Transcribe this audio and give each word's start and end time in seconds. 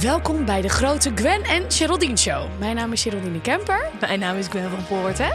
Welkom 0.00 0.44
bij 0.44 0.60
de 0.60 0.68
grote 0.68 1.12
Gwen 1.14 1.42
en 1.42 1.70
Geraldine 1.70 2.16
Show. 2.16 2.58
Mijn 2.58 2.76
naam 2.76 2.92
is 2.92 3.02
Geraldine 3.02 3.40
Kemper. 3.40 3.90
Mijn 4.00 4.18
naam 4.18 4.36
is 4.36 4.46
Gwen 4.46 4.70
van 4.70 4.86
Poort, 4.86 5.18
hè? 5.18 5.32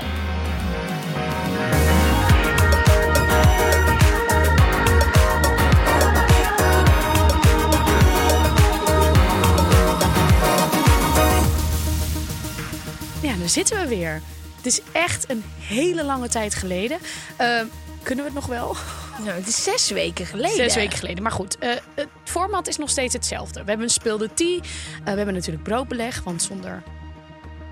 Ja, 13.28 13.36
daar 13.38 13.50
zitten 13.50 13.82
we 13.82 13.88
weer. 13.88 14.22
Het 14.56 14.66
is 14.66 14.82
echt 14.92 15.30
een 15.30 15.44
hele 15.60 16.04
lange 16.04 16.30
tijd 16.30 16.56
geleden. 16.56 16.98
Eh, 17.38 17.62
kunnen 18.04 18.26
we 18.26 18.32
het 18.32 18.34
nog 18.34 18.46
wel? 18.46 18.76
Nou, 19.24 19.32
het 19.32 19.48
is 19.48 19.64
zes 19.64 19.90
weken 19.90 20.26
geleden. 20.26 20.56
Zes 20.56 20.76
weken 20.76 20.98
geleden. 20.98 21.24
Maar 21.24 21.32
goed, 21.32 21.58
eh, 21.58 21.70
het 21.96 22.08
format 22.30 22.68
is 22.68 22.78
nog 22.78 22.90
steeds 22.90 23.14
hetzelfde. 23.14 23.60
We 23.60 23.68
hebben 23.68 23.86
een 23.86 23.92
speelde 23.92 24.34
tea. 24.34 24.58
Eh, 24.58 25.04
we 25.04 25.12
hebben 25.12 25.34
natuurlijk 25.34 25.64
broodbeleg, 25.64 26.24
want 26.24 26.42
zonder 26.42 26.84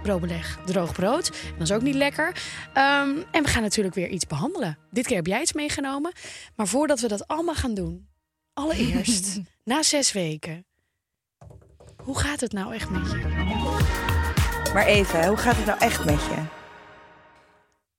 broodbeleg 0.02 0.60
droog 0.66 0.94
brood. 0.94 1.32
Dat 1.58 1.70
is 1.70 1.72
ook 1.72 1.82
niet 1.82 1.96
lekker. 1.96 2.36
Ehm, 2.74 3.10
en 3.32 3.44
we 3.44 3.50
gaan 3.50 3.62
natuurlijk 3.62 3.96
weer 3.96 4.08
iets 4.08 4.26
behandelen. 4.26 4.78
Dit 4.92 5.08
keer 5.08 5.16
heb 5.16 5.28
jij 5.28 5.42
iets 5.42 5.54
meegenomen. 5.54 6.12
Maar 6.56 6.68
voordat 6.68 7.00
we 7.00 7.08
dat 7.08 7.28
allemaal 7.28 7.56
gaan 7.56 7.74
doen, 7.74 8.08
allereerst, 8.54 9.40
na 9.64 9.84
zes 9.84 10.12
weken, 10.12 10.66
hoe 12.04 12.20
gaat 12.20 12.40
het 12.40 12.52
nou 12.52 12.74
echt 12.74 12.90
met 12.90 13.12
je? 13.12 13.18
Maar 14.74 14.86
even, 14.86 15.28
hoe 15.28 15.38
gaat 15.38 15.56
het 15.56 15.66
nou 15.66 15.80
echt 15.80 16.06
met 16.06 16.20
je? 16.22 16.44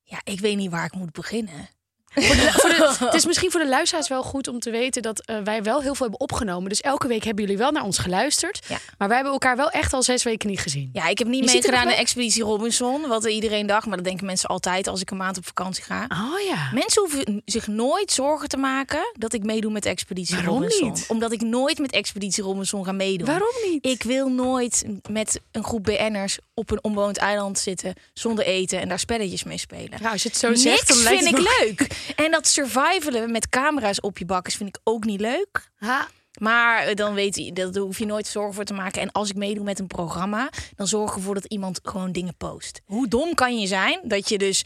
Ja, 0.02 0.20
ik 0.24 0.40
weet 0.40 0.56
niet 0.56 0.70
waar 0.70 0.84
ik 0.84 0.94
moet 0.94 1.12
beginnen. 1.12 1.68
Voor 2.14 2.22
de, 2.22 2.50
voor 2.52 2.68
de- 2.70 2.96
het 3.04 3.14
is 3.14 3.26
misschien 3.26 3.50
voor 3.50 3.60
de 3.60 3.68
luisteraars 3.68 4.08
wel 4.08 4.22
goed 4.22 4.48
om 4.48 4.58
te 4.60 4.70
weten 4.70 5.02
dat 5.02 5.20
eh, 5.26 5.36
wij 5.44 5.62
wel 5.62 5.80
heel 5.80 5.94
veel 5.94 6.06
hebben 6.06 6.20
opgenomen. 6.20 6.68
Dus 6.68 6.80
elke 6.80 7.08
week 7.08 7.24
hebben 7.24 7.44
jullie 7.44 7.58
wel 7.58 7.70
naar 7.70 7.82
ons 7.84 7.98
geluisterd. 7.98 8.60
Ja. 8.68 8.78
Maar 8.98 9.06
wij 9.08 9.16
hebben 9.16 9.32
elkaar 9.34 9.56
wel 9.56 9.70
echt 9.70 9.92
al 9.92 10.02
zes 10.02 10.22
weken 10.22 10.48
niet 10.48 10.60
gezien. 10.60 10.90
Ja, 10.92 11.06
ik 11.08 11.18
heb 11.18 11.26
niet 11.28 11.44
meegedaan 11.44 11.80
aan 11.80 11.86
wel- 11.86 11.96
Expeditie 11.96 12.42
Robinson, 12.42 13.06
wat 13.08 13.24
iedereen 13.26 13.66
dacht. 13.66 13.86
Maar 13.86 13.96
dat 13.96 14.04
denken 14.06 14.26
mensen 14.26 14.48
altijd 14.48 14.86
als 14.86 15.00
ik 15.00 15.10
een 15.10 15.16
maand 15.16 15.36
op 15.36 15.46
vakantie 15.46 15.84
ga. 15.84 16.04
Oh 16.08 16.40
ja. 16.48 16.68
Mensen 16.72 17.02
hoeven 17.02 17.42
zich 17.44 17.66
nooit 17.66 18.12
zorgen 18.12 18.48
te 18.48 18.56
maken 18.56 19.00
dat 19.18 19.32
ik 19.32 19.42
meedoe 19.42 19.72
met 19.72 19.86
Expeditie 19.86 20.36
Waarom 20.36 20.54
Robinson. 20.54 20.88
niet? 20.92 21.04
Omdat 21.08 21.32
ik 21.32 21.40
nooit 21.40 21.78
met 21.78 21.92
Expeditie 21.92 22.42
Robinson 22.44 22.84
ga 22.84 22.92
meedoen. 22.92 23.26
Waarom 23.26 23.54
niet? 23.70 23.86
Ik 23.86 24.02
wil 24.02 24.28
nooit 24.28 24.84
met 25.10 25.40
een 25.52 25.64
groep 25.64 25.82
BN'ers 25.84 26.38
op 26.54 26.70
een 26.70 26.84
onbewoond 26.84 27.16
eiland 27.16 27.58
zitten 27.58 27.94
zonder 28.14 28.44
eten 28.44 28.80
en 28.80 28.88
daar 28.88 28.98
spelletjes 28.98 29.44
mee 29.44 29.58
spelen. 29.58 29.98
Ja, 30.02 30.10
als 30.10 30.22
je 30.22 30.28
het 30.28 30.38
zo 30.38 30.54
zegt, 30.54 30.88
dan 30.88 30.96
Niks 30.96 31.08
lijkt 31.10 31.24
vind 31.24 31.36
het 31.38 31.46
ik 31.46 31.66
leuk. 31.78 31.86
En 32.16 32.30
dat 32.30 32.46
survivalen 32.46 33.30
met 33.32 33.48
camera's 33.48 34.00
op 34.00 34.18
je 34.18 34.24
bakkes 34.24 34.54
vind 34.54 34.68
ik 34.68 34.78
ook 34.84 35.04
niet 35.04 35.20
leuk. 35.20 35.70
Ha, 35.76 36.08
Maar 36.40 36.82
eh, 36.86 36.94
dan 36.94 37.14
weet 37.14 37.36
je, 37.36 37.52
dat 37.52 37.74
daar 37.74 37.82
hoef 37.82 37.98
je 37.98 38.06
nooit 38.06 38.26
zorgen 38.26 38.54
voor 38.54 38.64
te 38.64 38.74
maken. 38.74 39.02
En 39.02 39.12
als 39.12 39.30
ik 39.30 39.36
meedoe 39.36 39.64
met 39.64 39.78
een 39.78 39.86
programma, 39.86 40.50
dan 40.76 40.86
zorg 40.86 41.14
ervoor 41.14 41.34
dat 41.34 41.44
iemand 41.44 41.80
gewoon 41.82 42.12
dingen 42.12 42.36
post. 42.36 42.80
Hoe 42.84 43.08
dom 43.08 43.34
kan 43.34 43.58
je 43.58 43.66
zijn 43.66 44.00
dat 44.02 44.28
je 44.28 44.38
dus. 44.38 44.64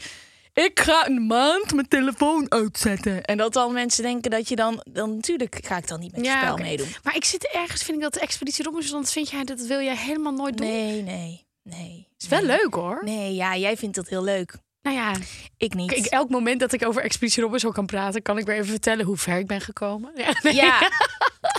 Ik 0.53 0.79
ga 0.79 1.07
een 1.07 1.25
maand 1.27 1.73
mijn 1.73 1.87
telefoon 1.87 2.51
uitzetten. 2.51 3.23
En 3.23 3.37
dat 3.37 3.53
dan 3.53 3.73
mensen 3.73 4.03
denken 4.03 4.31
dat 4.31 4.49
je 4.49 4.55
dan. 4.55 4.83
Dan 4.91 5.15
natuurlijk 5.15 5.59
ga 5.61 5.77
ik 5.77 5.87
dan 5.87 5.99
niet 5.99 6.11
met 6.11 6.25
je 6.25 6.31
spel 6.41 6.57
meedoen. 6.57 6.87
Maar 7.03 7.15
ik 7.15 7.25
zit 7.25 7.49
ergens, 7.53 7.83
vind 7.83 7.97
ik 7.97 8.03
dat 8.03 8.13
de 8.13 8.19
Expeditie 8.19 8.63
Robinson, 8.63 9.01
dat 9.01 9.11
vind 9.11 9.29
jij, 9.29 9.43
dat 9.43 9.59
wil 9.59 9.81
jij 9.81 9.95
helemaal 9.97 10.33
nooit 10.33 10.57
doen. 10.57 10.67
Nee, 10.67 11.01
nee, 11.01 11.45
nee. 11.63 12.07
is 12.17 12.27
wel 12.27 12.41
leuk 12.43 12.73
hoor. 12.73 13.01
Nee, 13.03 13.33
ja, 13.35 13.57
jij 13.57 13.77
vindt 13.77 13.95
dat 13.95 14.07
heel 14.07 14.23
leuk. 14.23 14.55
Nou 14.83 14.95
ja, 14.95 15.15
Ik 15.57 15.73
niet. 15.73 15.91
kijk, 15.91 16.05
elk 16.05 16.29
moment 16.29 16.59
dat 16.59 16.73
ik 16.73 16.85
over 16.85 17.03
Expeditie 17.03 17.43
Robinson 17.43 17.71
kan 17.71 17.85
praten, 17.85 18.21
kan 18.21 18.37
ik 18.37 18.45
weer 18.45 18.55
even 18.55 18.67
vertellen 18.67 19.05
hoe 19.05 19.17
ver 19.17 19.37
ik 19.37 19.47
ben 19.47 19.61
gekomen. 19.61 20.11
Ja, 20.17 20.33
nee. 20.41 20.53
Ja. 20.55 20.91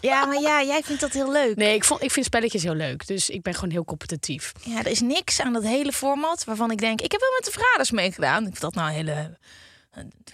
ja, 0.00 0.24
maar 0.24 0.40
ja, 0.40 0.62
jij 0.62 0.82
vindt 0.82 1.00
dat 1.00 1.12
heel 1.12 1.32
leuk. 1.32 1.56
Nee, 1.56 1.74
ik, 1.74 1.84
vond, 1.84 2.02
ik 2.02 2.10
vind 2.10 2.26
spelletjes 2.26 2.62
heel 2.62 2.74
leuk. 2.74 3.06
Dus 3.06 3.30
ik 3.30 3.42
ben 3.42 3.54
gewoon 3.54 3.70
heel 3.70 3.84
competitief. 3.84 4.52
Ja, 4.64 4.78
er 4.78 4.86
is 4.86 5.00
niks 5.00 5.40
aan 5.40 5.52
dat 5.52 5.62
hele 5.62 5.92
format 5.92 6.44
waarvan 6.44 6.70
ik 6.70 6.78
denk... 6.78 7.00
Ik 7.00 7.12
heb 7.12 7.20
wel 7.20 7.30
met 7.36 7.44
de 7.44 7.50
vergaders 7.50 7.90
meegedaan. 7.90 8.38
Ik 8.42 8.48
vind 8.48 8.60
dat 8.60 8.74
nou 8.74 8.88
een 8.88 8.94
hele... 8.94 9.38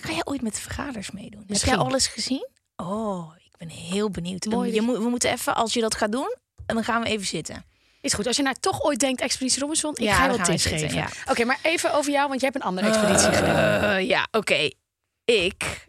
Ga 0.01 0.13
jij 0.13 0.25
ooit 0.25 0.43
met 0.43 0.55
de 0.55 0.61
vergaders 0.61 1.11
meedoen? 1.11 1.45
Misschien. 1.47 1.71
Heb 1.71 1.79
jij 1.81 1.89
alles 1.89 2.07
gezien? 2.07 2.49
Oh, 2.77 3.33
ik 3.37 3.57
ben 3.59 3.69
heel 3.69 4.11
benieuwd. 4.11 4.45
Mooi 4.45 4.75
je 4.75 4.81
moet, 4.83 4.99
we 4.99 5.09
moeten 5.09 5.31
even, 5.31 5.55
als 5.55 5.73
je 5.73 5.81
dat 5.81 5.95
gaat 5.95 6.13
doen, 6.13 6.37
dan 6.67 6.85
gaan 6.85 7.03
we 7.03 7.09
even 7.09 7.27
zitten. 7.27 7.65
Is 8.01 8.13
goed. 8.13 8.27
Als 8.27 8.37
je 8.37 8.43
nou 8.43 8.57
toch 8.61 8.83
ooit 8.83 8.99
denkt 8.99 9.21
Expeditie 9.21 9.61
Robinson, 9.61 9.91
ik 9.97 10.01
Ja, 10.03 10.15
ga 10.15 10.23
je 10.23 10.29
dan 10.29 10.39
wat 10.39 10.47
gaan 10.47 10.57
we 10.57 10.63
tips 10.63 10.81
geven. 10.83 10.97
ja. 10.97 11.09
Oké, 11.31 11.45
maar 11.45 11.59
even 11.63 11.93
over 11.95 12.13
jou, 12.13 12.29
want 12.29 12.41
jij 12.41 12.51
hebt 12.53 12.63
een 12.63 12.69
andere 12.69 12.89
expeditie 12.89 13.33
gedaan. 13.33 13.83
Eh, 13.97 14.09
ja, 14.09 14.27
oké. 14.31 14.71
Ik 15.25 15.89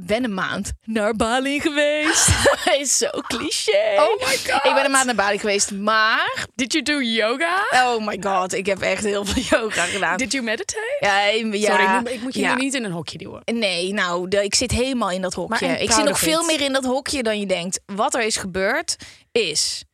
ben 0.00 0.24
een 0.24 0.34
maand 0.34 0.72
naar 0.84 1.14
Bali 1.16 1.60
geweest. 1.60 2.28
is 2.80 2.96
zo 2.98 3.08
cliché. 3.10 3.94
Oh 3.96 4.16
my 4.26 4.36
god. 4.36 4.64
Ik 4.64 4.74
ben 4.74 4.84
een 4.84 4.90
maand 4.90 5.06
naar 5.06 5.14
Bali 5.14 5.38
geweest, 5.38 5.70
maar... 5.70 6.46
Did 6.54 6.72
you 6.72 6.84
do 6.84 7.00
yoga? 7.02 7.64
Oh 7.72 8.06
my 8.06 8.18
god, 8.20 8.52
ik 8.52 8.66
heb 8.66 8.80
echt 8.80 9.04
heel 9.04 9.24
veel 9.24 9.42
yoga 9.58 9.84
gedaan. 9.84 10.16
Did 10.16 10.32
you 10.32 10.44
meditate? 10.44 10.96
Ja, 11.00 11.24
ja, 11.26 11.66
Sorry, 11.70 11.84
ik 11.84 12.00
moet, 12.00 12.10
ik 12.10 12.22
moet 12.22 12.34
je 12.34 12.40
ja. 12.40 12.54
nu 12.54 12.60
niet 12.60 12.74
in 12.74 12.84
een 12.84 12.90
hokje 12.92 13.18
duwen. 13.18 13.42
Nee, 13.44 13.92
nou, 13.92 14.28
de- 14.28 14.44
ik 14.44 14.54
zit 14.54 14.70
helemaal 14.70 15.10
in 15.10 15.22
dat 15.22 15.34
hokje. 15.34 15.66
Ik 15.66 15.90
zit 15.92 16.04
nog 16.04 16.18
veel 16.18 16.44
meer 16.44 16.60
in 16.60 16.72
dat 16.72 16.84
hokje 16.84 17.22
dan 17.22 17.38
je 17.40 17.46
denkt. 17.46 17.80
Wat 17.86 18.14
er 18.14 18.22
is 18.22 18.36
gebeurd 18.36 18.96
is. 19.32 19.84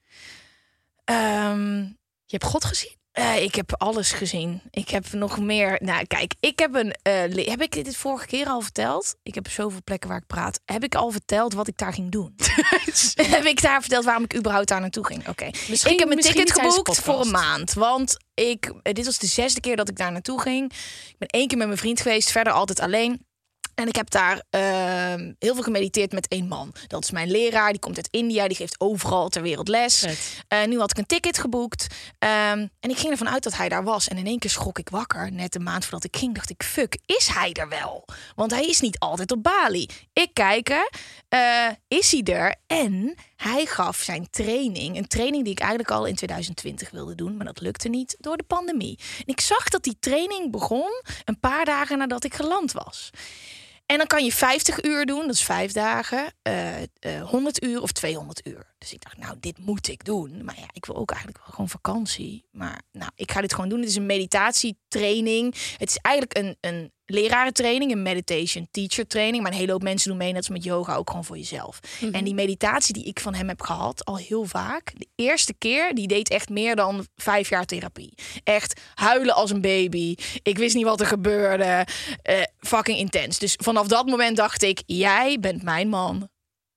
Ehm, 1.05 1.79
Je 2.27 2.37
hebt 2.39 2.45
God 2.45 2.65
gezien? 2.65 2.93
eh, 3.13 3.43
ik 3.43 3.55
heb 3.55 3.75
alles 3.77 4.13
gezien. 4.13 4.63
Ik 4.71 4.89
heb 4.91 5.13
nog 5.13 5.39
meer. 5.41 5.79
Nou, 5.83 6.05
kijk, 6.07 6.35
ik 6.41 6.59
heb 6.59 6.75
een. 6.75 6.93
eh, 7.03 7.47
heb 7.47 7.63
ik 7.63 7.73
dit 7.85 7.97
vorige 7.97 8.27
keer 8.27 8.47
al 8.47 8.61
verteld? 8.61 9.15
Ik 9.23 9.35
heb 9.35 9.49
zoveel 9.49 9.81
plekken 9.85 10.09
waar 10.09 10.19
ik 10.19 10.27
praat. 10.27 10.61
Heb 10.65 10.85
ik 10.85 10.95
al 10.95 11.11
verteld 11.11 11.53
wat 11.55 11.69
ik 11.69 11.77
daar 11.79 11.93
ging 11.93 12.11
doen? 12.11 12.35
heb 13.37 13.45
ik 13.45 13.63
daar 13.63 13.81
verteld 13.81 14.05
waarom 14.05 14.25
ik 14.25 14.37
überhaupt 14.37 14.69
daar 14.69 14.81
naartoe 14.81 15.07
ging? 15.07 15.29
Oké. 15.29 15.45
Ik 15.45 15.99
heb 15.99 16.11
een 16.11 16.17
ticket 16.35 16.53
geboekt 16.53 16.99
voor 17.01 17.21
een 17.21 17.31
maand. 17.31 17.73
Want 17.73 18.17
ik, 18.35 18.73
eh, 18.83 18.93
dit 18.93 19.05
was 19.05 19.19
de 19.19 19.27
zesde 19.27 19.61
keer 19.61 19.77
dat 19.77 19.89
ik 19.89 19.97
daar 19.97 20.13
naartoe 20.13 20.41
ging. 20.41 20.73
Ik 21.09 21.15
ben 21.19 21.29
één 21.29 21.47
keer 21.49 21.59
met 21.59 21.67
mijn 21.67 21.79
vriend 21.79 22.01
geweest, 22.01 22.31
verder 22.31 22.53
altijd 22.53 22.81
alleen. 22.81 23.27
En 23.75 23.89
ik 23.89 23.97
heb 23.97 24.11
daar 24.11 24.43
ehm, 24.51 25.33
heel 25.39 25.55
veel 25.55 25.63
gemediteerd 25.63 26.13
met 26.13 26.29
één 26.29 26.49
man. 26.49 26.75
Dat 26.87 27.03
is 27.05 27.11
mijn 27.11 27.31
leraar, 27.31 27.71
die 27.71 27.81
komt 27.81 27.97
uit 27.97 28.09
India, 28.11 28.49
die 28.49 28.57
geeft 28.57 28.81
overal 28.81 29.29
ter 29.29 29.43
wereld 29.43 29.69
les. 29.69 30.07
Eh, 30.49 30.65
nu 30.65 30.79
had 30.79 30.91
ik 30.91 30.99
een 30.99 31.07
ticket 31.07 31.39
geboekt. 31.39 31.87
ehm, 32.19 32.67
en 32.81 32.91
ik 32.91 32.97
ging 32.99 33.11
ervan 33.13 33.29
uit 33.29 33.43
dat 33.43 33.57
hij 33.57 33.69
daar 33.69 33.85
was. 33.85 34.09
En 34.09 34.17
in 34.17 34.27
één 34.27 34.39
keer 34.39 34.51
schrok 34.51 34.79
ik 34.79 34.89
wakker. 34.89 35.33
Net 35.33 35.55
een 35.55 35.63
maand 35.63 35.83
voordat 35.85 36.05
ik 36.05 36.17
ging, 36.17 36.35
dacht 36.35 36.51
ik: 36.51 36.63
fuck, 36.63 36.99
is 37.07 37.27
hij 37.27 37.53
er 37.53 37.69
wel? 37.69 38.05
Want 38.35 38.51
hij 38.51 38.67
is 38.67 38.81
niet 38.81 38.99
altijd 38.99 39.33
op 39.33 39.43
Bali. 39.43 39.89
Ik 40.13 40.31
kijken, 40.33 40.89
eh, 41.29 41.69
is 41.89 42.11
hij 42.13 42.23
er? 42.23 42.55
En 42.67 43.15
hij 43.37 43.67
gaf 43.67 43.97
zijn 43.97 44.31
training. 44.31 44.97
Een 44.97 45.09
training 45.09 45.45
die 45.45 45.53
ik 45.53 45.59
eigenlijk 45.61 45.91
al 45.91 46.05
in 46.05 46.15
2020 46.15 46.91
wilde 46.91 47.15
doen. 47.15 47.37
Maar 47.37 47.47
dat 47.47 47.61
lukte 47.61 47.89
niet 47.89 48.17
door 48.19 48.37
de 48.37 48.43
pandemie. 48.43 48.99
En 49.19 49.27
ik 49.27 49.41
zag 49.41 49.69
dat 49.69 49.83
die 49.83 49.97
training 50.01 50.51
begon 50.51 51.03
een 51.25 51.41
paar 51.41 51.65
dagen 51.65 51.99
nadat 51.99 52.25
ik 52.25 52.35
geland 52.35 52.73
was. 52.73 53.11
En 53.87 53.99
dan 53.99 54.07
kan 54.07 54.25
je 54.25 54.33
50 54.33 54.83
uur 54.83 55.07
doen, 55.07 55.27
dat 55.27 55.35
is 55.35 55.43
vijf 55.43 55.73
dagen, 55.73 56.33
eh, 56.43 56.83
eh, 56.83 56.89
100 57.23 57.63
uur 57.63 57.83
of 57.83 57.93
200 57.93 58.47
uur. 58.47 58.74
Dus 58.85 58.93
ik 58.93 59.03
dacht, 59.03 59.19
nou, 59.19 59.37
dit 59.41 59.59
moet 59.59 59.89
ik 59.89 60.05
doen. 60.05 60.45
Maar 60.45 60.59
ja, 60.59 60.67
ik 60.73 60.87
wil 60.87 60.97
ook 60.97 61.11
eigenlijk 61.11 61.41
wel 61.45 61.51
gewoon 61.51 61.69
vakantie. 61.69 62.45
Maar 62.51 62.83
nou, 62.93 63.11
ik 63.15 63.33
ga 63.33 63.41
dit 63.41 63.55
gewoon 63.55 63.69
doen. 63.69 63.81
Het 63.81 63.89
is 63.89 63.97
een 63.97 64.07
meditatietraining. 64.07 65.55
Het 65.77 65.89
is 65.89 65.97
eigenlijk 65.97 66.39
een, 66.39 66.57
een 66.61 66.93
lerarentraining, 67.05 67.93
een 67.93 68.03
meditation 68.03 68.69
teacher 68.71 69.07
training. 69.07 69.43
Maar 69.43 69.53
een 69.53 69.59
hele 69.59 69.73
hoop 69.73 69.83
mensen 69.83 70.09
doen 70.09 70.19
mee, 70.19 70.29
net 70.29 70.37
als 70.37 70.49
met 70.49 70.65
yoga, 70.65 70.95
ook 70.95 71.11
gewoon 71.11 71.25
voor 71.25 71.37
jezelf. 71.37 71.81
En 72.13 72.25
die 72.25 72.35
meditatie 72.35 72.95
die 72.95 73.05
ik 73.05 73.21
van 73.21 73.35
hem 73.35 73.49
heb 73.49 73.61
gehad, 73.61 74.05
al 74.05 74.17
heel 74.17 74.45
vaak. 74.45 74.93
De 74.97 75.09
eerste 75.15 75.55
keer, 75.59 75.95
die 75.95 76.09
deed 76.09 76.31
echt 76.31 76.49
meer 76.49 76.77
dan 76.77 77.07
vijf 77.17 77.49
jaar 77.49 77.65
therapie. 77.65 78.15
Echt 78.43 78.81
huilen 78.95 79.35
als 79.35 79.51
een 79.51 79.61
baby. 79.61 80.15
Ik 80.43 80.59
wist 80.59 80.75
niet 80.75 80.85
wat 80.85 81.01
er 81.01 81.07
gebeurde. 81.07 81.87
Eh, 82.23 82.43
fucking 82.59 82.99
intens. 82.99 83.39
Dus 83.39 83.59
vanaf 83.63 83.87
dat 83.87 84.07
moment 84.07 84.37
dacht 84.37 84.63
ik, 84.63 84.83
jij 84.87 85.39
bent 85.41 85.63
mijn 85.63 85.89
man. 85.89 86.29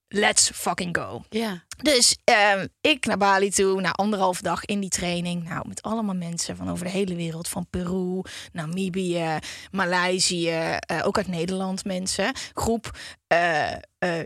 Let's 0.10 0.52
fucking 0.54 0.98
go. 0.98 1.24
Ja. 1.30 1.64
Dus 1.82 2.18
ehm, 2.24 2.68
ik 2.82 3.06
naar 3.06 3.18
Bali 3.18 3.50
toe, 3.50 3.82
na 3.82 3.92
anderhalf 3.92 4.42
dag 4.42 4.66
in 4.66 4.80
die 4.80 4.90
training. 4.90 5.44
Nou, 5.44 5.68
met 5.68 5.82
allemaal 5.82 6.16
mensen 6.16 6.56
van 6.56 6.70
over 6.70 6.86
de 6.86 6.92
hele 6.92 7.16
wereld. 7.16 7.48
Van 7.48 7.68
Peru, 7.70 8.22
Namibië, 8.52 9.38
Maleisië, 9.72 10.50
eh, 10.50 11.06
ook 11.06 11.18
uit 11.18 11.28
Nederland 11.28 11.86
mensen. 11.86 12.34
Groep 12.54 12.98
eh, 13.28 13.74
eh, 13.74 13.80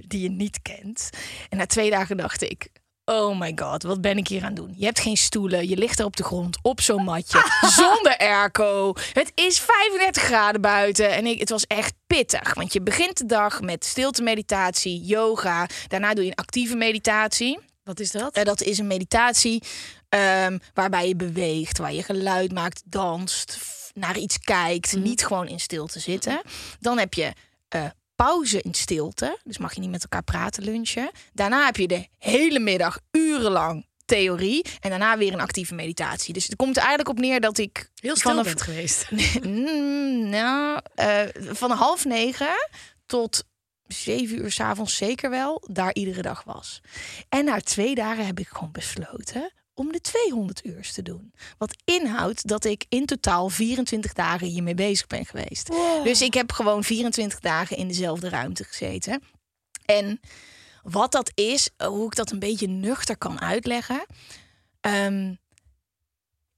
die 0.08 0.22
je 0.22 0.30
niet 0.30 0.62
kent. 0.62 1.10
En 1.50 1.58
na 1.58 1.66
twee 1.66 1.90
dagen 1.90 2.18
dacht 2.18 2.42
ik... 2.42 2.70
Oh 3.06 3.40
my 3.40 3.52
god, 3.56 3.84
wat 3.84 4.02
ben 4.02 4.18
ik 4.18 4.28
hier 4.28 4.42
aan 4.42 4.48
het 4.48 4.56
doen? 4.56 4.74
Je 4.78 4.86
hebt 4.86 5.00
geen 5.00 5.18
stoelen, 5.18 5.68
je 5.68 5.78
ligt 5.78 6.00
er 6.00 6.06
op 6.06 6.16
de 6.16 6.24
grond 6.24 6.58
op 6.62 6.82
zo'n 6.82 7.04
matje, 7.04 7.46
zonder 7.80 8.18
airco. 8.18 8.94
Het 9.14 9.32
is 9.36 9.60
35 9.60 10.24
graden 10.24 10.62
buiten 10.62 11.12
en 11.12 11.26
ik, 11.26 11.40
het 11.40 11.50
was 11.50 11.66
echt 11.68 11.94
pittig. 12.08 12.54
Want 12.54 12.74
je 12.74 12.82
begint 12.82 13.18
de 13.18 13.26
dag 13.26 13.62
met 13.62 13.86
stilte 13.86 14.22
meditatie, 14.22 15.02
yoga. 15.02 15.68
Daarna 15.88 16.14
doe 16.14 16.24
je 16.24 16.30
een 16.30 16.36
actieve 16.36 16.76
meditatie. 16.76 17.60
Wat 17.84 18.00
is 18.00 18.12
dat? 18.12 18.36
Eh, 18.36 18.44
dat 18.44 18.62
is 18.62 18.78
een 18.78 18.88
meditatie 18.88 19.64
ehm, 20.10 20.58
waarbij 20.74 21.08
je 21.08 21.16
beweegt, 21.16 21.78
waar 21.78 21.94
je 21.94 22.04
geluid 22.04 22.52
maakt, 22.52 22.82
danst, 22.86 23.58
naar 23.94 24.18
iets 24.18 24.40
kijkt, 24.40 24.96
niet 24.96 25.26
gewoon 25.26 25.48
in 25.48 25.60
stilte 25.60 26.00
zitten. 26.00 26.42
Dan 26.80 26.98
heb 26.98 27.14
je 27.14 27.34
eh, 27.68 27.86
pauze 28.24 28.62
in 28.62 28.74
stilte, 28.74 29.40
dus 29.44 29.58
mag 29.58 29.74
je 29.74 29.80
niet 29.80 29.90
met 29.90 30.02
elkaar 30.02 30.24
praten, 30.24 30.64
lunchen. 30.64 31.12
Daarna 31.34 31.66
heb 31.66 31.76
je 31.76 31.88
de 31.88 32.08
hele 32.18 32.60
middag 32.60 33.00
urenlang 33.12 33.86
theorie 34.06 34.66
en 34.80 34.90
daarna 34.90 35.18
weer 35.18 35.34
een 35.34 35.40
actieve 35.40 35.76
meditatie. 35.76 36.34
Dus 36.34 36.46
het 36.46 36.56
komt 36.56 36.76
er 36.76 36.82
eigenlijk 36.82 37.10
op 37.10 37.20
neer 37.20 37.40
dat 37.40 37.58
ik 37.58 37.90
Heel 37.96 38.16
stil 38.16 38.32
vanaf 38.32 38.46
bent 38.46 38.62
geweest. 38.62 39.10
Mm, 39.42 40.30
nou, 40.30 40.80
eh, 40.96 41.22
van 41.36 41.72
half 41.72 42.06
negen 42.06 42.68
tot 43.06 43.44
zeven 43.88 44.38
uur 44.38 44.52
s'avonds 44.52 44.98
zeker 44.98 45.30
wel 45.30 45.64
daar 45.68 45.94
iedere 45.94 46.22
dag 46.22 46.44
was. 46.44 46.82
En 47.30 47.46
na 47.46 47.60
twee 47.60 47.96
dagen 47.96 48.26
heb 48.26 48.40
ik 48.40 48.48
gewoon 48.48 48.72
besloten 48.72 49.52
om 49.82 49.92
de 49.92 50.02
200 50.02 50.66
uur 50.66 50.92
te 50.92 51.02
doen. 51.02 51.34
Wat 51.58 51.76
inhoudt 51.84 52.48
dat 52.48 52.66
ik 52.66 52.86
in 52.90 53.06
totaal 53.06 53.50
24 53.50 54.14
dagen 54.14 54.48
hiermee 54.48 54.76
bezig 54.76 55.08
ben 55.08 55.26
geweest. 55.26 55.68
Dus 56.04 56.22
ik 56.22 56.34
heb 56.34 56.52
gewoon 56.52 56.84
24 56.84 57.40
dagen 57.40 57.78
in 57.78 57.88
dezelfde 57.88 58.30
ruimte 58.30 58.64
gezeten. 58.64 59.24
En 59.86 60.20
wat 60.84 61.12
dat 61.12 61.32
is, 61.36 61.70
hoe 61.78 62.06
ik 62.06 62.16
dat 62.16 62.32
een 62.32 62.40
beetje 62.40 62.68
nuchter 62.68 63.18
kan 63.18 63.42
uitleggen. 63.42 64.06
Ehm, 64.82 65.34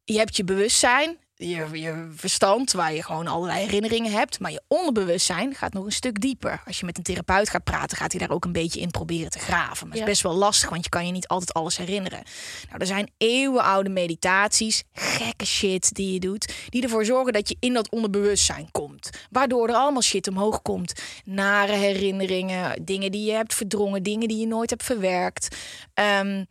je 0.04 0.18
hebt 0.18 0.36
je 0.36 0.44
bewustzijn, 0.44 1.18
je, 1.50 1.82
je 1.82 2.10
verstand, 2.16 2.72
waar 2.72 2.94
je 2.94 3.04
gewoon 3.04 3.28
allerlei 3.28 3.60
herinneringen 3.66 4.12
hebt. 4.12 4.40
Maar 4.40 4.52
je 4.52 4.62
onderbewustzijn 4.68 5.56
gaat 5.56 5.74
nog 5.74 5.86
een 5.86 5.92
stuk 5.92 6.20
dieper. 6.22 6.62
Als 6.66 6.80
je 6.80 6.86
met 6.86 6.98
een 6.98 7.04
therapeut 7.04 7.50
gaat 7.50 7.64
praten, 7.64 7.98
gaat 7.98 8.12
hij 8.12 8.20
daar 8.28 8.36
ook 8.36 8.46
een 8.46 8.52
beetje 8.52 8.80
in 8.80 8.92
proberen 8.92 9.30
te 9.30 9.40
graven. 9.40 9.88
Maar 9.88 9.98
het 9.98 10.06
Ja. 10.06 10.12
is 10.12 10.22
best 10.22 10.22
wel 10.22 10.34
lastig, 10.34 10.70
want 10.70 10.84
je 10.84 10.90
kan 10.90 11.06
je 11.06 11.12
niet 11.12 11.28
altijd 11.28 11.54
alles 11.54 11.78
herinneren. 11.78 12.24
Nou, 12.68 12.80
er 12.80 12.86
zijn 12.88 13.12
eeuwenoude 13.18 13.90
meditaties, 13.90 14.84
gekke 14.94 15.46
shit 15.46 15.94
die 15.96 16.14
je 16.14 16.20
doet, 16.20 16.54
die 16.70 16.84
ervoor 16.84 17.06
zorgen 17.06 17.34
dat 17.34 17.50
je 17.50 17.58
in 17.60 17.74
dat 17.74 17.90
onderbewustzijn 17.92 18.68
komt. 18.72 19.10
Waardoor 19.30 19.68
er 19.70 19.76
allemaal 19.76 20.02
shit 20.02 20.28
omhoog 20.28 20.62
komt. 20.62 20.94
Nare 21.26 21.74
herinneringen, 21.74 22.86
dingen 22.86 23.12
die 23.12 23.26
je 23.26 23.32
hebt 23.32 23.54
verdrongen, 23.54 24.04
dingen 24.04 24.28
die 24.28 24.38
je 24.40 24.48
nooit 24.48 24.70
hebt 24.70 24.84
verwerkt. 24.84 25.56
Ehm, 25.94 26.46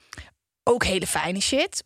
ook 0.62 0.84
hele 0.84 1.06
fijne 1.06 1.40
shit. 1.40 1.84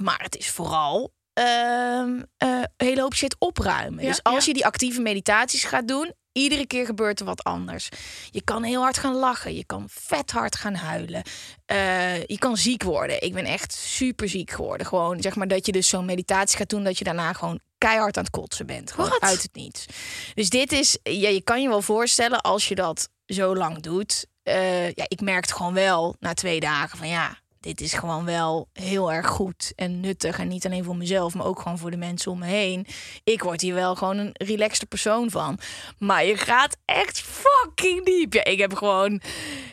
Maar 0.00 0.20
het 0.22 0.36
is 0.36 0.50
vooral 0.50 1.14
ehm, 1.36 2.22
eh, 2.36 2.62
hele 2.76 3.00
hoop 3.00 3.14
shit 3.14 3.36
opruimen. 3.38 4.02
Ja, 4.02 4.08
dus 4.08 4.22
als 4.22 4.44
ja. 4.44 4.46
je 4.46 4.54
die 4.54 4.66
actieve 4.66 5.00
meditaties 5.00 5.64
gaat 5.64 5.88
doen, 5.88 6.12
iedere 6.32 6.66
keer 6.66 6.86
gebeurt 6.86 7.20
er 7.20 7.26
wat 7.26 7.44
anders. 7.44 7.88
Je 8.30 8.42
kan 8.44 8.62
heel 8.62 8.82
hard 8.82 8.98
gaan 8.98 9.14
lachen. 9.14 9.54
Je 9.54 9.64
kan 9.64 9.84
vet 9.90 10.30
hard 10.30 10.56
gaan 10.56 10.74
huilen. 10.74 11.22
Eh, 11.66 12.24
je 12.24 12.38
kan 12.38 12.56
ziek 12.56 12.82
worden. 12.82 13.22
Ik 13.22 13.32
ben 13.32 13.44
echt 13.44 13.72
super 13.72 14.28
ziek 14.28 14.50
geworden. 14.50 14.86
Gewoon 14.86 15.22
zeg 15.22 15.36
maar 15.36 15.48
dat 15.48 15.66
je 15.66 15.72
dus 15.72 15.88
zo'n 15.88 16.04
meditatie 16.04 16.56
gaat 16.56 16.68
doen, 16.68 16.84
dat 16.84 16.98
je 16.98 17.04
daarna 17.04 17.32
gewoon 17.32 17.60
keihard 17.78 18.16
aan 18.16 18.24
het 18.24 18.32
kotsen 18.32 18.66
bent. 18.66 18.92
Gewoon 18.92 19.20
uit 19.22 19.42
het 19.42 19.54
niets. 19.54 19.86
Dus 20.34 20.50
dit 20.50 20.72
is, 20.72 20.98
ja, 21.02 21.28
je 21.28 21.42
kan 21.42 21.62
je 21.62 21.68
wel 21.68 21.82
voorstellen 21.82 22.40
als 22.40 22.68
je 22.68 22.74
dat 22.74 23.08
zo 23.26 23.56
lang 23.56 23.80
doet. 23.80 24.26
Eh, 24.42 24.86
ja, 24.86 25.04
ik 25.08 25.20
merkte 25.20 25.54
gewoon 25.54 25.74
wel 25.74 26.16
na 26.20 26.34
twee 26.34 26.60
dagen 26.60 26.98
van 26.98 27.08
ja, 27.08 27.38
dit 27.66 27.80
is 27.80 27.92
gewoon 27.92 28.24
wel 28.24 28.68
heel 28.72 29.12
erg 29.12 29.26
goed 29.26 29.72
en 29.76 30.00
nuttig. 30.00 30.38
En 30.38 30.48
niet 30.48 30.66
alleen 30.66 30.84
voor 30.84 30.96
mezelf, 30.96 31.34
maar 31.34 31.46
ook 31.46 31.60
gewoon 31.60 31.78
voor 31.78 31.90
de 31.90 31.96
mensen 31.96 32.30
om 32.30 32.38
me 32.38 32.46
heen. 32.46 32.86
Ik 33.24 33.42
word 33.42 33.60
hier 33.60 33.74
wel 33.74 33.94
gewoon 33.94 34.18
een 34.18 34.30
relaxte 34.32 34.86
persoon 34.86 35.30
van. 35.30 35.58
Maar 35.98 36.24
je 36.24 36.36
gaat 36.36 36.76
echt 36.84 37.20
fucking 37.20 38.04
diep. 38.04 38.32
Ja, 38.32 38.44
ik 38.44 38.58
heb 38.58 38.74
gewoon... 38.74 39.20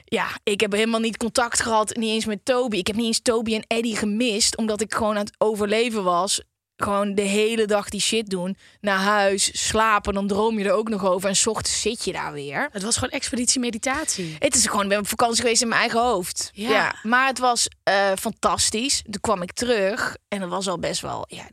Ja, 0.06 0.28
ik 0.44 0.60
heb 0.60 0.72
helemaal 0.72 1.00
niet 1.00 1.18
contact 1.18 1.62
gehad. 1.62 1.95
Niet 1.95 2.10
eens 2.10 2.25
met 2.25 2.45
Toby. 2.45 2.78
Ik 2.78 2.88
heb 2.88 2.95
niet 2.95 3.06
eens 3.06 3.22
Toby 3.22 3.56
en 3.56 3.66
Eddie 3.68 3.98
gemist. 3.98 4.57
Omdat 4.57 4.81
ik 4.81 4.94
gewoon 4.94 5.18
aan 5.18 5.25
het 5.25 5.36
overleven 5.38 6.04
was. 6.04 6.42
Gewoon 6.77 7.15
de 7.15 7.21
hele 7.21 7.65
dag 7.65 7.89
die 7.89 8.01
shit 8.01 8.29
doen. 8.29 8.57
Naar 8.81 8.99
huis, 8.99 9.67
slapen. 9.67 10.13
Dan 10.13 10.27
droom 10.27 10.59
je 10.59 10.65
er 10.65 10.71
ook 10.73 10.89
nog 10.89 11.05
over. 11.05 11.29
En 11.29 11.35
's 11.35 11.47
ochtends 11.47 11.81
zit 11.81 12.05
je 12.05 12.11
daar 12.11 12.33
weer. 12.33 12.69
Het 12.71 12.83
was 12.83 12.95
gewoon 12.95 13.09
expeditie 13.09 13.59
meditatie. 13.59 14.35
Het 14.39 14.55
is 14.55 14.65
gewoon, 14.65 14.83
ik 14.83 14.89
ben 14.89 14.99
op 14.99 15.07
vakantie 15.07 15.41
geweest 15.41 15.61
in 15.61 15.67
mijn 15.67 15.79
eigen 15.81 16.01
hoofd. 16.01 16.51
Ja. 16.53 16.69
Ja. 16.69 16.95
maar 17.03 17.27
het 17.27 17.39
was 17.39 17.67
eh, 17.83 18.11
fantastisch. 18.19 19.01
Toen 19.01 19.21
kwam 19.21 19.41
ik 19.41 19.51
terug 19.51 20.17
en 20.27 20.39
dat 20.39 20.49
was 20.49 20.67
al 20.67 20.79
best 20.79 21.01
wel. 21.01 21.25
Ja, 21.27 21.47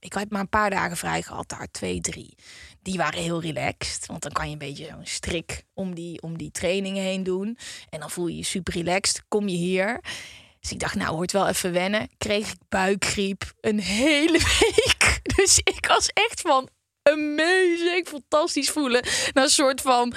ik 0.00 0.12
had 0.12 0.30
maar 0.30 0.40
een 0.40 0.48
paar 0.48 0.70
dagen 0.70 0.96
vrij 0.96 1.22
gehad 1.22 1.48
daar, 1.48 1.68
twee, 1.70 2.00
drie. 2.00 2.34
Die 2.82 2.96
waren 2.96 3.20
heel 3.20 3.40
relaxed, 3.40 4.06
want 4.06 4.22
dan 4.22 4.32
kan 4.32 4.46
je 4.46 4.52
een 4.52 4.58
beetje 4.58 4.86
zo'n 4.86 5.06
strik 5.06 5.64
om 5.74 5.94
die, 5.94 6.22
om 6.22 6.38
die 6.38 6.50
trainingen 6.50 7.02
heen 7.02 7.22
doen. 7.22 7.58
En 7.88 8.00
dan 8.00 8.10
voel 8.10 8.26
je 8.26 8.36
je 8.36 8.42
super 8.42 8.72
relaxed. 8.72 9.22
Kom 9.28 9.48
je 9.48 9.56
hier. 9.56 10.00
Dus 10.60 10.70
ik 10.72 10.78
dacht, 10.80 10.94
nou, 10.94 11.14
hoort 11.14 11.32
wel 11.32 11.48
even 11.48 11.72
wennen. 11.72 12.08
Kreeg 12.18 12.48
ik 12.50 12.58
buikgriep 12.68 13.42
een 13.60 13.80
hele 13.80 14.38
week. 14.60 15.20
Dus 15.36 15.58
ik 15.58 15.86
was 15.88 16.08
echt 16.12 16.40
van 16.40 16.68
amazing, 17.02 18.08
fantastisch 18.08 18.70
voelen. 18.70 19.04
Naar 19.32 19.44
een 19.44 19.50
soort 19.50 19.80
van 19.80 20.14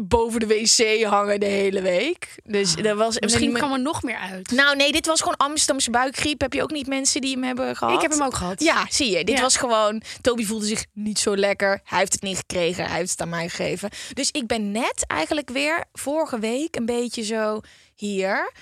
boven 0.00 0.40
de 0.40 0.46
wc 0.46 1.04
hangen 1.04 1.40
de 1.40 1.46
hele 1.46 1.80
week. 1.82 2.34
Dus 2.44 2.74
dat 2.74 2.96
was 2.96 3.14
Ah, 3.14 3.22
Misschien 3.22 3.52
kwam 3.52 3.72
er 3.72 3.80
nog 3.80 4.02
meer 4.02 4.16
uit. 4.16 4.50
Nou, 4.50 4.76
nee, 4.76 4.92
dit 4.92 5.06
was 5.06 5.20
gewoon 5.20 5.36
Amsterdamse 5.36 5.90
buikgriep. 5.90 6.40
Heb 6.40 6.52
je 6.52 6.62
ook 6.62 6.70
niet 6.70 6.86
mensen 6.86 7.20
die 7.20 7.32
hem 7.34 7.42
hebben 7.42 7.76
gehad? 7.76 7.94
ik 7.94 8.00
heb 8.00 8.10
hem 8.10 8.22
ook 8.22 8.34
gehad. 8.34 8.62
Ja, 8.62 8.86
zie 8.90 9.10
je. 9.10 9.24
Dit 9.24 9.36
Ja. 9.36 9.42
was 9.42 9.56
gewoon. 9.56 10.02
Toby 10.20 10.44
voelde 10.44 10.66
zich 10.66 10.84
niet 10.92 11.18
zo 11.18 11.36
lekker. 11.36 11.80
Hij 11.84 11.98
heeft 11.98 12.12
het 12.12 12.22
niet 12.22 12.36
gekregen. 12.36 12.86
Hij 12.86 12.98
heeft 12.98 13.10
het 13.10 13.20
aan 13.20 13.28
mij 13.28 13.48
gegeven. 13.48 13.90
Dus 14.14 14.30
ik 14.30 14.46
ben 14.46 14.70
net 14.70 15.04
eigenlijk 15.06 15.50
weer 15.50 15.84
vorige 15.92 16.38
week 16.38 16.76
een 16.76 16.86
beetje 16.86 17.24
zo 17.24 17.60
hier. 17.94 18.52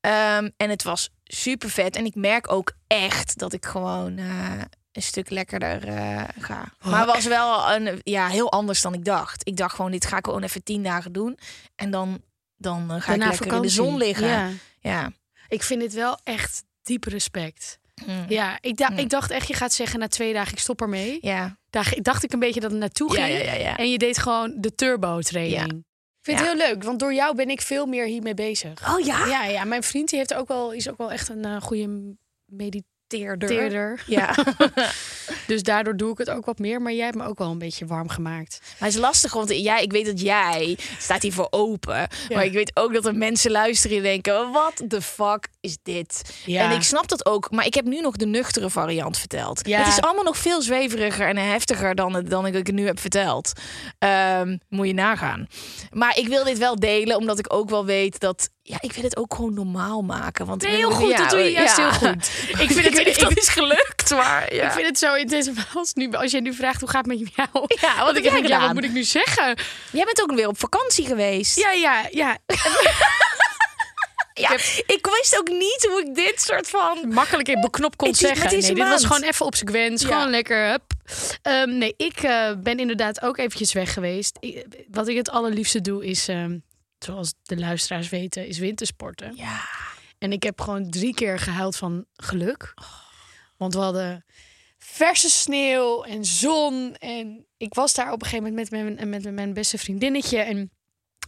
Ehm, 0.00 0.48
en 0.56 0.70
het 0.70 0.82
was 0.82 1.10
super 1.24 1.70
vet. 1.70 1.96
En 1.96 2.04
ik 2.04 2.14
merk 2.14 2.52
ook 2.52 2.72
echt 2.86 3.38
dat 3.38 3.52
ik 3.52 3.64
gewoon 3.66 4.18
eh, 4.18 4.60
een 4.92 5.02
stuk 5.02 5.30
lekkerder 5.30 5.88
eh, 5.88 6.22
ga. 6.38 6.72
Oh, 6.84 6.90
Maar 6.90 7.00
het 7.06 7.14
was 7.14 7.26
wel 7.26 7.70
een, 7.72 8.00
ja, 8.04 8.28
heel 8.28 8.50
anders 8.52 8.80
dan 8.80 8.94
ik 8.94 9.04
dacht. 9.04 9.46
Ik 9.48 9.56
dacht 9.56 9.74
gewoon, 9.74 9.90
dit 9.90 10.06
ga 10.06 10.16
ik 10.16 10.24
gewoon 10.24 10.42
even 10.42 10.62
tien 10.62 10.82
dagen 10.82 11.12
doen. 11.12 11.38
En 11.76 11.90
dan, 11.90 12.22
dan 12.56 12.82
eh, 12.90 13.00
ga 13.00 13.06
Daarna 13.06 13.24
ik 13.24 13.30
lekker 13.40 13.56
in 13.56 13.62
de 13.62 13.68
zon 13.68 13.96
liggen. 13.96 14.28
Ja. 14.28 14.50
ja. 14.80 15.10
Ik 15.48 15.62
vind 15.62 15.80
dit 15.80 15.92
wel 15.94 16.18
echt 16.24 16.62
diep 16.82 17.04
respect. 17.04 17.78
Mm. 18.06 18.24
Ja, 18.28 18.58
ik, 18.60 18.76
da- 18.76 18.90
Mm. 18.90 18.98
ik 18.98 19.08
dacht 19.08 19.30
echt, 19.30 19.48
je 19.48 19.54
gaat 19.54 19.72
zeggen 19.72 19.98
na 19.98 20.08
twee 20.08 20.32
dagen, 20.32 20.52
ik 20.52 20.58
stop 20.58 20.80
ermee. 20.80 21.18
Ja. 21.20 21.58
Daar 21.70 21.94
dacht 22.02 22.24
ik 22.24 22.32
een 22.32 22.38
beetje 22.38 22.60
dat 22.60 22.70
het 22.70 22.80
naartoe 22.80 23.14
ging. 23.14 23.26
ja, 23.28 23.34
ja, 23.36 23.52
ja. 23.52 23.76
En 23.76 23.90
je 23.90 23.98
deed 23.98 24.18
gewoon 24.18 24.54
de 24.56 24.74
turbo 24.74 25.20
training. 25.20 25.84
Ik 26.22 26.26
vind 26.26 26.38
Ja. 26.38 26.44
het 26.46 26.56
heel 26.56 26.66
leuk, 26.68 26.82
want 26.82 26.98
door 27.00 27.14
jou 27.14 27.34
ben 27.34 27.50
ik 27.50 27.60
veel 27.60 27.86
meer 27.86 28.06
hiermee 28.06 28.34
bezig. 28.34 28.94
Oh 28.94 29.00
ja? 29.04 29.26
Ja, 29.26 29.44
ja, 29.44 29.64
mijn 29.64 29.82
vriend 29.82 30.08
die 30.08 30.18
heeft 30.18 30.34
ook 30.34 30.48
wel, 30.48 30.72
is 30.72 30.88
ook 30.90 30.98
wel 30.98 31.12
echt 31.12 31.28
een 31.28 31.44
eh, 31.44 31.60
goede 31.60 32.14
mediteerder. 32.44 33.48
Teerder. 33.48 34.02
Ja. 34.06 34.34
Dus 35.46 35.62
daardoor 35.62 35.96
doe 35.96 36.12
ik 36.12 36.18
het 36.18 36.30
ook 36.30 36.44
wat 36.44 36.58
meer. 36.58 36.82
Maar 36.82 36.92
jij 36.92 37.04
hebt 37.04 37.16
me 37.16 37.24
ook 37.24 37.38
wel 37.38 37.50
een 37.50 37.58
beetje 37.58 37.86
warm 37.86 38.08
gemaakt. 38.08 38.58
Maar 38.60 38.88
het 38.88 38.96
is 38.96 39.00
lastig, 39.00 39.32
want 39.32 39.48
jij, 39.62 39.82
ik 39.82 39.92
weet 39.92 40.06
dat 40.06 40.20
jij 40.20 40.78
staat 40.98 41.22
hiervoor 41.22 41.46
open. 41.50 42.08
Maar 42.34 42.44
ik 42.44 42.52
weet 42.52 42.70
ook 42.74 42.94
dat 42.94 43.06
er 43.06 43.14
mensen 43.16 43.50
luisteren 43.50 43.96
en 43.96 44.02
denken: 44.02 44.50
wat 44.52 44.82
de 44.86 45.02
fuck 45.02 45.48
is 45.60 45.76
dit. 45.82 46.22
Ja. 46.44 46.62
En 46.62 46.70
ik 46.76 46.82
snap 46.82 47.08
dat 47.08 47.26
ook, 47.26 47.50
maar 47.50 47.66
ik 47.66 47.74
heb 47.74 47.84
nu 47.84 48.00
nog 48.00 48.16
de 48.16 48.26
nuchtere 48.26 48.70
variant 48.70 49.18
verteld. 49.18 49.68
Ja. 49.68 49.78
Het 49.78 49.86
is 49.86 50.00
allemaal 50.00 50.24
nog 50.24 50.36
veel 50.36 50.62
zweveriger 50.62 51.28
en 51.28 51.36
heftiger 51.36 51.94
dan, 51.94 52.24
dan 52.28 52.46
ik 52.46 52.54
het 52.54 52.72
nu 52.72 52.86
heb 52.86 53.00
verteld. 53.00 53.52
Ehm, 53.98 54.56
moet 54.68 54.86
je 54.86 54.94
nagaan. 54.94 55.46
Maar 55.90 56.16
ik 56.18 56.28
wil 56.28 56.44
dit 56.44 56.58
wel 56.58 56.76
delen, 56.76 57.16
omdat 57.16 57.38
ik 57.38 57.52
ook 57.52 57.70
wel 57.70 57.84
weet 57.84 58.20
dat... 58.20 58.48
Ja, 58.62 58.76
ik 58.80 58.92
wil 58.92 59.02
het 59.02 59.16
ook 59.16 59.34
gewoon 59.34 59.54
normaal 59.54 60.02
maken. 60.02 60.46
Want 60.46 60.62
Nee, 60.62 60.76
heel 60.76 60.90
goed. 60.90 61.10
Ja, 61.10 61.16
dat 61.16 61.30
doe 61.30 61.38
je 61.40 61.50
juist 61.50 61.76
ja. 61.76 61.90
heel 61.90 62.08
goed. 62.10 62.30
Ik 62.62 62.70
vind 62.70 62.84
het, 62.84 63.18
dat 63.20 63.30
ik- 63.30 63.38
is 63.38 63.48
gelukt, 63.48 64.10
maar 64.10 64.54
ja. 64.54 64.64
Ik 64.66 64.70
vind 64.72 64.86
het 64.86 64.98
zo 64.98 65.14
intens. 65.14 65.50
Als, 65.74 65.92
nu, 65.94 66.12
als 66.12 66.30
je 66.30 66.40
nu 66.40 66.54
vraagt 66.54 66.80
hoe 66.80 66.90
gaat 66.90 67.06
het 67.06 67.18
met 67.18 67.34
jou? 67.34 67.48
Ja, 67.52 67.88
wat 67.88 67.96
Want 67.96 68.06
heb 68.06 68.16
ik 68.16 68.22
jij 68.22 68.32
denk, 68.32 68.46
ja, 68.46 68.60
wat 68.60 68.74
moet 68.74 68.84
ik 68.84 68.92
nu 68.92 69.02
zeggen? 69.04 69.58
Jij 69.92 70.04
bent 70.04 70.22
ook 70.22 70.34
weer 70.34 70.48
op 70.48 70.58
vakantie 70.58 71.06
geweest. 71.06 71.56
Ja, 71.58 71.72
ja, 71.72 72.06
ja. 72.10 72.38
Ja, 74.40 74.52
ik 74.94 75.08
wist 75.18 75.38
ook 75.38 75.48
niet 75.48 75.86
hoe 75.90 76.04
ik 76.06 76.14
dit 76.14 76.40
soort 76.40 76.68
van... 76.68 77.08
Makkelijk 77.08 77.48
in 77.48 77.60
beknopt 77.60 77.96
kon 77.96 78.14
zeggen. 78.14 78.50
Nee, 78.50 78.74
dit 78.74 78.88
was 78.88 79.04
gewoon 79.04 79.22
even 79.22 79.46
op 79.46 79.54
sequence. 79.54 80.06
Ja. 80.06 80.12
Gewoon 80.12 80.30
lekker. 80.30 80.68
Hup. 80.70 80.82
Ehm, 81.42 81.78
nee, 81.78 81.94
ik 81.96 82.16
eh, 82.22 82.52
ben 82.62 82.78
inderdaad 82.78 83.20
ook 83.22 83.38
eventjes 83.38 83.72
weg 83.72 83.92
geweest. 83.92 84.36
Ik- 84.40 84.66
wat 84.90 85.08
ik 85.08 85.16
het 85.16 85.30
allerliefste 85.30 85.80
doe 85.80 86.04
is, 86.06 86.28
ehm, 86.28 86.58
zoals 86.98 87.32
de 87.42 87.56
luisteraars 87.58 88.08
weten, 88.08 88.46
is 88.46 88.58
wintersporten. 88.58 89.32
Ja. 89.36 89.60
En 90.18 90.32
ik 90.32 90.42
heb 90.42 90.60
gewoon 90.60 90.90
drie 90.90 91.14
keer 91.14 91.38
gehuild 91.38 91.76
van 91.76 92.04
geluk. 92.16 92.74
Want 93.56 93.74
we 93.74 93.80
hadden 93.80 94.24
verse 94.78 95.30
sneeuw 95.30 96.02
en 96.04 96.24
zon. 96.24 96.94
En 96.98 97.46
ik 97.56 97.74
was 97.74 97.94
daar 97.94 98.12
op 98.12 98.22
een 98.22 98.28
gegeven 98.28 98.48
moment 98.50 98.70
met 98.70 98.96
mijn, 98.96 99.08
met 99.08 99.32
mijn 99.34 99.52
beste 99.52 99.78
vriendinnetje. 99.78 100.38
En 100.38 100.70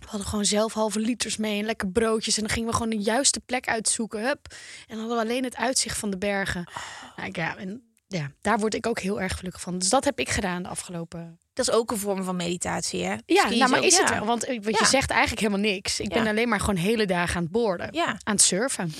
we 0.02 0.08
hadden 0.08 0.28
gewoon 0.28 0.44
zelf 0.44 0.72
halve 0.72 0.98
liters 1.00 1.36
mee 1.36 1.58
en 1.58 1.64
lekker 1.64 1.90
broodjes. 1.90 2.36
En 2.36 2.42
dan 2.42 2.52
gingen 2.52 2.68
we 2.68 2.74
gewoon 2.74 2.90
de 2.90 2.98
juiste 2.98 3.40
plek 3.40 3.68
uitzoeken. 3.68 4.20
Hup. 4.24 4.46
En 4.86 4.96
dan 4.96 4.98
hadden 4.98 5.16
we 5.16 5.22
alleen 5.22 5.44
het 5.44 5.56
uitzicht 5.56 5.98
van 5.98 6.10
de 6.10 6.18
bergen. 6.18 6.70
Nou, 7.16 7.28
ja, 7.32 7.56
en 7.56 7.82
ja, 8.06 8.30
daar 8.40 8.58
word 8.58 8.74
ik 8.74 8.86
ook 8.86 9.00
heel 9.00 9.20
erg 9.20 9.36
gelukkig 9.36 9.60
van. 9.60 9.78
Dus 9.78 9.88
dat 9.88 10.04
heb 10.04 10.18
ik 10.18 10.28
gedaan 10.30 10.62
de 10.62 10.68
afgelopen... 10.68 11.38
Dat 11.52 11.68
is 11.68 11.74
ook 11.74 11.90
een 11.90 11.98
vorm 11.98 12.24
van 12.24 12.36
meditatie, 12.36 13.04
hè? 13.04 13.14
Ja, 13.26 13.48
nou, 13.48 13.70
maar 13.70 13.78
ook- 13.78 13.84
is 13.84 13.98
het 13.98 14.10
wel? 14.10 14.24
Want 14.24 14.44
eh, 14.44 14.54
wat 14.62 14.72
Ja. 14.72 14.78
je 14.80 14.86
zegt 14.86 15.10
eigenlijk 15.10 15.40
helemaal 15.40 15.70
niks. 15.70 16.00
Ik 16.00 16.12
Ja. 16.14 16.18
ben 16.22 16.26
alleen 16.30 16.48
maar 16.48 16.60
gewoon 16.60 16.76
hele 16.76 17.06
dagen 17.06 17.36
aan 17.36 17.42
het 17.42 17.52
boorden. 17.52 17.88
Ja. 17.94 18.06
Aan 18.06 18.34
het 18.34 18.42
surfen. 18.42 18.92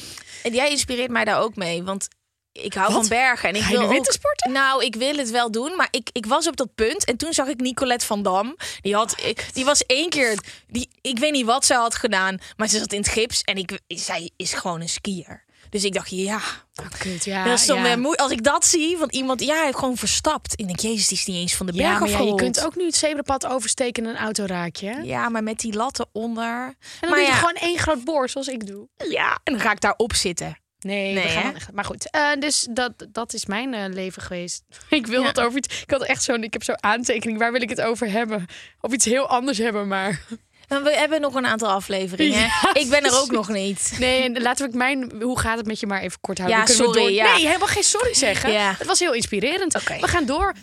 En 0.42 0.52
jij 0.54 0.70
inspireert 0.70 1.10
mij 1.10 1.24
daar 1.24 1.40
ook 1.40 1.56
mee, 1.56 1.82
want 1.82 2.08
ik 2.52 2.74
hou 2.74 2.92
Wat? 2.92 2.96
van 3.00 3.08
bergen. 3.08 3.48
En 3.48 3.54
ik 3.54 3.62
Ga 3.62 3.68
je 3.70 3.76
wil 3.76 3.86
ook- 3.86 3.92
wintersporten? 3.92 4.52
Nou, 4.52 4.84
ik 4.84 4.94
wil 4.94 5.16
het 5.16 5.30
wel 5.30 5.50
doen, 5.50 5.76
maar 5.76 5.88
ik, 5.90 6.08
ik 6.12 6.26
was 6.26 6.46
op 6.48 6.56
dat 6.56 6.74
punt. 6.74 7.04
En 7.04 7.16
toen 7.16 7.32
zag 7.32 7.46
ik 7.46 7.60
Nicolette 7.60 8.06
van 8.06 8.22
Dam. 8.22 8.56
Die, 8.80 8.94
had, 8.94 9.14
die 9.52 9.64
was 9.64 9.86
één 9.86 10.08
keer... 10.10 10.38
Die, 10.66 10.88
ik 11.00 11.18
weet 11.18 11.32
niet 11.32 11.46
wat 11.46 11.64
ze 11.66 11.74
had 11.74 11.94
gedaan, 11.94 12.38
maar 12.56 12.68
ze 12.68 12.78
zat 12.78 12.92
in 12.92 12.98
het 13.00 13.08
gips. 13.08 13.42
En 13.42 13.56
ik, 13.56 13.78
zij 13.86 14.30
is 14.36 14.52
gewoon 14.52 14.80
een 14.80 14.88
skier. 14.88 15.44
Dus 15.70 15.84
ik 15.84 15.92
dacht, 15.94 16.10
ja, 16.10 16.40
Oh, 16.80 16.86
kut, 16.98 17.24
ja. 17.24 17.44
dat 17.44 17.58
is 17.58 17.66
ja. 17.66 17.96
Als 18.16 18.30
ik 18.30 18.42
dat 18.44 18.66
zie 18.66 18.96
van 18.96 19.08
iemand, 19.10 19.40
ja, 19.40 19.54
hij 19.54 19.64
heeft 19.64 19.78
gewoon 19.78 19.96
verstapt. 19.96 20.52
Ik 20.60 20.66
denk, 20.66 20.78
jezus, 20.80 21.08
die 21.08 21.18
is 21.18 21.26
niet 21.26 21.36
eens 21.36 21.54
van 21.54 21.66
de 21.66 21.72
berg 21.72 22.08
Ja, 22.10 22.18
je 22.20 22.34
kunt 22.34 22.64
ook 22.64 22.76
nu 22.76 22.84
het 22.86 22.96
zebrapad 22.96 23.46
oversteken 23.46 24.04
en 24.04 24.10
een 24.10 24.16
auto 24.16 24.44
raak 24.44 24.76
je. 24.76 24.88
En 24.90 25.04
Ja, 25.04 25.28
maar 25.28 25.42
met 25.42 25.58
die 25.60 25.72
latten 25.74 26.06
onder. 26.12 26.74
dan 27.00 27.10
maar 27.10 27.18
doe 27.18 27.28
je 27.28 27.32
gewoon 27.34 27.54
één 27.54 27.78
groot 27.78 28.04
boor, 28.04 28.28
zoals 28.28 28.48
ik 28.48 28.66
doe. 28.66 28.88
ja, 29.08 29.38
en 29.44 29.52
dan 29.52 29.62
ga 29.62 29.70
ik 29.70 29.80
daarop 29.80 30.14
zitten. 30.14 30.56
Nee, 30.84 31.12
Nee, 31.14 31.22
we 31.22 31.28
gaan 31.28 31.54
echt- 31.54 31.72
Maar 31.72 31.84
goed, 31.84 32.10
eh, 32.10 32.28
dus 32.38 32.66
dat, 32.70 32.92
dat 33.08 33.32
is 33.34 33.46
mijn 33.46 33.74
eh, 33.74 33.84
leven 33.88 34.22
geweest. 34.22 34.62
Ik 34.88 35.06
wil 35.06 35.20
Ja. 35.20 35.26
het 35.26 35.40
over 35.40 35.58
iets... 35.58 35.82
Ik 35.82 35.90
had 35.90 36.02
echt 36.02 36.22
zo'n... 36.22 36.42
Ik 36.42 36.52
heb 36.52 36.62
zo'n 36.62 36.82
aantekening. 36.82 37.38
Waar 37.38 37.52
wil 37.52 37.62
ik 37.62 37.68
het 37.68 37.80
over 37.80 38.10
hebben? 38.10 38.46
Of 38.80 38.92
iets 38.92 39.04
heel 39.04 39.28
anders 39.28 39.58
hebben, 39.58 39.88
maar... 39.88 40.20
Maar 40.68 40.82
we 40.88 40.90
hebben 40.96 41.20
nog 41.20 41.34
een 41.34 41.46
aantal 41.46 41.68
afleveringen. 41.70 42.38
Ja, 42.62 42.70
ik 42.72 42.88
ben 42.90 43.04
er 43.04 43.20
ook 43.20 43.30
nog 43.30 43.48
niet. 43.48 43.96
Nee, 43.98 44.22
en 44.22 44.42
laten 44.42 44.70
we 44.70 44.76
mijn... 44.76 45.12
Hoe 45.22 45.38
gaat 45.38 45.56
het 45.56 45.66
met 45.66 45.80
je 45.80 45.86
maar 45.86 46.00
even 46.00 46.20
kort 46.20 46.38
houden. 46.38 46.58
Ja, 46.60 46.66
sorry, 46.66 47.00
door- 47.00 47.10
ja. 47.10 47.32
Nee, 47.34 47.46
helemaal 47.46 47.68
geen 47.68 47.82
sorry 47.82 48.14
zeggen. 48.14 48.52
Ja. 48.52 48.74
Het 48.78 48.86
was 48.86 48.98
heel 48.98 49.12
inspirerend. 49.14 49.74
Oké. 49.74 49.98
We 50.00 50.08
gaan 50.08 50.24
door. 50.26 50.54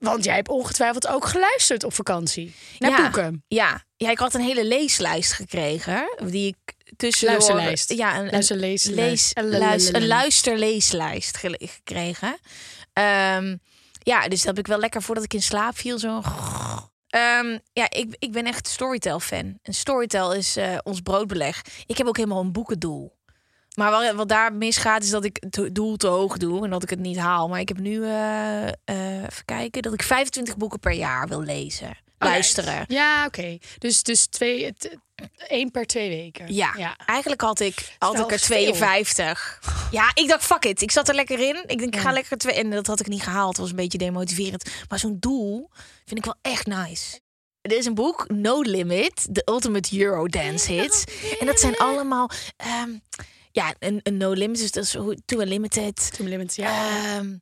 Want 0.00 0.24
jij 0.24 0.34
hebt 0.34 0.48
ongetwijfeld 0.48 1.06
ook 1.06 1.26
geluisterd 1.26 1.84
op 1.84 1.94
vakantie. 1.94 2.54
Naar 2.78 2.90
ja, 2.90 3.02
boeken. 3.02 3.44
Ja. 3.48 3.84
ja, 3.96 4.10
ik 4.10 4.18
had 4.18 4.34
een 4.34 4.40
hele 4.40 4.64
leeslijst 4.66 5.32
gekregen. 5.32 6.16
Die 6.24 6.46
ik 6.46 6.74
tussen 6.96 7.26
Luisterlijst. 7.28 7.92
Ja, 7.92 8.18
een, 8.18 8.24
een, 8.24 8.30
Luister, 8.30 8.56
lees, 8.56 8.84
lees, 8.84 9.32
luis- 9.34 9.92
een 9.92 10.06
luisterleeslijst 10.06 11.36
gekregen. 11.36 12.38
Ja, 14.02 14.28
dus 14.28 14.38
dat 14.38 14.46
heb 14.46 14.58
ik 14.58 14.66
wel 14.66 14.78
lekker 14.78 15.02
voordat 15.02 15.24
ik 15.24 15.34
in 15.34 15.42
slaap 15.42 15.78
viel. 15.78 15.98
Zo. 15.98 16.22
Ehm, 17.08 17.58
ja, 17.72 17.90
ik, 17.90 18.16
ik 18.18 18.32
ben 18.32 18.44
echt 18.44 18.68
Storytel-fan. 18.68 19.58
En 19.62 19.74
Storytel 19.74 20.34
is 20.34 20.56
eh, 20.56 20.78
ons 20.82 21.00
broodbeleg. 21.00 21.62
Ik 21.86 21.98
heb 21.98 22.06
ook 22.06 22.16
helemaal 22.16 22.40
een 22.40 22.52
boekendoel. 22.52 23.18
Maar 23.80 23.90
wat, 23.90 24.14
wat 24.14 24.28
daar 24.28 24.52
misgaat 24.52 25.02
is 25.02 25.10
dat 25.10 25.24
ik 25.24 25.42
het 25.50 25.74
doel 25.74 25.96
te 25.96 26.06
hoog 26.06 26.36
doe 26.36 26.64
en 26.64 26.70
dat 26.70 26.82
ik 26.82 26.90
het 26.90 26.98
niet 26.98 27.16
haal. 27.18 27.48
Maar 27.48 27.60
ik 27.60 27.68
heb 27.68 27.78
nu, 27.78 28.04
eh, 28.04 28.66
eh, 28.66 28.72
even 29.22 29.44
kijken, 29.44 29.82
dat 29.82 29.92
ik 29.92 30.02
25 30.02 30.56
boeken 30.56 30.80
per 30.80 30.92
jaar 30.92 31.28
wil 31.28 31.40
lezen. 31.42 31.98
Luisteren. 32.18 32.84
Ja, 32.88 33.26
oké. 33.26 33.58
Dus, 33.78 34.02
dus 34.02 34.26
twee, 34.26 34.72
één 35.36 35.70
per 35.70 35.86
twee 35.86 36.08
weken. 36.08 36.54
Ja, 36.54 36.74
ja. 36.76 36.96
eigenlijk 37.06 37.40
had 37.40 37.60
ik, 37.60 37.96
had 37.98 38.18
ik 38.18 38.30
er 38.30 38.38
veel. 38.38 38.72
52. 38.72 39.60
Ja, 39.90 40.10
ik 40.14 40.28
dacht, 40.28 40.44
fuck 40.44 40.64
it. 40.64 40.82
Ik 40.82 40.90
zat 40.90 41.08
er 41.08 41.14
lekker 41.14 41.38
in. 41.38 41.64
Ik 41.66 41.78
denk, 41.78 41.94
ik 41.94 42.00
ga 42.00 42.08
Ja. 42.08 42.14
lekker 42.14 42.36
twee. 42.36 42.54
En 42.54 42.70
dat 42.70 42.86
had 42.86 43.00
ik 43.00 43.06
niet 43.06 43.22
gehaald. 43.22 43.48
Het 43.48 43.58
was 43.60 43.70
een 43.70 43.76
beetje 43.76 43.98
demotiverend. 43.98 44.70
Maar 44.88 44.98
zo'n 44.98 45.16
doel 45.20 45.70
vind 46.04 46.18
ik 46.18 46.24
wel 46.24 46.36
echt 46.42 46.66
nice. 46.66 47.20
Er 47.60 47.76
is 47.76 47.86
een 47.86 47.94
boek, 47.94 48.24
No 48.28 48.60
Limit, 48.60 49.28
The 49.32 49.42
Ultimate 49.44 49.98
Eurodance 49.98 50.72
Hits. 50.72 51.04
En 51.40 51.46
dat 51.46 51.60
zijn 51.60 51.76
allemaal... 51.76 52.30
ehm, 52.56 52.90
ja, 53.52 53.74
een, 53.78 54.00
een 54.02 54.16
No 54.16 54.32
Limit, 54.32 54.58
dus 54.58 54.70
dat 54.72 54.84
is 54.84 54.94
hoe- 54.94 55.18
To 55.24 55.40
Unlimited. 55.40 56.12
Two 56.16 56.24
Limits, 56.26 56.54
ja. 56.56 56.88
Ehm, 57.16 57.36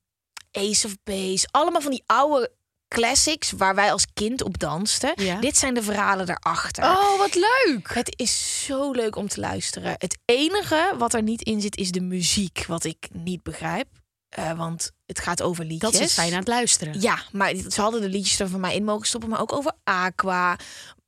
Ace 0.52 0.86
of 0.86 0.96
Base. 1.04 1.48
Allemaal 1.50 1.80
van 1.80 1.90
die 1.90 2.02
oude 2.06 2.52
classics 2.88 3.50
waar 3.50 3.74
wij 3.74 3.92
als 3.92 4.04
kind 4.14 4.42
op 4.42 4.58
dansten. 4.58 5.12
Ja. 5.16 5.40
Dit 5.40 5.56
zijn 5.56 5.74
de 5.74 5.82
verhalen 5.82 6.26
daarachter. 6.26 6.84
oh, 6.84 7.18
wat 7.18 7.34
leuk. 7.34 7.94
Het 7.94 8.12
is 8.16 8.64
zo 8.64 8.90
leuk 8.90 9.16
om 9.16 9.28
te 9.28 9.40
luisteren. 9.40 9.94
Het 9.98 10.18
enige 10.24 10.94
wat 10.98 11.14
er 11.14 11.22
niet 11.22 11.42
in 11.42 11.60
zit 11.60 11.76
is 11.76 11.90
de 11.90 12.00
muziek, 12.00 12.64
wat 12.66 12.84
ik 12.84 13.08
niet 13.12 13.42
begrijp. 13.42 13.86
Eh, 14.28 14.52
want 14.52 14.90
het 15.06 15.18
gaat 15.20 15.42
over 15.42 15.64
liedjes. 15.64 15.92
Dat 15.92 16.00
is 16.00 16.12
fijn 16.12 16.32
aan 16.32 16.38
het 16.38 16.48
luisteren. 16.48 17.00
Ja, 17.00 17.18
maar 17.32 17.54
ze 17.68 17.80
hadden 17.80 18.00
de 18.00 18.08
liedjes 18.08 18.40
er 18.40 18.48
van 18.48 18.60
mij 18.60 18.74
in 18.74 18.84
mogen 18.84 19.06
stoppen, 19.06 19.30
maar 19.30 19.40
ook 19.40 19.52
over 19.52 19.72
Aqua. 19.84 20.56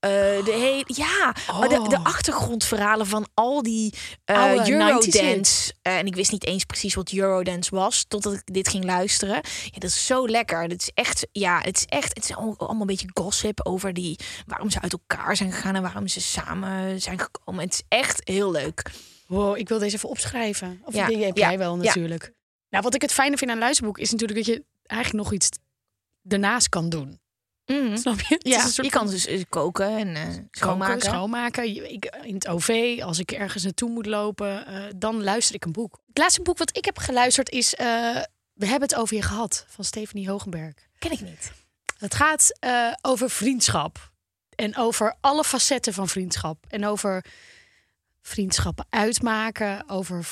Eh, 0.01 0.11
de 0.45 0.53
hele, 0.53 0.85
ja, 0.87 1.35
Oh. 1.51 1.61
de, 1.69 1.89
de 1.89 1.99
achtergrondverhalen 2.03 3.07
van 3.07 3.29
al 3.35 3.63
die 3.63 3.95
90s 3.95 4.69
Eurodance. 4.69 5.73
Eh, 5.83 5.97
en 5.99 6.07
ik 6.07 6.15
wist 6.15 6.33
niet 6.33 6.45
eens 6.47 6.65
precies 6.65 6.95
wat 6.95 7.13
Eurodance 7.13 7.75
was, 7.75 8.05
totdat 8.09 8.33
ik 8.33 8.43
dit 8.45 8.69
ging 8.69 8.85
luisteren. 8.85 9.35
Ja, 9.65 9.79
dat 9.79 9.91
is 9.91 10.07
zo 10.07 10.29
lekker. 10.29 10.63
Het 10.63 10.81
is 10.83 10.91
echt, 10.95 11.27
ja, 11.33 11.61
het 11.61 11.77
is 11.77 11.85
echt, 11.85 12.15
het 12.15 12.25
is 12.25 12.35
al- 12.37 12.55
allemaal 12.59 12.81
een 12.81 12.87
beetje 12.87 13.11
gossip 13.15 13.67
over 13.67 13.93
die, 13.95 14.19
waarom 14.47 14.71
ze 14.71 14.81
uit 14.81 14.93
elkaar 14.93 15.37
zijn 15.37 15.53
gegaan 15.53 15.75
en 15.75 15.83
waarom 15.83 16.09
ze 16.09 16.21
samen 16.21 17.01
zijn 17.01 17.19
gekomen. 17.21 17.65
Het 17.65 17.73
is 17.73 17.83
echt 17.89 18.21
heel 18.29 18.51
leuk. 18.51 18.91
Wow, 19.27 19.57
ik 19.57 19.69
wil 19.69 19.79
deze 19.79 19.97
even 19.97 20.09
opschrijven. 20.09 20.81
Of 20.85 20.95
Ja, 20.95 21.07
die 21.07 21.25
heb 21.25 21.37
ja, 21.37 21.49
jij 21.49 21.59
wel 21.59 21.77
ja. 21.77 21.83
natuurlijk. 21.83 22.33
Nou, 22.69 22.83
wat 22.85 22.95
ik 22.95 23.03
het 23.03 23.13
fijne 23.13 23.37
vind 23.37 23.51
aan 23.51 23.57
een 23.57 23.63
luisterboek 23.63 23.99
is 23.99 24.11
natuurlijk 24.11 24.39
dat 24.47 24.55
je 24.57 24.65
eigenlijk 24.87 25.25
nog 25.25 25.33
iets 25.33 25.49
ernaast 26.29 26.69
kan 26.69 26.89
doen. 26.89 27.21
Mhm. 27.71 27.97
Snap 27.97 28.21
je? 28.21 28.41
Ja, 28.43 28.67
soort 28.67 28.87
je 28.87 28.93
kan 28.93 29.07
dus 29.07 29.27
eh, 29.27 29.43
koken 29.49 29.99
en 29.99 30.17
eh, 30.17 30.23
schoonmaken. 30.51 30.95
Koken, 30.95 31.11
schoonmaken. 31.11 31.91
Ik, 31.93 32.19
in 32.23 32.35
het 32.35 32.49
OV, 32.49 32.99
als 33.03 33.19
ik 33.19 33.33
ergens 33.33 33.63
naartoe 33.63 33.91
moet 33.91 34.07
lopen, 34.07 34.67
eh, 34.67 34.83
dan 34.97 35.23
luister 35.23 35.55
ik 35.55 35.65
een 35.65 35.73
boek. 35.73 36.01
Het 36.07 36.19
laatste 36.19 36.43
boek 36.43 36.59
wat 36.59 36.77
ik 36.77 36.85
heb 36.85 36.99
geluisterd 36.99 37.51
is 37.51 37.75
We 38.55 38.67
hebben 38.67 38.89
het 38.89 38.99
over 38.99 39.17
je 39.17 39.23
gehad 39.23 39.65
van 39.69 39.85
Stephanie 39.85 40.31
Hogenberg. 40.31 40.75
Ken 40.99 41.13
ik 41.13 41.21
niet. 41.21 41.53
Het 41.99 42.15
gaat 42.15 42.59
over 43.01 43.31
vriendschap. 43.31 44.11
En 44.55 44.77
over 44.77 45.17
alle 45.21 45.45
facetten 45.45 45.93
van 45.93 46.09
vriendschap. 46.09 46.65
En 46.69 46.87
over 46.87 47.25
vriendschappen 48.23 48.87
uitmaken. 48.91 49.89
Over 49.89 50.29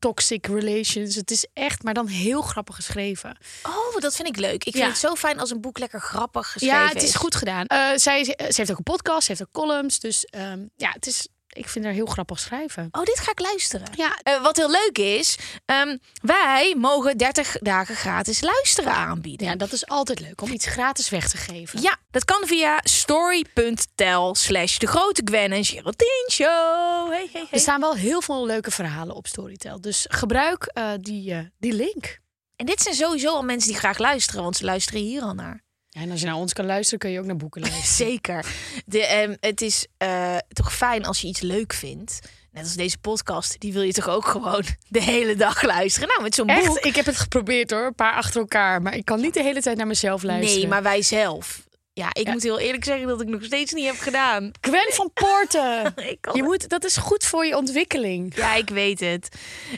toxic 0.00 0.46
relations. 0.46 1.14
Het 1.14 1.30
is 1.30 1.46
echt, 1.52 1.82
maar 1.82 1.94
dan 1.94 2.06
heel 2.06 2.42
grappig 2.42 2.74
geschreven. 2.74 3.36
Oh, 3.62 3.96
dat 4.00 4.16
vind 4.16 4.28
ik 4.28 4.36
leuk. 4.36 4.54
Ik 4.54 4.62
vind 4.72 4.76
Ja. 4.76 4.88
het 4.88 4.98
zo 4.98 5.14
fijn 5.14 5.40
als 5.40 5.50
een 5.50 5.60
boek 5.60 5.78
lekker 5.78 6.00
grappig 6.00 6.52
geschreven 6.52 6.76
ja, 6.78 6.88
het 6.88 7.02
is 7.02 7.14
goed 7.14 7.34
gedaan. 7.34 7.66
Eh, 7.66 7.88
zij, 7.94 8.24
ze 8.24 8.34
heeft 8.36 8.70
ook 8.70 8.76
een 8.78 8.82
podcast, 8.82 9.22
ze 9.26 9.28
heeft 9.32 9.42
ook 9.42 9.52
columns. 9.52 9.98
Dus 10.00 10.24
ehm, 10.24 10.64
ja, 10.76 10.90
het 10.90 11.06
is, 11.06 11.28
ik 11.52 11.68
vind 11.68 11.84
haar 11.84 11.94
heel 11.94 12.06
grappig 12.06 12.38
schrijven. 12.38 12.88
Oh, 12.90 13.04
dit 13.04 13.18
ga 13.20 13.30
ik 13.30 13.40
luisteren. 13.40 13.86
Ja, 13.96 14.18
Eh, 14.22 14.42
wat 14.42 14.56
heel 14.56 14.70
leuk 14.70 14.98
is, 14.98 15.36
ehm, 15.64 15.96
wij 16.22 16.74
mogen 16.78 17.16
30 17.16 17.56
dagen 17.60 17.94
gratis 17.96 18.40
luisteren 18.40 18.92
aanbieden. 18.94 19.46
ja, 19.46 19.56
dat 19.56 19.72
is 19.72 19.86
altijd 19.86 20.20
leuk 20.20 20.40
om 20.42 20.50
iets 20.52 20.66
gratis 20.66 21.08
weg 21.08 21.28
te 21.28 21.36
geven. 21.36 21.82
Ja, 21.82 21.96
dat 22.10 22.24
kan 22.24 22.46
via 22.46 22.80
story.tel 22.82 24.34
slash 24.34 24.76
de 24.78 24.86
grote 24.86 25.22
Gwen 25.24 25.52
en 25.52 25.64
Geraldine 25.64 26.28
show. 26.32 27.08
Hey, 27.10 27.28
hey, 27.32 27.42
Er 27.42 27.46
hey. 27.50 27.58
staan 27.58 27.80
wel 27.80 27.94
heel 27.94 28.22
veel 28.22 28.46
leuke 28.46 28.70
verhalen 28.70 29.14
op 29.14 29.26
Storytel. 29.26 29.80
Dus 29.80 30.06
gebruik 30.08 30.64
eh, 30.64 30.90
die, 31.00 31.32
eh, 31.34 31.38
die 31.58 31.72
link. 31.72 32.18
En 32.56 32.66
dit 32.66 32.80
zijn 32.82 32.94
sowieso 32.94 33.34
al 33.34 33.42
mensen 33.42 33.70
die 33.70 33.78
graag 33.78 33.98
luisteren, 33.98 34.42
want 34.42 34.56
ze 34.56 34.64
luisteren 34.64 35.00
hier 35.00 35.22
al 35.22 35.34
naar. 35.34 35.62
Ja, 35.92 36.00
en 36.00 36.10
als 36.10 36.20
je 36.20 36.26
naar 36.26 36.34
ons 36.34 36.52
kan 36.52 36.66
luisteren, 36.66 36.98
kun 36.98 37.10
je 37.10 37.18
ook 37.18 37.26
naar 37.26 37.36
boeken 37.36 37.60
luisteren. 37.70 38.10
Zeker. 38.10 38.46
De, 38.86 39.06
ehm, 39.06 39.36
het 39.40 39.60
is 39.60 39.86
eh, 39.96 40.36
toch 40.52 40.74
fijn 40.74 41.04
als 41.04 41.20
je 41.20 41.26
iets 41.28 41.40
leuk 41.40 41.72
vindt. 41.72 42.18
Net 42.52 42.62
als 42.64 42.74
deze 42.74 42.98
podcast, 42.98 43.60
die 43.60 43.72
wil 43.72 43.82
je 43.82 43.92
toch 43.92 44.08
ook 44.08 44.26
gewoon 44.26 44.64
de 44.88 45.02
hele 45.02 45.36
dag 45.36 45.62
luisteren. 45.62 46.08
Nou, 46.08 46.22
met 46.22 46.34
zo'n 46.34 46.46
boek. 46.46 46.78
Ik 46.78 46.96
heb 46.96 47.06
het 47.06 47.16
geprobeerd 47.16 47.70
hoor, 47.70 47.86
een 47.86 47.94
paar 47.94 48.14
achter 48.14 48.40
elkaar. 48.40 48.82
Maar 48.82 48.94
ik 48.96 49.04
kan 49.04 49.20
niet 49.20 49.34
de 49.34 49.42
hele 49.42 49.62
tijd 49.62 49.76
naar 49.76 49.86
mezelf 49.86 50.22
luisteren. 50.22 50.58
Nee, 50.60 50.68
maar 50.68 50.82
wij 50.82 51.02
zelf. 51.02 51.68
Ja, 51.92 52.08
ik 52.12 52.26
Ja. 52.26 52.32
moet 52.32 52.42
heel 52.42 52.58
eerlijk 52.58 52.84
zeggen 52.84 53.08
dat 53.08 53.20
ik 53.20 53.28
nog 53.28 53.44
steeds 53.44 53.72
niet 53.72 53.86
heb 53.86 53.98
gedaan. 53.98 54.50
Gwen 54.60 54.92
van 54.92 55.10
Poorten. 55.12 55.94
Je 56.36 56.42
moet, 56.42 56.68
dat 56.68 56.84
is 56.84 56.96
goed 56.96 57.24
voor 57.24 57.46
je 57.46 57.56
ontwikkeling. 57.56 58.36
Ja, 58.36 58.54
ik 58.54 58.68
weet 58.68 59.00
het. 59.00 59.28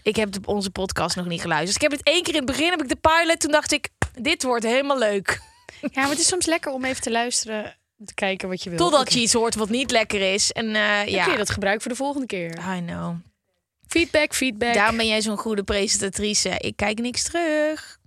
Ik 0.02 0.16
heb 0.16 0.32
de, 0.32 0.40
onze 0.44 0.70
podcast 0.70 1.16
nog 1.16 1.26
niet 1.26 1.40
geluisterd. 1.40 1.76
Ik 1.82 1.90
heb 1.90 1.98
het 1.98 2.06
één 2.08 2.22
keer 2.22 2.32
in 2.34 2.40
het 2.40 2.48
begin, 2.50 2.70
heb 2.70 2.82
ik 2.82 2.88
de 2.88 2.96
pilot. 2.96 3.40
Toen 3.40 3.50
dacht 3.50 3.72
ik, 3.72 3.88
dit 4.20 4.42
wordt 4.42 4.64
helemaal 4.64 4.98
leuk. 4.98 5.40
Ja, 5.90 6.00
maar 6.00 6.10
het 6.10 6.18
is 6.18 6.26
soms 6.26 6.46
lekker 6.46 6.72
om 6.72 6.84
even 6.84 7.02
te 7.02 7.10
luisteren, 7.10 7.76
te 8.04 8.14
kijken 8.14 8.48
wat 8.48 8.62
je 8.62 8.70
wil. 8.70 8.78
Totdat 8.78 9.12
je 9.12 9.20
iets 9.20 9.32
hoort 9.32 9.54
wat 9.54 9.68
niet 9.68 9.90
lekker 9.90 10.32
is. 10.32 10.52
En 10.52 10.66
eh, 10.66 11.06
ja, 11.06 11.22
kun 11.22 11.32
je 11.32 11.38
dat 11.38 11.50
gebruiken 11.50 11.82
voor 11.82 11.90
de 11.90 11.96
volgende 11.96 12.26
keer. 12.26 12.76
I 12.76 12.80
know. 12.86 13.16
Feedback, 13.86 14.34
feedback. 14.34 14.74
Daarom 14.74 14.96
ben 14.96 15.06
jij 15.06 15.22
zo'n 15.22 15.36
goede 15.36 15.62
presentatrice. 15.62 16.48
Ik 16.58 16.76
kijk 16.76 16.98
niks 16.98 17.22
terug. 17.22 17.98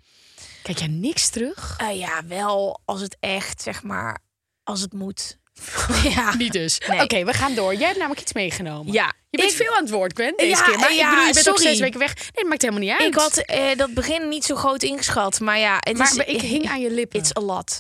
Kijk 0.62 0.78
jij 0.78 0.88
niks 0.88 1.30
terug? 1.30 1.76
Eh, 1.78 2.00
ja, 2.00 2.26
wel 2.26 2.82
als 2.86 3.02
het 3.02 3.18
echt, 3.20 3.62
zeg 3.62 3.84
maar, 3.84 4.20
als 4.64 4.82
het 4.82 4.94
moet. 4.94 5.38
ja. 6.16 6.36
Niet 6.36 6.52
dus. 6.54 6.80
Nee. 6.88 7.02
Oké, 7.02 7.24
we 7.26 7.34
gaan 7.34 7.56
door. 7.56 7.74
Jij 7.76 7.86
hebt 7.86 7.98
namelijk 7.98 8.22
iets 8.22 8.34
meegenomen. 8.34 8.94
Ja, 8.94 9.14
Je 9.30 9.38
bent 9.38 9.52
ik- 9.52 9.58
veel 9.58 9.76
aan 9.76 9.82
het 9.84 9.92
woord, 9.92 10.14
Gwen, 10.14 10.34
deze 10.38 10.50
Ja, 10.50 10.62
keer. 10.62 10.80
Maar 10.80 10.94
ja, 10.94 11.04
ik 11.04 11.10
bedoel, 11.10 11.28
je 11.28 11.34
bent 11.34 11.50
ook 11.50 11.56
sorry. 11.58 11.72
zes 11.72 11.80
weken 11.80 12.00
weg. 12.00 12.16
Nee, 12.16 12.26
dat 12.34 12.44
maakt 12.46 12.62
helemaal 12.62 12.84
niet 12.84 12.92
uit. 13.00 13.02
Ik 13.08 13.16
had 13.16 13.38
eh, 13.38 13.78
dat 13.78 13.94
begin 13.94 14.30
niet 14.30 14.44
zo 14.46 14.56
groot 14.56 14.84
ingeschat, 14.84 15.40
maar 15.40 15.60
ja, 15.60 15.78
het 15.80 15.98
maar 15.98 16.08
is, 16.18 16.34
ik 16.36 16.42
hing 16.42 16.70
aan 16.70 16.82
je 16.82 16.92
lippen. 16.92 17.20
It's 17.20 17.36
a 17.38 17.42
lot. 17.42 17.80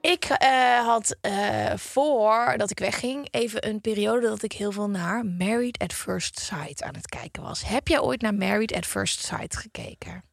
Ik 0.00 0.24
eh, 0.24 0.84
had 0.86 1.16
eh 1.20 1.72
voordat 1.76 2.70
ik 2.70 2.78
wegging 2.78 3.28
even 3.30 3.68
een 3.68 3.80
periode 3.80 4.28
dat 4.28 4.42
ik 4.42 4.52
heel 4.52 4.72
veel 4.72 4.88
naar 4.90 5.24
Married 5.26 5.78
at 5.78 5.92
First 5.92 6.38
Sight 6.40 6.82
aan 6.82 6.94
het 6.94 7.06
kijken 7.08 7.42
was. 7.42 7.62
Heb 7.66 7.88
jij 7.88 8.00
ooit 8.00 8.20
naar 8.20 8.34
Married 8.34 8.72
at 8.74 8.86
First 8.86 9.24
Sight 9.24 9.56
gekeken? 9.56 10.24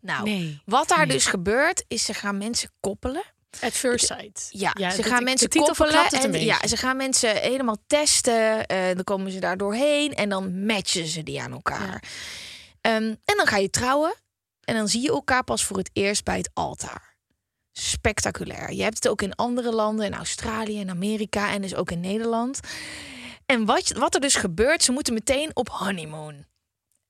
Nou, 0.00 0.24
Nee. 0.24 0.62
wat 0.64 0.88
daar 0.88 1.06
Nee. 1.06 1.16
dus 1.16 1.26
gebeurt 1.26 1.84
is 1.88 2.04
ze 2.04 2.14
gaan 2.14 2.38
mensen 2.38 2.70
koppelen. 2.80 3.22
At 3.60 3.72
first 3.72 4.06
sight. 4.06 4.48
Ja, 4.50 4.90
ze 4.90 5.02
gaan 5.02 5.24
mensen 5.24 5.48
koppelen. 5.48 6.10
En, 6.10 6.44
ja, 6.44 6.66
ze 6.66 6.76
gaan 6.76 6.96
mensen 6.96 7.36
helemaal 7.36 7.76
testen. 7.86 8.66
eh, 8.66 8.86
dan 8.94 9.04
komen 9.04 9.30
ze 9.32 9.38
daar 9.38 9.56
doorheen 9.56 10.14
en 10.14 10.28
dan 10.28 10.64
matchen 10.64 11.06
ze 11.06 11.22
die 11.22 11.40
aan 11.42 11.52
elkaar. 11.52 12.02
Ehm, 12.80 13.02
en 13.04 13.36
dan 13.36 13.46
ga 13.46 13.56
je 13.56 13.70
trouwen. 13.70 14.14
En 14.64 14.74
dan 14.74 14.88
zie 14.88 15.02
je 15.02 15.08
elkaar 15.08 15.44
pas 15.44 15.64
voor 15.64 15.76
het 15.76 15.90
eerst 15.92 16.24
bij 16.24 16.36
het 16.36 16.50
altaar. 16.54 17.16
Spectaculair. 17.72 18.72
Je 18.72 18.82
hebt 18.82 18.94
het 18.94 19.08
ook 19.08 19.22
in 19.22 19.34
andere 19.34 19.72
landen, 19.72 20.06
in 20.06 20.14
Australië 20.14 20.80
en 20.80 20.90
Amerika 20.90 21.50
en 21.50 21.62
dus 21.62 21.74
ook 21.74 21.90
in 21.90 22.00
Nederland. 22.00 22.60
En 23.46 23.64
wat, 23.64 23.88
wat 23.92 24.14
er 24.14 24.20
dus 24.20 24.34
gebeurt, 24.34 24.82
ze 24.82 24.92
moeten 24.92 25.14
meteen 25.14 25.50
op 25.56 25.68
honeymoon. 25.68 26.44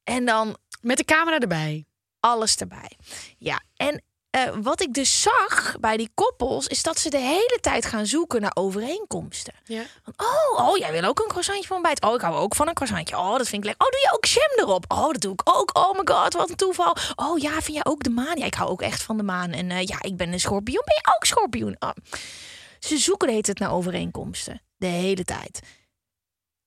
En 0.04 0.24
dan 0.24 0.56
Met 0.80 0.96
de 0.96 1.04
camera 1.04 1.38
erbij. 1.38 1.86
Alles 2.20 2.56
erbij. 2.56 2.98
Ja, 3.38 3.62
en 3.76 4.02
eh, 4.30 4.54
wat 4.62 4.80
ik 4.80 4.94
dus 4.94 5.22
zag 5.22 5.76
bij 5.80 5.96
die 5.96 6.10
koppels 6.14 6.66
is 6.66 6.82
dat 6.82 6.98
ze 6.98 7.10
de 7.10 7.18
hele 7.18 7.58
tijd 7.60 7.86
gaan 7.86 8.06
zoeken 8.06 8.40
naar 8.40 8.50
overeenkomsten. 8.54 9.54
Ja. 9.64 9.82
Van, 10.02 10.14
oh, 10.16 10.68
oh, 10.68 10.76
jij 10.76 10.92
wil 10.92 11.04
ook 11.04 11.18
een 11.20 11.28
croissantje 11.28 11.66
van 11.66 11.76
ontbijt. 11.76 12.02
Oh, 12.02 12.14
ik 12.14 12.20
hou 12.20 12.36
ook 12.36 12.54
van 12.54 12.68
een 12.68 12.74
croissantje. 12.74 13.18
Oh, 13.18 13.36
dat 13.36 13.48
vind 13.48 13.64
ik 13.64 13.68
lekker. 13.68 13.86
Oh, 13.86 13.92
doe 13.92 14.00
je 14.00 14.12
ook 14.14 14.24
jam 14.24 14.68
erop? 14.68 14.84
Oh, 14.88 15.12
dat 15.12 15.20
doe 15.20 15.32
ik 15.32 15.40
ook. 15.44 15.76
Oh 15.76 15.98
my 15.98 16.14
god, 16.14 16.32
wat 16.32 16.50
een 16.50 16.56
toeval. 16.56 16.96
Oh 17.16 17.38
ja, 17.38 17.50
vind 17.50 17.76
jij 17.76 17.84
ook 17.84 18.02
de 18.02 18.10
maan? 18.10 18.38
Ja, 18.38 18.44
ik 18.44 18.54
hou 18.54 18.70
ook 18.70 18.82
echt 18.82 19.02
van 19.02 19.16
de 19.16 19.22
maan. 19.22 19.50
En 19.50 19.70
eh, 19.70 19.82
ja, 19.82 19.96
ik 20.00 20.16
ben 20.16 20.32
een 20.32 20.40
schorpioen. 20.40 20.82
Ben 20.84 21.00
je 21.02 21.14
ook 21.16 21.24
schorpioen? 21.24 21.76
Oh. 21.78 21.90
Ze 22.78 22.98
zoeken 22.98 23.28
hele 23.28 23.42
tijd 23.42 23.58
naar 23.58 23.72
overeenkomsten. 23.72 24.62
De 24.76 24.86
hele 24.86 25.24
tijd. 25.24 25.60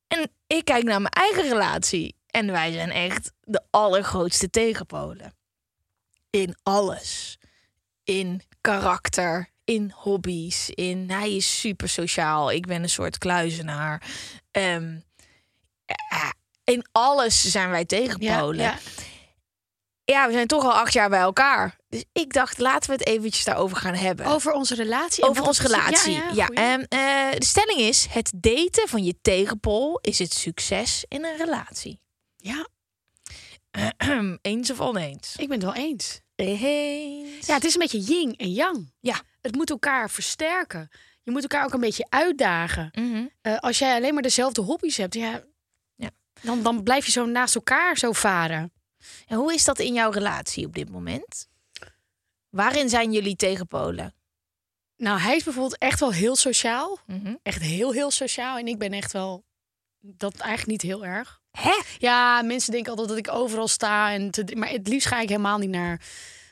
En 0.08 0.31
ik 0.48 0.65
kijk 0.65 0.84
naar 0.84 1.01
mijn 1.01 1.13
eigen 1.13 1.43
relatie. 1.43 2.15
En 2.27 2.51
wij 2.51 2.72
zijn 2.72 2.91
echt 2.91 3.31
de 3.41 3.62
allergrootste 3.70 4.50
tegenpolen. 4.50 5.34
In 6.32 6.56
alles. 6.64 7.38
In 8.04 8.42
karakter, 8.62 9.50
in 9.64 9.92
hobby's, 9.96 10.70
in 10.70 11.10
hij 11.10 11.36
is 11.36 11.60
super 11.60 11.90
sociaal. 11.90 12.52
Ik 12.52 12.66
ben 12.66 12.84
een 12.84 12.90
soort 12.90 13.18
kluizenaar. 13.18 14.02
Ehm, 14.52 15.00
ja, 15.86 16.34
in 16.64 16.86
alles 16.92 17.52
zijn 17.52 17.70
wij 17.70 17.86
tegenpolen. 17.86 18.56
Ja, 18.63 18.78
Ja, 20.04 20.20
ja. 20.22 20.28
we 20.28 20.34
zijn 20.34 20.48
toch 20.48 20.63
al 20.63 20.74
acht 20.74 20.94
jaar 20.94 21.10
bij 21.10 21.20
elkaar. 21.20 21.78
Dus 21.89 22.04
ik 22.13 22.34
dacht, 22.34 22.58
laten 22.58 22.89
we 22.89 22.96
het 22.96 23.06
eventjes 23.08 23.44
daarover 23.44 23.78
gaan 23.78 23.94
hebben. 23.96 24.26
Over 24.26 24.52
onze 24.54 24.76
relatie. 24.76 25.24
Over 25.24 25.44
onze 25.44 25.62
relatie. 25.62 26.12
Ja, 26.13 26.17
Ja, 26.24 26.32
ja, 26.34 26.46
goeie. 26.46 26.62
en, 26.62 26.88
eh, 26.88 27.39
de 27.39 27.46
stelling 27.46 27.80
is: 27.80 28.06
het 28.10 28.32
daten 28.36 28.88
van 28.88 29.04
je 29.04 29.15
tegenpol 29.22 30.00
is 30.02 30.20
het 30.20 30.34
succes 30.34 31.06
in 31.08 31.26
een 31.26 31.38
relatie. 31.38 32.00
ja, 32.38 32.67
Eens 34.41 34.71
of 34.71 34.79
oneens? 34.79 35.36
ik 35.36 35.47
ben 35.47 35.57
het 35.60 35.65
wel 35.73 35.84
eens. 35.86 36.21
Eens. 36.36 37.45
Ja, 37.45 37.53
het 37.53 37.63
is 37.63 37.73
een 37.73 37.79
beetje 37.79 37.99
yin 37.99 38.36
en 38.36 38.51
yang. 38.53 38.93
Ja. 38.99 39.21
Het 39.41 39.55
moet 39.55 39.69
elkaar 39.69 40.10
versterken. 40.10 40.89
Je 41.23 41.31
moet 41.31 41.41
elkaar 41.41 41.65
ook 41.65 41.73
een 41.73 41.79
beetje 41.79 42.05
uitdagen. 42.10 42.89
Mhm. 42.93 43.25
Eh, 43.41 43.57
als 43.57 43.79
jij 43.79 43.95
alleen 43.95 44.13
maar 44.13 44.23
dezelfde 44.23 44.62
hobby's 44.62 44.97
hebt, 44.97 45.13
ja, 45.13 45.43
Ja. 45.95 46.10
Dan, 46.41 46.63
dan 46.63 46.84
blijf 46.84 47.05
je 47.05 47.12
zo 47.12 47.25
naast 47.25 47.55
elkaar 47.55 47.97
zo 47.97 48.12
varen. 48.12 48.73
En 49.27 49.38
hoe 49.38 49.53
is 49.53 49.63
dat 49.63 49.79
in 49.79 49.93
jouw 49.93 50.12
relatie 50.12 50.65
op 50.65 50.73
dit 50.75 50.89
moment? 50.89 51.47
Waarin 52.49 52.89
zijn 52.89 53.12
jullie 53.12 53.36
tegenpolen? 53.36 54.13
Nou, 54.97 55.19
hij 55.19 55.36
is 55.36 55.43
bijvoorbeeld 55.43 55.77
echt 55.77 55.99
wel 55.99 56.12
heel 56.12 56.36
sociaal. 56.36 56.99
Mhm. 57.05 57.36
Echt 57.43 57.62
heel, 57.62 57.91
heel 57.91 58.12
sociaal. 58.12 58.57
En 58.57 58.67
ik 58.67 58.77
ben 58.77 58.93
echt 58.93 59.12
wel 59.12 59.43
dat 59.99 60.38
eigenlijk 60.38 60.67
niet 60.71 60.91
heel 60.91 61.05
erg. 61.05 61.40
Hè? 61.52 61.80
Ja, 61.98 62.42
mensen 62.42 62.72
denken 62.72 62.92
altijd 62.92 63.10
dat 63.10 63.18
ik 63.18 63.32
overal 63.34 63.68
sta. 63.68 64.12
En 64.14 64.32
te, 64.32 64.46
maar 64.56 64.70
het 64.70 64.88
liefst 64.88 65.08
ga 65.08 65.20
ik 65.22 65.30
helemaal 65.30 65.58
niet 65.58 65.70
naar 65.70 66.02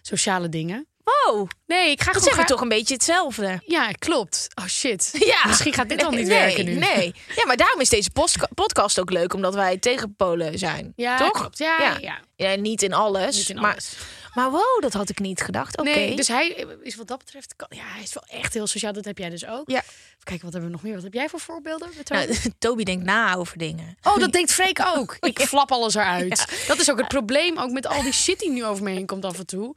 sociale 0.01 0.49
dingen. 0.49 0.87
Wow, 1.25 1.47
Nee, 1.65 1.91
ik 1.91 1.99
ga 1.99 2.05
dat 2.05 2.05
gewoon... 2.05 2.23
zeggen 2.23 2.41
ga- 2.41 2.47
toch 2.49 2.61
een 2.61 2.69
beetje 2.69 2.93
hetzelfde. 2.93 3.61
Ja, 3.65 3.91
klopt. 3.91 4.47
Oh 4.61 4.65
shit. 4.67 5.11
Ja. 5.25 5.47
Misschien 5.47 5.73
gaat 5.73 5.89
dit 5.89 6.03
al 6.03 6.11
niet 6.11 6.27
Nee, 6.27 6.39
werken 6.39 6.65
nu. 6.65 6.73
Nee. 6.73 7.13
Ja, 7.35 7.45
maar 7.45 7.57
daarom 7.57 7.79
is 7.81 7.89
deze 7.89 8.09
podcast 8.55 8.99
ook 8.99 9.11
leuk, 9.11 9.33
omdat 9.33 9.53
wij 9.53 9.77
tegenpolen 9.77 10.57
zijn. 10.57 10.93
Ja, 10.95 11.17
toch? 11.17 11.31
klopt. 11.31 11.57
Ja, 11.57 11.77
Ja. 11.79 11.97
ja. 12.01 12.19
Ja, 12.35 12.55
niet 12.55 12.81
in 12.81 12.93
alles. 12.93 13.35
Niet 13.37 13.49
in 13.49 13.59
maar, 13.61 13.71
alles. 13.71 13.97
Maar 14.39 14.51
wow, 14.51 14.81
dat 14.81 14.93
had 14.93 15.09
ik 15.09 15.19
niet 15.19 15.41
gedacht. 15.41 15.77
Oké. 15.77 15.89
Nee, 15.89 16.15
dus 16.15 16.27
hij 16.27 16.47
is 16.81 16.95
wat 16.95 17.07
dat 17.07 17.17
betreft... 17.17 17.55
kan- 17.55 17.67
Ja, 17.71 17.83
hij 17.83 18.03
is 18.03 18.13
wel 18.13 18.23
echt 18.39 18.53
heel 18.53 18.67
sociaal. 18.67 18.93
Dat 18.93 19.05
heb 19.05 19.17
jij 19.17 19.29
dus 19.29 19.45
ook. 19.45 19.69
Ja. 19.69 19.83
Kijken, 20.23 20.43
wat 20.45 20.53
hebben 20.53 20.71
we 20.71 20.75
nog 20.75 20.83
meer? 20.85 20.93
Wat 20.93 21.03
heb 21.03 21.13
jij 21.13 21.29
voor 21.29 21.39
voorbeelden? 21.39 21.89
Nou, 22.07 22.35
Toby? 22.59 22.83
Denkt 22.83 23.05
na 23.05 23.35
over 23.35 23.57
dingen. 23.57 23.97
Oh, 24.03 24.17
dat 24.17 24.31
denkt 24.31 24.51
Freek 24.51 24.79
ook. 24.95 25.17
Ik 25.31 25.39
flap 25.39 25.71
alles 25.71 25.95
eruit. 25.95 26.63
Dat 26.67 26.79
is 26.79 26.91
ook 26.91 26.97
het 26.97 27.07
probleem, 27.07 27.57
ook 27.57 27.71
met 27.71 27.87
al 27.87 28.01
die 28.01 28.11
shit 28.13 28.39
die 28.39 28.49
nu 28.51 28.65
over 28.65 28.83
me 28.83 28.89
heen 28.91 29.05
komt 29.05 29.25
af 29.25 29.37
en 29.39 29.45
toe. 29.45 29.75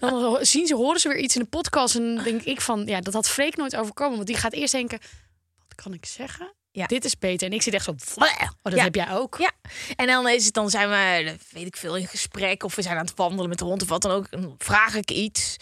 Dan 0.00 0.38
zien 0.40 0.66
ze, 0.66 0.74
horen 0.74 1.00
ze 1.00 1.08
weer 1.08 1.18
iets 1.18 1.34
in 1.36 1.40
de 1.42 1.48
podcast 1.48 1.94
en 1.94 2.20
denk 2.24 2.42
ik 2.42 2.60
van, 2.60 2.86
ja, 2.86 3.00
dat 3.00 3.14
had 3.14 3.28
Freek 3.28 3.56
nooit 3.56 3.76
overkomen. 3.76 4.14
Want 4.16 4.26
die 4.26 4.36
gaat 4.36 4.52
eerst 4.52 4.72
denken, 4.72 4.98
wat 5.68 5.74
kan 5.82 5.92
ik 5.92 6.06
zeggen? 6.06 6.52
Ja. 6.76 6.86
Dit 6.86 7.04
is 7.04 7.18
beter. 7.18 7.46
En 7.46 7.52
ik 7.52 7.62
zit 7.62 7.74
echt 7.74 7.84
zo, 7.84 7.90
oh, 8.14 8.26
dat 8.62 8.72
Ja. 8.74 8.82
heb 8.82 8.94
jij 8.94 9.10
ook. 9.12 9.36
Ja, 9.38 9.52
en 9.96 10.06
dan 10.06 10.28
is 10.28 10.44
het 10.44 10.54
dan 10.54 10.70
zijn 10.70 10.88
we, 10.88 11.36
weet 11.50 11.66
ik 11.66 11.76
veel, 11.76 11.96
in 11.96 12.06
gesprek 12.06 12.62
of 12.62 12.74
we 12.74 12.82
zijn 12.82 12.96
aan 12.98 13.04
het 13.06 13.16
wandelen 13.16 13.48
met 13.48 13.58
de 13.58 13.64
hond 13.64 13.82
of 13.82 13.88
wat 13.88 14.02
dan 14.02 14.10
ook. 14.10 14.30
Dan 14.30 14.54
vraag 14.58 14.94
ik 14.94 15.10
iets 15.10 15.56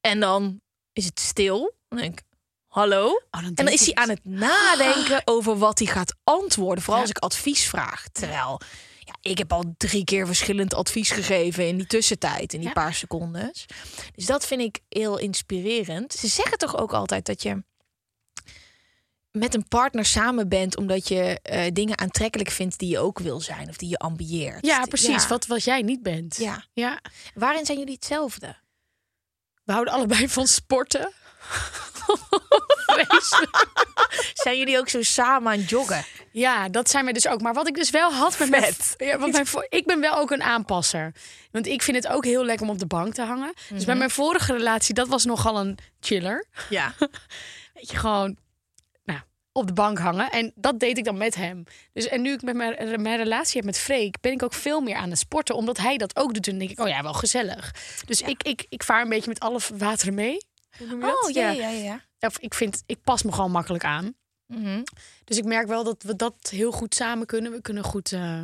en 0.00 0.20
dan 0.20 0.60
is 0.92 1.04
het 1.04 1.20
stil. 1.20 1.74
Dan 1.88 1.98
denk 1.98 2.18
ik, 2.20 2.24
hallo? 2.66 3.06
Oh, 3.06 3.20
dan 3.30 3.44
En 3.44 3.54
dan 3.54 3.68
is 3.68 3.80
hij 3.84 3.94
aan 3.94 4.08
het 4.08 4.24
nadenken 4.24 5.22
over 5.34 5.58
wat 5.58 5.78
hij 5.78 5.88
gaat 5.88 6.14
antwoorden. 6.24 6.82
Vooral 6.84 7.02
Ja. 7.02 7.08
als 7.08 7.16
ik 7.16 7.22
advies 7.24 7.68
vraag. 7.68 8.04
Terwijl, 8.12 8.60
ja, 8.98 9.14
ik 9.20 9.38
heb 9.38 9.52
al 9.52 9.74
drie 9.76 10.04
keer 10.04 10.26
verschillend 10.26 10.74
advies 10.74 11.10
gegeven 11.10 11.66
in 11.68 11.76
die 11.76 11.86
tussentijd, 11.86 12.52
in 12.52 12.58
die 12.58 12.68
Ja. 12.68 12.74
paar 12.74 12.94
seconden. 12.94 13.52
Dus 14.14 14.26
dat 14.26 14.46
vind 14.46 14.60
ik 14.60 14.78
heel 14.88 15.18
inspirerend. 15.18 16.12
Ze 16.12 16.26
zeggen 16.26 16.58
toch 16.58 16.76
ook 16.76 16.92
altijd 16.92 17.26
dat 17.26 17.42
je 17.42 17.62
met 19.32 19.54
een 19.54 19.68
partner 19.68 20.04
samen 20.04 20.48
bent 20.48 20.76
omdat 20.76 21.08
je 21.08 21.38
eh, 21.42 21.70
dingen 21.72 21.98
aantrekkelijk 21.98 22.50
vindt 22.50 22.78
die 22.78 22.88
je 22.88 22.98
ook 22.98 23.18
wil 23.18 23.40
zijn 23.40 23.68
of 23.68 23.76
die 23.76 23.88
je 23.88 23.98
ambieert. 23.98 24.66
Ja, 24.66 24.84
precies. 24.84 25.22
Ja. 25.22 25.28
Wat, 25.28 25.46
wat 25.46 25.64
jij 25.64 25.82
niet 25.82 26.02
bent. 26.02 26.36
Ja. 26.36 26.64
ja. 26.72 27.00
Waarin 27.34 27.66
zijn 27.66 27.78
jullie 27.78 27.94
hetzelfde? 27.94 28.56
We 29.64 29.72
houden 29.72 29.94
allebei 29.94 30.28
van 30.28 30.46
sporten. 30.46 31.12
Zijn 34.34 34.58
jullie 34.58 34.78
ook 34.78 34.88
zo 34.88 35.02
samen 35.02 35.52
aan 35.52 35.58
het 35.58 35.70
joggen? 35.70 36.04
Ja, 36.32 36.68
dat 36.68 36.90
zijn 36.90 37.04
we 37.04 37.12
dus 37.12 37.26
ook. 37.28 37.40
Maar 37.40 37.54
wat 37.54 37.68
ik 37.68 37.74
dus 37.74 37.90
wel 37.90 38.12
had 38.12 38.38
met 38.38 38.50
mijn, 38.50 38.74
ja, 38.96 39.18
want 39.18 39.32
mijn 39.32 39.46
ik 39.68 39.86
ben 39.86 40.00
wel 40.00 40.16
ook 40.16 40.30
een 40.30 40.42
aanpasser. 40.42 41.14
Want 41.50 41.66
ik 41.66 41.82
vind 41.82 41.96
het 41.96 42.12
ook 42.12 42.24
heel 42.24 42.44
lekker 42.44 42.66
om 42.66 42.72
op 42.72 42.78
de 42.78 42.86
bank 42.86 43.14
te 43.14 43.22
hangen. 43.22 43.52
Dus 43.54 43.68
Mhm. 43.70 43.84
bij 43.84 43.94
mijn 43.94 44.10
vorige 44.10 44.52
relatie, 44.52 44.94
dat 44.94 45.08
was 45.08 45.24
nogal 45.24 45.58
een 45.60 45.78
chiller. 46.00 46.46
Ja. 46.68 46.94
Weet 47.74 47.90
je, 47.90 47.96
gewoon, 47.96 48.36
op 49.52 49.66
de 49.66 49.72
bank 49.72 49.98
hangen. 49.98 50.30
En 50.30 50.52
dat 50.54 50.80
deed 50.80 50.98
ik 50.98 51.04
dan 51.04 51.16
met 51.16 51.34
hem. 51.34 51.64
Dus 51.92 52.08
en 52.08 52.22
nu 52.22 52.32
ik 52.32 52.42
met 52.42 52.54
mijn, 52.54 53.00
mijn 53.02 53.16
relatie 53.16 53.56
heb 53.56 53.64
met 53.64 53.78
Freek, 53.78 54.20
ben 54.20 54.32
ik 54.32 54.42
ook 54.42 54.54
veel 54.54 54.80
meer 54.80 54.96
aan 54.96 55.10
het 55.10 55.18
sporten. 55.18 55.54
Omdat 55.54 55.78
hij 55.78 55.96
dat 55.96 56.16
ook 56.16 56.34
doet. 56.34 56.48
En 56.48 56.58
denk 56.58 56.70
ik, 56.70 56.80
oh 56.80 56.88
ja, 56.88 57.02
wel 57.02 57.12
gezellig. 57.12 57.74
Dus 58.06 58.20
ik, 58.20 58.42
ik, 58.42 58.66
ik 58.68 58.82
vaar 58.82 59.02
een 59.02 59.08
beetje 59.08 59.28
met 59.28 59.40
alle 59.40 59.60
wateren 59.74 60.14
mee. 60.14 60.38
Dat? 60.78 61.24
Oh, 61.24 61.30
ja, 61.30 61.50
ja, 61.50 61.68
ja. 61.68 62.00
Of 62.20 62.38
ik 62.38 62.54
vind, 62.54 62.82
ik 62.86 62.98
pas 63.04 63.22
me 63.22 63.32
gewoon 63.32 63.50
makkelijk 63.50 63.84
aan. 63.84 64.14
Mhm. 64.46 64.82
Dus 65.24 65.38
ik 65.38 65.44
merk 65.44 65.66
wel 65.66 65.84
dat 65.84 66.02
we 66.02 66.16
dat 66.16 66.34
heel 66.50 66.72
goed 66.72 66.94
samen 66.94 67.26
kunnen. 67.26 67.52
We 67.52 67.60
kunnen 67.60 67.84
goed 67.84 68.12
eh, 68.12 68.40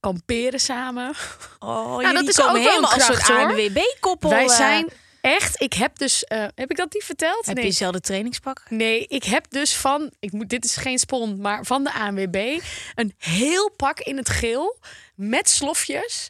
kamperen 0.00 0.60
samen. 0.60 1.14
Oh, 1.58 1.96
dat 1.96 2.10
jullie 2.10 2.28
is 2.28 2.36
komen 2.36 2.54
ook 2.54 2.62
wel 2.62 2.68
helemaal 2.68 2.92
een 2.92 3.02
als 3.02 3.24
soort. 3.26 3.30
ANWB-koppel. 3.30 4.30
Wij 4.30 4.44
eh. 4.44 4.56
zijn 4.56 4.90
echt, 5.26 5.60
ik 5.60 5.72
heb 5.72 5.98
dus, 5.98 6.24
eh, 6.24 6.46
heb 6.54 6.70
ik 6.70 6.76
dat 6.76 6.92
niet 6.92 7.04
verteld? 7.04 7.46
Heb 7.46 7.54
nee. 7.54 7.64
je 7.64 7.70
dezelfde 7.70 8.00
trainingspak? 8.00 8.62
Nee, 8.68 9.06
ik 9.06 9.24
heb 9.24 9.50
dus 9.50 9.76
van, 9.76 10.12
ik 10.20 10.32
moet, 10.32 10.48
dit 10.48 10.64
is 10.64 10.76
geen 10.76 10.98
spon, 10.98 11.40
maar 11.40 11.64
van 11.64 11.84
de 11.84 11.92
ANWB 11.92 12.60
een 12.94 13.14
heel 13.18 13.70
pak 13.70 14.00
in 14.00 14.16
het 14.16 14.28
geel 14.28 14.78
met 15.14 15.48
slofjes 15.48 16.28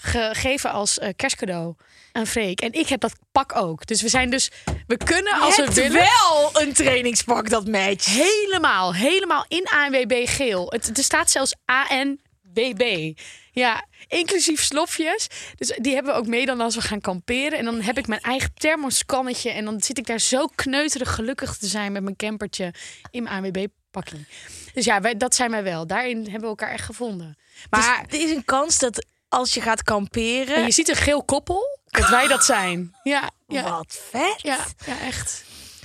gegeven 0.00 0.70
als 0.70 0.98
eh, 0.98 1.08
kerstcadeau 1.16 1.74
aan 2.12 2.26
Freek. 2.26 2.60
En 2.60 2.72
ik 2.72 2.88
heb 2.88 3.00
dat 3.00 3.12
pak 3.32 3.56
ook. 3.56 3.86
Dus 3.86 4.02
we 4.02 4.08
zijn 4.08 4.30
dus, 4.30 4.50
we 4.86 4.96
kunnen 4.96 5.40
als 5.40 5.56
we 5.56 5.72
willen. 5.72 5.92
wel 5.92 6.62
een 6.62 6.72
trainingspak 6.72 7.50
dat 7.50 7.66
matcht. 7.66 8.06
Helemaal, 8.06 8.94
helemaal 8.94 9.44
in 9.48 9.64
ANWB 9.64 10.28
geel. 10.28 10.66
Het, 10.70 10.98
er 10.98 11.04
staat 11.04 11.30
zelfs 11.30 11.54
ANWB. 11.64 13.12
Ja, 13.54 13.84
inclusief 14.08 14.62
slofjes. 14.62 15.26
Dus 15.56 15.78
die 15.80 15.94
hebben 15.94 16.12
we 16.12 16.18
ook 16.18 16.26
mee 16.26 16.46
dan 16.46 16.60
als 16.60 16.74
we 16.74 16.80
gaan 16.80 17.00
kamperen. 17.00 17.58
En 17.58 17.64
dan 17.64 17.80
heb 17.80 17.98
ik 17.98 18.06
mijn 18.06 18.20
eigen 18.20 18.50
thermoskannetje. 18.54 19.50
En 19.50 19.64
dan 19.64 19.80
zit 19.82 19.98
ik 19.98 20.06
daar 20.06 20.20
zo 20.20 20.46
kneuterig 20.54 21.14
gelukkig 21.14 21.56
te 21.56 21.66
zijn 21.66 21.92
met 21.92 22.02
mijn 22.02 22.16
campertje 22.16 22.74
in 23.10 23.22
mijn 23.22 23.34
ANWB-pakking. 23.44 24.26
Dus 24.74 24.84
ja, 24.84 25.00
wij, 25.00 25.16
dat 25.16 25.34
zijn 25.34 25.50
wij 25.50 25.62
wel. 25.62 25.86
Daarin 25.86 26.22
hebben 26.22 26.40
we 26.40 26.46
elkaar 26.46 26.70
echt 26.70 26.84
gevonden. 26.84 27.38
Maar 27.70 27.80
Maar 27.80 28.04
er 28.08 28.20
is 28.20 28.30
een 28.30 28.44
kans 28.44 28.78
dat 28.78 29.06
als 29.28 29.54
je 29.54 29.60
gaat 29.60 29.82
kamperen... 29.82 30.54
en 30.54 30.64
je 30.64 30.70
ziet 30.70 30.88
een 30.88 30.96
geel 30.96 31.24
koppel, 31.24 31.78
dat 31.84 32.08
wij 32.08 32.26
dat 32.26 32.44
zijn. 32.44 32.96
Ja, 33.02 33.30
ja, 33.46 33.62
Wat 33.62 34.00
vet. 34.10 34.34
ja, 34.42 34.58
ja 34.86 35.00
echt. 35.00 35.44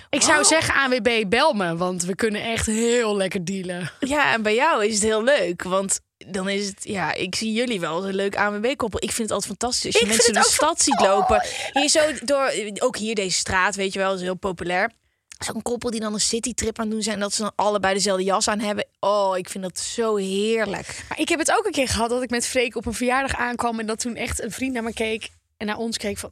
Ik 0.09 0.21
zou 0.21 0.43
zeggen 0.43 0.73
ANWB, 0.73 1.23
bel 1.27 1.53
me, 1.53 1.77
want 1.77 2.03
we 2.03 2.15
kunnen 2.15 2.43
echt 2.43 2.65
heel 2.65 3.15
lekker 3.15 3.45
dealen. 3.45 3.91
Ja, 3.99 4.33
en 4.33 4.41
bij 4.41 4.55
jou 4.55 4.85
is 4.85 4.93
het 4.93 5.03
heel 5.03 5.23
leuk, 5.23 5.63
want 5.63 5.99
dan 6.31 6.49
is 6.49 6.67
het, 6.67 6.77
ja, 6.81 7.13
ik 7.13 7.35
zie 7.35 7.53
jullie 7.53 7.79
wel 7.79 7.95
als 7.95 8.05
een 8.05 8.15
leuk 8.15 8.35
ANWB-koppel. 8.37 8.99
Ik 9.03 9.11
vind 9.11 9.29
het 9.29 9.31
altijd 9.31 9.59
fantastisch. 9.59 9.93
Als 9.93 10.01
je 10.01 10.07
Ik 10.07 10.13
mensen 10.13 10.35
het 10.35 10.43
de 10.43 10.49
stad 10.49 10.81
ziet 10.81 10.99
lopen. 10.99 11.45
Hier 11.71 11.89
zo 11.89 12.01
door, 12.23 12.53
ook 12.79 12.97
hier 12.97 13.15
deze 13.15 13.37
straat, 13.37 13.75
weet 13.75 13.93
je 13.93 13.99
wel, 13.99 14.13
is 14.13 14.21
heel 14.21 14.35
populair. 14.35 14.91
Zo'n 15.37 15.61
koppel 15.61 15.89
die 15.89 15.99
dan 15.99 16.13
een 16.13 16.19
citytrip 16.19 16.79
aan 16.79 16.85
het 16.85 16.93
doen 16.93 17.03
zijn, 17.03 17.15
en 17.15 17.21
dat 17.21 17.33
ze 17.33 17.41
dan 17.41 17.51
allebei 17.55 17.93
dezelfde 17.93 18.23
jas 18.23 18.47
aan 18.47 18.59
hebben. 18.59 18.87
Oh, 18.99 19.37
ik 19.37 19.49
vind 19.49 19.63
dat 19.63 19.79
zo 19.79 20.15
heerlijk. 20.15 21.05
Maar 21.09 21.19
ik 21.19 21.29
heb 21.29 21.39
het 21.39 21.51
ook 21.51 21.65
een 21.65 21.71
keer 21.71 21.87
gehad 21.87 22.09
dat 22.09 22.23
ik 22.23 22.29
met 22.29 22.47
Freek 22.47 22.75
op 22.75 22.85
een 22.85 22.93
verjaardag 22.93 23.35
aankwam 23.35 23.79
en 23.79 23.85
dat 23.85 23.99
toen 23.99 24.15
echt 24.15 24.43
een 24.43 24.51
vriend 24.51 24.73
naar 24.73 24.83
me 24.83 24.93
keek 24.93 25.29
en 25.57 25.65
naar 25.65 25.77
ons 25.77 25.97
keek 25.97 26.17
van 26.17 26.31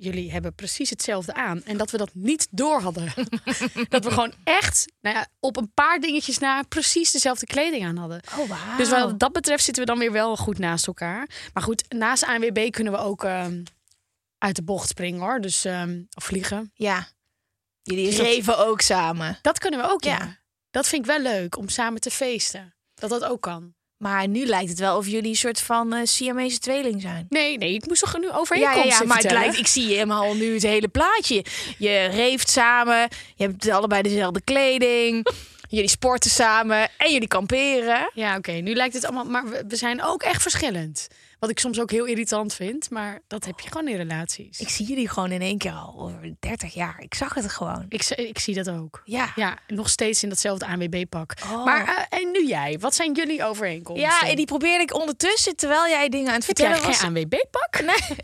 jullie 0.00 0.32
hebben 0.32 0.54
precies 0.54 0.90
hetzelfde 0.90 1.34
aan 1.34 1.62
en 1.62 1.76
dat 1.76 1.90
we 1.90 1.96
dat 1.96 2.10
niet 2.14 2.48
door 2.50 2.80
hadden. 2.80 3.12
dat 3.88 4.04
we 4.04 4.10
gewoon 4.10 4.34
echt 4.44 4.92
nou 5.00 5.16
ja, 5.16 5.26
op 5.40 5.56
een 5.56 5.72
paar 5.74 6.00
dingetjes 6.00 6.38
na 6.38 6.62
precies 6.62 7.10
dezelfde 7.10 7.46
kleding 7.46 7.84
aan 7.84 7.96
hadden. 7.96 8.20
Oh, 8.38 8.48
wauw. 8.48 8.76
Dus 8.76 8.88
wat 8.88 9.18
dat 9.18 9.32
betreft 9.32 9.64
zitten 9.64 9.82
we 9.82 9.90
dan 9.90 9.98
weer 9.98 10.12
wel 10.12 10.36
goed 10.36 10.58
naast 10.58 10.86
elkaar. 10.86 11.28
Maar 11.52 11.62
goed, 11.62 11.84
naast 11.88 12.24
ANWB 12.24 12.70
kunnen 12.70 12.92
we 12.92 12.98
ook 12.98 13.24
ehm, 13.24 13.62
uit 14.38 14.56
de 14.56 14.62
bocht 14.62 14.88
springen 14.88 15.20
hoor. 15.20 15.40
Dus 15.40 15.64
ehm, 15.64 16.02
of 16.14 16.24
vliegen. 16.24 16.70
Ja, 16.74 17.08
jullie 17.82 18.16
reven 18.16 18.58
ook 18.58 18.80
samen. 18.80 19.38
Dat 19.42 19.58
kunnen 19.58 19.80
we 19.80 19.90
ook 19.90 20.04
ja. 20.04 20.16
Ja. 20.16 20.38
Dat 20.70 20.86
vind 20.86 21.06
ik 21.06 21.10
wel 21.10 21.20
leuk 21.20 21.56
om 21.56 21.68
samen 21.68 22.00
te 22.00 22.10
feesten. 22.10 22.74
Dat 22.94 23.10
dat 23.10 23.24
ook 23.24 23.40
kan. 23.40 23.74
Maar 24.00 24.28
nu 24.28 24.46
lijkt 24.46 24.68
het 24.70 24.78
wel 24.78 24.96
of 24.96 25.06
jullie 25.06 25.30
een 25.30 25.36
soort 25.36 25.60
van 25.60 25.92
eh 25.92 26.00
Siamese 26.04 26.58
tweeling 26.58 27.00
zijn. 27.00 27.26
Nee, 27.28 27.58
nee, 27.58 27.74
ik 27.74 27.86
moest 27.86 28.00
toch 28.00 28.18
nu 28.18 28.30
overeenkomsten 28.30 28.88
ja, 28.88 28.98
ja, 29.00 29.04
maar 29.04 29.16
het 29.16 29.30
lijkt, 29.30 29.58
ik 29.58 29.66
zie 29.66 29.86
helemaal 29.86 30.34
nu 30.34 30.54
het 30.54 30.62
hele 30.62 30.88
plaatje. 30.88 31.44
Je 31.78 32.08
reeft 32.12 32.48
samen, 32.50 33.08
je 33.34 33.44
hebt 33.44 33.68
allebei 33.68 34.02
dezelfde 34.02 34.40
kleding, 34.40 35.26
jullie 35.68 35.88
sporten 35.88 36.30
samen 36.30 36.88
en 36.96 37.12
jullie 37.12 37.28
kamperen. 37.28 38.10
Ja, 38.14 38.36
oké. 38.36 38.52
Nu 38.52 38.74
lijkt 38.74 38.94
het 38.94 39.04
allemaal... 39.04 39.24
Maar 39.24 39.48
we, 39.48 39.64
we 39.68 39.76
zijn 39.76 40.02
ook 40.02 40.22
echt 40.22 40.42
verschillend. 40.42 41.08
Wat 41.40 41.50
ik 41.50 41.58
soms 41.58 41.80
ook 41.80 41.90
heel 41.90 42.04
irritant 42.04 42.54
vind. 42.54 42.90
Maar 42.90 43.20
dat 43.26 43.44
heb 43.44 43.60
je 43.60 43.68
gewoon 43.68 43.88
in 43.88 43.96
relaties. 43.96 44.60
Ik 44.60 44.68
zie 44.68 44.86
jullie 44.86 45.08
gewoon 45.08 45.30
in 45.30 45.40
één 45.40 45.58
keer 45.58 45.72
al 45.72 45.94
over 46.00 46.34
30 46.40 46.74
jaar. 46.74 46.96
Ik 47.00 47.14
zag 47.14 47.34
het 47.34 47.52
gewoon. 47.52 47.84
Ik, 47.88 48.04
ik, 48.04 48.28
ik 48.28 48.38
zie 48.38 48.54
dat 48.54 48.70
ook. 48.70 49.02
Ja. 49.04 49.32
Ja, 49.36 49.58
nog 49.66 49.88
steeds 49.88 50.22
in 50.22 50.28
datzelfde 50.28 50.66
ANWB-pak. 50.66 51.34
Oh. 51.44 51.64
Maar 51.64 52.06
eh, 52.10 52.18
en 52.18 52.30
nu 52.30 52.46
jij. 52.46 52.78
Wat 52.80 52.94
zijn 52.94 53.12
jullie 53.12 53.44
overeenkomsten? 53.44 54.08
Ja, 54.08 54.28
en 54.28 54.36
die 54.36 54.46
probeerde 54.46 54.82
ik 54.82 54.94
ondertussen, 54.94 55.56
terwijl 55.56 55.88
jij 55.88 56.08
dingen 56.08 56.28
aan 56.28 56.34
het 56.34 56.46
Heb 56.46 56.58
jij 56.58 56.66
vertellen 56.66 56.90
was. 56.90 57.00
geen 57.00 57.16
ANWB-pak? 57.16 57.80
Nee, 57.90 58.16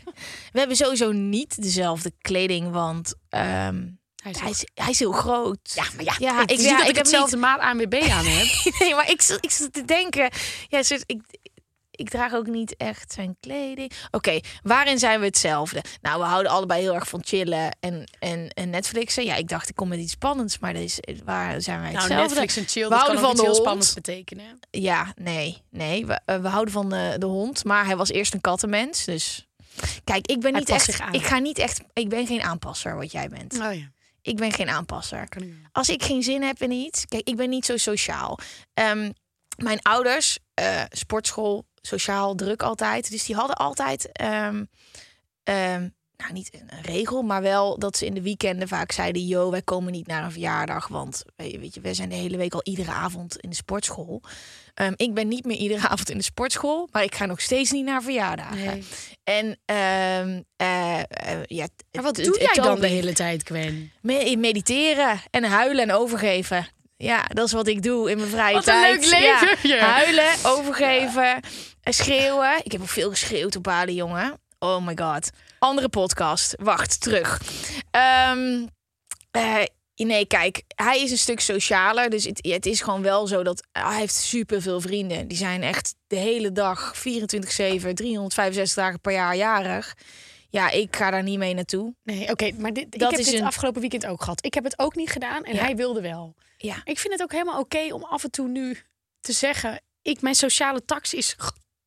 we 0.51 0.59
hebben 0.59 0.77
sowieso 0.77 1.11
niet 1.11 1.61
dezelfde 1.61 2.11
kleding, 2.21 2.71
want 2.71 3.13
ehm, 3.29 3.85
Hij 4.23 4.31
is 4.31 4.39
hij, 4.39 4.49
is, 4.49 4.65
hij 4.73 4.89
is 4.89 4.99
heel 4.99 5.11
groot. 5.11 5.71
Ja, 5.75 5.83
maar 5.95 6.03
ja, 6.03 6.15
Ja, 6.17 6.41
ik, 6.41 6.59
zie 6.59 6.67
ja, 6.69 6.71
dat 6.71 6.81
ik, 6.81 6.89
ik 6.89 6.95
heb 6.95 7.05
hetzelfde 7.05 7.37
maat 7.37 7.59
ANWB 7.59 7.93
aan 7.93 8.25
heb. 8.25 8.47
Nee, 8.79 8.95
maar 8.95 9.09
ik, 9.09 9.37
ik 9.41 9.51
zat 9.51 9.73
te 9.73 9.85
denken. 9.85 10.29
Ja, 10.67 10.81
ik, 11.05 11.21
ik 11.97 12.09
draag 12.09 12.33
ook 12.33 12.47
niet 12.47 12.75
echt 12.75 13.13
zijn 13.13 13.37
kleding. 13.39 13.91
Oké, 14.11 14.39
waarin 14.61 14.99
zijn 14.99 15.19
we 15.19 15.25
hetzelfde? 15.25 15.83
Nou, 16.01 16.19
we 16.19 16.25
houden 16.25 16.51
allebei 16.51 16.81
heel 16.81 16.93
erg 16.93 17.07
van 17.07 17.21
chillen 17.25 17.77
en, 17.79 18.11
en, 18.19 18.49
en 18.53 18.69
Netflixen. 18.69 19.25
Ja, 19.25 19.35
ik 19.35 19.47
dacht, 19.47 19.69
ik 19.69 19.75
kom 19.75 19.87
met 19.87 19.99
iets 19.99 20.11
spannends, 20.11 20.59
maar 20.59 20.75
is, 20.75 20.99
waar 21.25 21.61
zijn 21.61 21.81
wij 21.81 21.91
Nou, 21.91 21.99
hetzelfde? 22.03 22.27
Netflix 22.39 22.57
en 22.57 22.67
chill, 22.67 22.87
We 22.87 22.95
houden 22.95 23.19
van 23.21 23.35
de 23.35 23.41
heel 23.41 23.45
hond. 23.51 23.61
spannends 23.61 23.93
betekenen. 23.93 24.59
Ja, 24.71 25.13
nee, 25.15 25.61
nee. 25.69 26.05
We, 26.05 26.19
eh, 26.25 26.37
we 26.41 26.47
houden 26.47 26.73
van 26.73 26.89
de, 26.89 27.15
de 27.17 27.25
hond, 27.25 27.63
maar 27.63 27.85
hij 27.85 27.95
was 27.97 28.09
eerst 28.09 28.33
een 28.33 28.41
kattenmens, 28.41 29.05
dus... 29.05 29.47
Kijk, 30.03 30.27
ik 30.27 30.39
ben 30.39 30.51
Hij 30.51 30.59
niet 30.59 30.69
echt. 30.69 30.99
Ik 31.11 31.23
ga 31.25 31.39
niet 31.39 31.57
echt. 31.57 31.81
Ik 31.93 32.09
ben 32.09 32.27
geen 32.27 32.41
aanpasser, 32.41 32.95
wat 32.95 33.11
jij 33.11 33.29
bent. 33.29 33.53
Oh 33.53 33.73
ja, 33.73 33.91
Ik 34.21 34.35
ben 34.37 34.51
geen 34.51 34.69
aanpasser. 34.69 35.29
kan 35.29 35.41
ik 35.41 35.47
wel. 35.49 35.69
als 35.71 35.89
ik 35.89 36.03
geen 36.03 36.23
zin 36.23 36.41
heb 36.41 36.61
in 36.61 36.71
iets. 36.71 37.05
Kijk, 37.05 37.27
ik 37.27 37.35
ben 37.35 37.49
niet 37.49 37.65
zo 37.65 37.77
sociaal. 37.77 38.39
Ehm, 38.73 39.11
mijn 39.57 39.81
ouders, 39.81 40.39
eh, 40.53 40.81
sportschool, 40.89 41.65
sociaal 41.87 42.35
druk 42.35 42.63
altijd. 42.63 43.11
Dus 43.11 43.25
die 43.25 43.35
hadden 43.35 43.55
altijd, 43.55 44.11
ehm, 44.11 44.63
ehm, 45.43 45.87
nou 46.17 46.33
niet 46.33 46.49
een 46.53 46.81
regel, 46.81 47.21
maar 47.21 47.41
wel 47.41 47.79
dat 47.79 47.97
ze 47.97 48.05
in 48.05 48.13
de 48.13 48.21
weekenden 48.21 48.67
vaak 48.67 48.91
zeiden: 48.91 49.25
Yo, 49.25 49.51
wij 49.51 49.61
komen 49.61 49.91
niet 49.91 50.07
naar 50.07 50.23
een 50.23 50.31
verjaardag. 50.31 50.87
Want 50.87 51.23
weet 51.35 51.73
je, 51.73 51.81
wij 51.81 51.93
zijn 51.93 52.09
de 52.09 52.15
hele 52.15 52.37
week 52.37 52.53
al 52.53 52.61
iedere 52.63 52.91
avond 52.91 53.37
in 53.37 53.49
de 53.49 53.55
sportschool. 53.55 54.21
Ehm, 54.73 54.93
ik 54.95 55.13
ben 55.13 55.27
niet 55.27 55.45
meer 55.45 55.57
iedere 55.57 55.87
avond 55.89 56.09
in 56.09 56.17
de 56.17 56.23
sportschool, 56.23 56.87
maar 56.91 57.03
ik 57.03 57.15
ga 57.15 57.25
nog 57.25 57.41
steeds 57.41 57.71
niet 57.71 57.85
naar 57.85 58.01
verjaardagen. 58.01 58.65
Nee. 58.65 58.83
En 59.23 59.57
eh, 59.65 60.19
eh, 60.99 61.43
ja, 61.45 61.67
Maar 61.91 62.03
wat 62.03 62.15
doe 62.15 62.39
jij 62.39 62.63
dan 62.63 62.79
de 62.79 62.87
hele 62.87 63.13
tijd, 63.13 63.43
Gwen? 63.47 63.91
Me- 64.01 64.35
mediteren 64.37 65.21
en 65.29 65.43
huilen 65.43 65.83
en 65.83 65.91
overgeven. 65.95 66.67
Ja, 66.97 67.25
dat 67.33 67.45
is 67.45 67.51
wat 67.51 67.67
ik 67.67 67.83
doe 67.83 68.11
in 68.11 68.17
mijn 68.17 68.29
vrije 68.29 68.53
Wat 68.53 68.67
een 68.67 68.73
tijd. 68.73 69.05
leuk 69.05 69.19
leven, 69.19 69.69
Ja. 69.77 69.77
Huilen, 69.85 70.33
overgeven, 70.43 71.39
en 71.83 71.93
schreeuwen. 71.93 72.59
Ik 72.63 72.71
heb 72.71 72.81
ook 72.81 72.89
veel 72.89 73.09
geschreeuwd 73.09 73.55
op 73.55 73.63
Bali, 73.63 73.93
jongen. 73.93 74.39
Oh 74.59 74.85
my 74.85 74.97
god. 74.97 75.29
Andere 75.59 75.89
podcast. 75.89 76.55
Wacht, 76.59 77.01
terug. 77.01 77.41
Eh, 77.91 78.31
nee, 79.95 80.25
kijk, 80.25 80.63
hij 80.75 81.01
is 81.01 81.11
een 81.11 81.17
stuk 81.17 81.39
socialer. 81.39 82.09
Dus 82.09 82.23
het, 82.23 82.39
het 82.47 82.65
is 82.65 82.81
gewoon 82.81 83.01
wel 83.01 83.27
zo 83.27 83.43
dat 83.43 83.67
hij 83.71 83.97
heeft 83.99 84.13
super 84.15 84.61
veel 84.61 84.81
vrienden. 84.81 85.27
Die 85.27 85.37
zijn 85.37 85.63
echt 85.63 85.95
de 86.07 86.15
hele 86.15 86.51
dag 86.51 86.93
24-7, 86.95 86.99
365 87.93 88.73
dagen 88.83 89.01
per 89.01 89.11
jaar 89.13 89.35
jarig. 89.35 89.95
Ja, 90.57 90.69
ik 90.69 90.95
ga 90.95 91.11
daar 91.11 91.23
niet 91.23 91.37
mee 91.37 91.53
naartoe. 91.53 91.93
Nee, 92.03 92.29
oké, 92.31 92.51
maar 92.57 92.73
dit, 92.73 92.83
ik 92.93 92.99
Dat 92.99 93.11
heb 93.11 93.19
is 93.19 93.25
dit 93.25 93.39
een- 93.39 93.45
afgelopen 93.45 93.81
weekend 93.81 94.05
ook 94.05 94.21
gehad. 94.23 94.45
Ik 94.45 94.53
heb 94.53 94.63
het 94.63 94.79
ook 94.79 94.95
niet 94.95 95.09
gedaan 95.09 95.43
en 95.43 95.55
Ja. 95.55 95.61
hij 95.63 95.75
wilde 95.75 96.01
wel. 96.01 96.35
Ja. 96.57 96.75
Ik 96.83 96.99
vind 96.99 97.13
het 97.13 97.21
ook 97.21 97.31
helemaal 97.31 97.59
oké 97.59 97.93
om 97.93 98.03
af 98.03 98.23
en 98.23 98.31
toe 98.31 98.47
nu 98.47 98.77
te 99.19 99.31
zeggen... 99.33 99.81
Ik, 100.01 100.21
mijn 100.21 100.35
sociale 100.35 100.85
tax 100.85 101.13
is... 101.13 101.35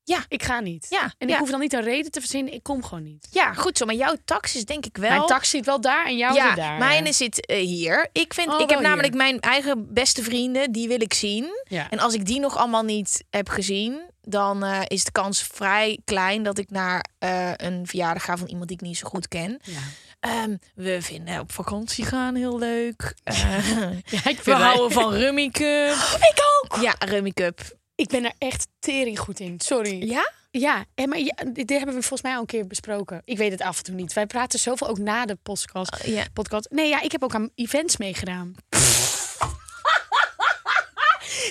Ja. 0.04 0.24
Ik 0.28 0.42
ga 0.42 0.60
niet. 0.60 0.86
Ja, 0.90 1.02
En 1.02 1.26
ik 1.26 1.28
ja. 1.28 1.38
hoef 1.38 1.50
dan 1.50 1.60
niet 1.60 1.72
een 1.72 1.82
reden 1.82 2.10
te 2.10 2.20
verzinnen. 2.20 2.52
Ik 2.52 2.62
kom 2.62 2.84
gewoon 2.84 3.02
niet. 3.04 3.28
Ja, 3.30 3.52
goed 3.54 3.78
zo. 3.78 3.84
Maar 3.86 3.94
jouw 3.94 4.14
tax 4.24 4.54
is 4.56 4.64
denk 4.64 4.86
ik 4.86 4.96
wel... 4.96 5.08
Mijn 5.10 5.26
tax 5.26 5.50
zit 5.50 5.66
wel 5.66 5.80
daar 5.80 6.06
en 6.06 6.16
jouw 6.16 6.34
ja, 6.34 6.46
zit 6.46 6.56
daar. 6.56 6.78
mijne 6.78 7.12
zit 7.12 7.46
eh, 7.46 7.56
hier. 7.66 8.08
Ik, 8.12 8.34
vind, 8.34 8.48
Oh, 8.48 8.60
ik 8.60 8.70
heb 8.70 8.80
namelijk 8.80 9.14
mijn 9.14 9.40
eigen 9.40 9.92
beste 9.94 10.22
vrienden, 10.22 10.72
die 10.72 10.88
wil 10.88 11.00
ik 11.02 11.14
zien. 11.14 11.48
Ja. 11.68 11.90
En 11.90 11.98
als 11.98 12.14
ik 12.14 12.26
die 12.26 12.40
nog 12.40 12.56
allemaal 12.56 12.82
niet 12.82 13.24
heb 13.30 13.48
gezien, 13.48 14.00
dan 14.30 14.64
eh, 14.64 14.80
is 14.86 15.04
de 15.04 15.12
kans 15.12 15.42
vrij 15.42 15.98
klein 16.04 16.42
dat 16.42 16.58
ik 16.58 16.70
naar 16.70 17.04
eh, 17.18 17.52
een 17.56 17.86
verjaardag 17.86 18.24
ga 18.24 18.36
van 18.36 18.48
iemand 18.48 18.68
die 18.68 18.76
ik 18.76 18.82
niet 18.82 18.96
zo 18.96 19.08
goed 19.08 19.28
ken. 19.28 19.60
Ja. 19.62 19.80
Ehm, 20.20 20.56
we 20.74 21.02
vinden 21.02 21.40
op 21.40 21.52
vakantie 21.52 22.04
gaan 22.04 22.34
heel 22.34 22.58
leuk. 22.58 23.14
Eh, 23.24 23.34
Ja, 24.04 24.26
ik, 24.28 24.40
we 24.42 24.52
houden 24.52 24.92
van 24.92 25.12
Rummy 25.12 25.48
Cup. 25.50 25.94
Ik 26.30 26.42
ook. 26.62 26.82
Ja, 26.82 26.94
Rummy 26.98 27.30
Cup. 27.30 27.78
Ik 27.94 28.08
ben 28.08 28.24
er 28.24 28.32
echt 28.38 28.66
tering 28.78 29.18
goed 29.18 29.40
in. 29.40 29.60
Sorry. 29.60 30.08
Ja? 30.08 30.32
Ja, 30.50 30.84
en 30.94 31.08
maar 31.08 31.18
ja, 31.18 31.34
dit 31.52 31.70
hebben 31.70 31.94
we 31.94 32.00
volgens 32.00 32.22
mij 32.22 32.34
al 32.34 32.40
een 32.40 32.46
keer 32.46 32.66
besproken. 32.66 33.22
Ik 33.24 33.36
weet 33.36 33.50
het 33.50 33.60
af 33.60 33.78
en 33.78 33.84
toe 33.84 33.94
niet. 33.94 34.12
Wij 34.12 34.26
praten 34.26 34.58
zoveel 34.58 34.88
ook 34.88 34.98
na 34.98 35.26
de 35.26 35.38
podcast. 35.42 36.08
Podcast. 36.32 36.70
Nee, 36.70 36.88
ja, 36.88 37.00
ik 37.00 37.12
heb 37.12 37.22
ook 37.22 37.34
aan 37.34 37.50
events 37.54 37.96
meegedaan. 37.96 38.54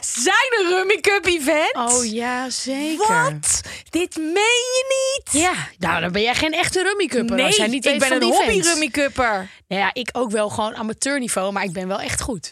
Zijn 0.01 0.59
een 0.59 0.67
Rummy 0.67 0.99
Cup 0.99 1.25
event? 1.25 1.75
Oh 1.75 2.05
ja, 2.05 2.49
zeker. 2.49 3.23
Wat? 3.31 3.61
Dit 3.89 4.15
meen 4.17 4.33
je 4.73 4.85
niet? 5.23 5.41
Ja, 5.41 5.53
nou 5.77 6.01
dan 6.01 6.11
ben 6.11 6.21
jij 6.21 6.35
geen 6.35 6.53
echte 6.53 6.83
rummikupper. 6.83 7.35
Nee, 7.35 7.45
als 7.45 7.55
jij 7.55 7.67
niet 7.67 7.85
ik 7.85 7.99
ben 7.99 8.11
een 8.11 8.23
hobby. 8.23 8.59
Rummy 8.59 8.87
Cupper. 8.89 9.49
Nou 9.67 9.81
ja, 9.81 9.89
ik 9.93 10.09
ook 10.11 10.31
wel 10.31 10.49
gewoon 10.49 10.75
amateurniveau, 10.75 11.51
maar 11.51 11.63
ik 11.63 11.71
ben 11.73 11.87
wel 11.87 11.99
echt 11.99 12.21
goed. 12.21 12.51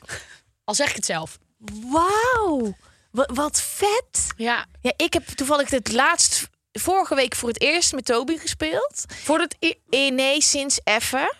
Al 0.63 0.73
zeg 0.73 0.89
ik 0.89 0.95
het 0.95 1.05
zelf. 1.05 1.37
Wauw. 1.91 2.75
Wat, 3.11 3.61
vet. 3.61 4.27
Ja, 4.37 4.65
Ja, 4.81 4.93
ik 4.97 5.13
heb 5.13 5.25
toevallig 5.27 5.69
het 5.69 5.91
laatst 5.91 6.47
vorige 6.71 7.15
week 7.15 7.35
voor 7.35 7.49
het 7.49 7.61
eerst 7.61 7.93
met 7.93 8.05
Toby 8.05 8.37
gespeeld. 8.37 9.05
voor 9.23 9.39
het... 9.39 9.55
i- 9.65 9.79
Eh, 9.89 10.11
nee, 10.11 10.41
sinds 10.41 10.79
even. 10.83 11.35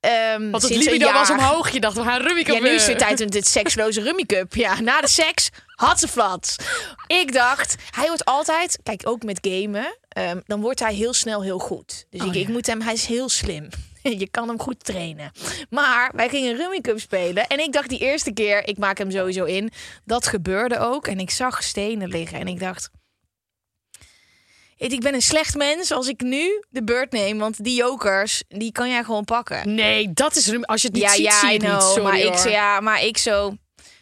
Ehm, 0.00 0.50
Want 0.50 0.62
het 0.62 0.76
libido 0.76 1.12
was 1.12 1.30
omhoog. 1.30 1.70
Je 1.70 1.80
dacht, 1.80 1.96
we 1.96 2.02
gaan 2.02 2.20
rummikuppen. 2.20 2.64
Ja, 2.64 2.70
nu 2.70 2.76
is 2.76 2.86
het 2.86 2.98
tijd 2.98 3.20
om 3.20 3.30
dit 3.30 3.46
seksloze 3.46 4.02
Rummy 4.02 4.24
Cup. 4.24 4.54
Ja, 4.54 4.80
na 4.80 5.00
de 5.00 5.08
seks 5.08 5.48
had 5.74 5.98
ze 6.00 6.08
flats. 6.08 6.56
Ik 7.06 7.32
dacht, 7.32 7.74
hij 7.90 8.06
wordt 8.06 8.24
altijd, 8.24 8.78
kijk 8.82 9.02
ook 9.04 9.22
met 9.22 9.38
gamen, 9.42 9.96
ehm, 10.08 10.40
dan 10.46 10.60
wordt 10.60 10.80
hij 10.80 10.94
heel 10.94 11.12
snel 11.12 11.42
heel 11.42 11.58
goed. 11.58 12.06
Dus 12.10 12.20
Oh, 12.20 12.26
ik, 12.26 12.34
ik 12.34 12.46
ja. 12.46 12.52
moet 12.52 12.66
hem, 12.66 12.80
hij 12.80 12.92
is 12.92 13.06
heel 13.06 13.28
slim. 13.28 13.68
Je 14.02 14.28
kan 14.30 14.48
hem 14.48 14.60
goed 14.60 14.84
trainen. 14.84 15.30
Maar 15.70 16.12
wij 16.14 16.28
gingen 16.28 16.56
Rummy 16.56 16.80
Cup 16.80 17.00
spelen. 17.00 17.46
En 17.46 17.58
ik 17.58 17.72
dacht 17.72 17.88
die 17.88 17.98
eerste 17.98 18.32
keer, 18.32 18.66
ik 18.68 18.78
maak 18.78 18.98
hem 18.98 19.10
sowieso 19.10 19.44
in. 19.44 19.70
Dat 20.04 20.26
gebeurde 20.26 20.78
ook. 20.78 21.06
En 21.06 21.18
ik 21.18 21.30
zag 21.30 21.62
stenen 21.62 22.08
liggen. 22.08 22.38
En 22.38 22.46
ik 22.48 22.60
dacht, 22.60 22.90
ik 24.78 25.00
ben 25.00 25.14
een 25.14 25.22
slecht 25.22 25.54
mens 25.54 25.90
als 25.90 26.08
ik 26.08 26.20
nu 26.20 26.64
de 26.68 26.84
beurt 26.84 27.12
neem. 27.12 27.38
Want 27.38 27.64
die 27.64 27.76
jokers, 27.76 28.42
die 28.48 28.72
kan 28.72 28.88
jij 28.90 29.04
gewoon 29.04 29.24
pakken 29.24 29.74
Nee, 29.74 30.12
dat 30.12 30.36
is. 30.36 30.52
Als 30.62 30.82
je 30.82 30.88
het 30.88 30.96
niet 30.96 31.04
ja, 31.06 31.12
ziet, 31.12 31.24
ja, 31.24 31.38
zie 31.40 31.50
je 31.52 31.58
niet. 31.58 31.82
Sorry, 31.82 32.02
maar 32.02 32.18
ik, 32.18 32.36
zo- 32.36 32.48
ja, 32.48 32.80
maar 32.80 33.04
ik 33.04 33.18
zo... 33.18 33.56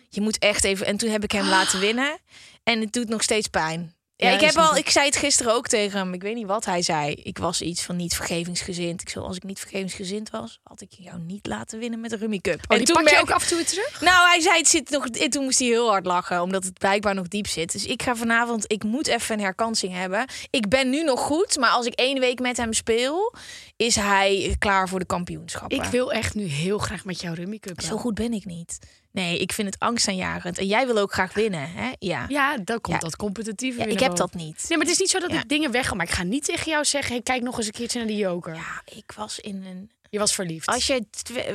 Je 0.08 0.20
moet 0.20 0.38
echt 0.38 0.64
even... 0.64 0.86
En 0.86 0.96
toen 0.96 1.10
heb 1.10 1.24
ik 1.24 1.32
hem 1.32 1.48
laten 1.48 1.80
winnen. 1.86 2.18
En 2.62 2.80
het 2.80 2.92
doet 2.92 3.08
nog 3.08 3.22
steeds 3.22 3.48
pijn. 3.48 3.94
Ja, 4.18 4.28
Ja, 4.28 4.34
ik 4.34 4.40
heb 4.40 4.56
al... 4.56 4.76
ik. 4.76 4.90
Zei 4.90 5.06
het 5.06 5.16
gisteren 5.16 5.52
ook 5.54 5.68
tegen 5.68 5.98
hem. 5.98 6.14
Ik 6.14 6.22
weet 6.22 6.34
niet 6.34 6.46
wat 6.46 6.64
hij 6.64 6.82
zei. 6.82 7.12
Ik 7.12 7.38
was 7.38 7.62
iets 7.62 7.82
van 7.82 7.96
niet 7.96 8.14
vergevingsgezind. 8.14 9.00
Ik 9.00 9.08
zo, 9.08 9.20
als 9.20 9.36
ik 9.36 9.42
niet 9.42 9.58
vergevingsgezind 9.58 10.30
was, 10.30 10.60
had 10.62 10.80
ik 10.80 10.88
jou 10.90 11.18
niet 11.20 11.46
laten 11.46 11.78
winnen 11.78 12.00
met 12.00 12.10
de 12.10 12.16
Rummy 12.16 12.38
Cup. 12.38 12.60
Oh, 12.68 12.76
die 12.76 12.86
pak 12.92 12.96
je 12.96 13.02
merk- 13.02 13.20
ook 13.20 13.30
af 13.30 13.42
en 13.42 13.48
toe 13.48 13.64
terug? 13.64 14.00
Nou, 14.00 14.28
hij 14.28 14.40
zei 14.40 14.58
het 14.58 14.68
zit 14.68 14.90
nog. 14.90 15.06
En 15.06 15.30
toen 15.30 15.44
moest 15.44 15.58
hij 15.58 15.68
heel 15.68 15.88
hard 15.88 16.06
lachen, 16.06 16.42
omdat 16.42 16.64
het 16.64 16.78
blijkbaar 16.78 17.14
nog 17.14 17.28
diep 17.28 17.46
zit. 17.46 17.72
Dus 17.72 17.86
ik 17.86 18.02
ga 18.02 18.16
vanavond. 18.16 18.72
Ik 18.72 18.84
moet 18.84 19.06
even 19.06 19.34
een 19.34 19.44
herkansing 19.44 19.92
hebben. 19.94 20.24
Ik 20.50 20.68
ben 20.68 20.90
nu 20.90 21.02
nog 21.02 21.20
goed, 21.20 21.56
maar 21.56 21.70
als 21.70 21.86
ik 21.86 21.94
één 21.94 22.20
week 22.20 22.40
met 22.40 22.56
hem 22.56 22.72
speel, 22.72 23.34
is 23.76 23.94
hij 23.96 24.56
klaar 24.58 24.88
voor 24.88 24.98
de 24.98 25.04
kampioenschappen. 25.06 25.78
Ik 25.78 25.84
wil 25.84 26.12
echt 26.12 26.34
nu 26.34 26.44
heel 26.44 26.78
graag 26.78 27.04
met 27.04 27.20
jou 27.20 27.34
rummikuppen. 27.34 27.84
Zo 27.84 27.96
goed 27.96 28.14
ben 28.14 28.32
ik 28.32 28.44
niet. 28.44 28.78
Nee, 29.16 29.38
ik 29.38 29.52
vind 29.52 29.68
het 29.74 29.78
angstaanjagend. 29.78 30.58
En 30.58 30.66
jij 30.66 30.86
wil 30.86 30.98
ook 30.98 31.12
graag 31.12 31.34
winnen, 31.34 31.70
hè? 31.72 31.92
Ja. 31.98 32.24
Ja, 32.28 32.56
dan 32.64 32.80
komt 32.80 32.96
Ja. 32.96 33.02
dat 33.02 33.16
competitieve 33.16 33.78
Ja, 33.80 33.86
ik 33.86 34.00
heb 34.00 34.16
dat 34.16 34.34
niet. 34.34 34.64
Nee, 34.68 34.78
maar 34.78 34.86
het 34.86 34.94
is 34.94 35.00
niet 35.00 35.10
zo 35.10 35.18
dat 35.18 35.30
Ja. 35.30 35.38
ik 35.40 35.48
dingen 35.48 35.70
wegga. 35.70 35.94
Maar 35.94 36.06
ik 36.06 36.12
ga 36.12 36.22
niet 36.22 36.44
tegen 36.44 36.70
jou 36.70 36.84
zeggen... 36.84 37.12
Hey, 37.12 37.22
kijk 37.22 37.42
nog 37.42 37.56
eens 37.56 37.66
een 37.66 37.72
keertje 37.72 37.98
naar 37.98 38.06
die 38.08 38.16
joker. 38.16 38.54
Ja, 38.54 38.82
ik 38.96 39.12
was 39.16 39.38
in 39.38 39.64
een. 39.64 39.90
Je 40.10 40.18
was 40.18 40.34
verliefd. 40.34 40.66
Als 40.66 40.86
je, 40.86 41.04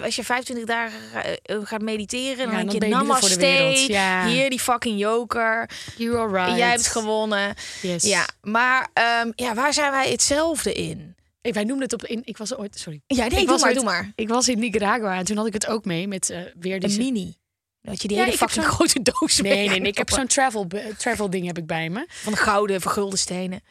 als 0.03 0.15
je 0.15 0.23
25 0.23 0.65
dagen 0.65 0.99
eh, 1.43 1.57
gaat 1.63 1.81
mediteren, 1.81 2.37
dan 2.37 2.55
denk 2.55 2.65
dan 2.65 2.73
je 2.73 2.79
ben 2.79 2.89
je 2.89 2.95
liefde 2.95 3.27
voor 3.27 3.37
de 3.37 3.45
namaste. 3.47 4.29
Hier 4.29 4.49
die 4.49 4.59
fucking 4.59 4.99
joker. 4.99 5.69
You 5.97 6.17
are 6.17 6.31
right. 6.43 6.57
Jij 6.57 6.69
hebt 6.69 6.87
gewonnen. 6.87 7.53
Yes. 7.81 8.03
Ja, 8.03 8.27
maar 8.41 8.89
ehm, 8.93 9.31
ja, 9.35 9.53
waar 9.53 9.73
zijn 9.73 9.91
wij 9.91 10.11
hetzelfde 10.11 10.73
in? 10.73 11.15
Ik, 11.41 11.53
wij 11.53 11.63
noemden 11.63 11.83
het 11.83 11.93
op... 11.93 12.05
In, 12.05 12.21
ik 12.25 12.37
was 12.37 12.55
ooit... 12.55 12.79
Sorry. 12.79 13.01
Ja, 13.07 13.15
nee, 13.17 13.25
ik 13.27 13.37
doe 13.37 13.45
was 13.45 13.59
maar, 13.59 13.69
ooit- 13.69 13.77
doe 13.79 13.85
maar. 13.89 14.11
Ik 14.15 14.27
was 14.29 14.47
in 14.47 14.59
Nicaragua 14.59 15.17
en 15.17 15.25
toen 15.25 15.37
had 15.37 15.45
ik 15.47 15.53
het 15.53 15.67
ook 15.67 15.85
mee 15.85 16.07
met 16.07 16.29
eh, 16.29 16.39
weer 16.59 16.73
Een 16.73 16.79
deze... 16.79 16.97
mini. 16.97 17.35
Dat 17.81 18.01
je 18.01 18.07
die 18.07 18.17
Ja, 18.17 18.23
hele 18.23 18.37
fucking 18.37 18.65
grote 18.65 19.01
doos 19.01 19.39
Nee, 19.41 19.53
mee 19.53 19.67
nee, 19.69 19.79
nee. 19.79 19.91
Ik 19.91 19.97
heb 19.97 20.09
zo'n 20.09 20.27
travel, 20.27 20.67
travel 20.97 21.29
ding 21.29 21.45
heb 21.45 21.57
ik 21.57 21.65
bij 21.65 21.89
me. 21.89 22.05
Van 22.09 22.35
gouden, 22.37 22.81
vergulde 22.81 23.17
stenen. 23.17 23.61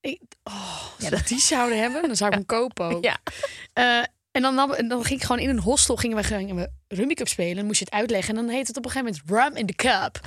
Ik, 0.00 0.20
oh, 0.44 0.82
als 1.00 1.08
we 1.08 1.22
die 1.26 1.38
zouden 1.40 1.78
hebben, 1.78 2.02
dan 2.02 2.16
zou 2.16 2.30
ik 2.30 2.36
hem 2.38 2.46
kopen 2.46 2.84
ook. 2.86 3.04
Ja. 3.04 3.16
Eh, 3.72 3.98
en 4.30 4.42
dan, 4.42 4.54
nam- 4.54 4.88
dan 4.88 5.04
ging 5.04 5.20
ik 5.20 5.26
gewoon 5.26 5.40
in 5.42 5.48
een 5.48 5.58
hostel, 5.58 5.96
gingen 5.96 6.16
we, 6.16 6.22
gingen 6.24 6.56
we 6.56 6.70
Rummy 6.88 7.14
Cup 7.14 7.28
spelen. 7.28 7.56
Dan 7.56 7.64
moest 7.66 7.78
je 7.78 7.84
het 7.84 7.94
uitleggen. 7.94 8.36
En 8.36 8.46
dan 8.46 8.54
heet 8.54 8.66
het 8.66 8.76
op 8.76 8.84
een 8.84 8.90
gegeven 8.90 9.18
moment 9.26 9.44
Rum 9.48 9.56
in 9.56 9.66
the 9.66 9.74
Cup. 9.74 10.20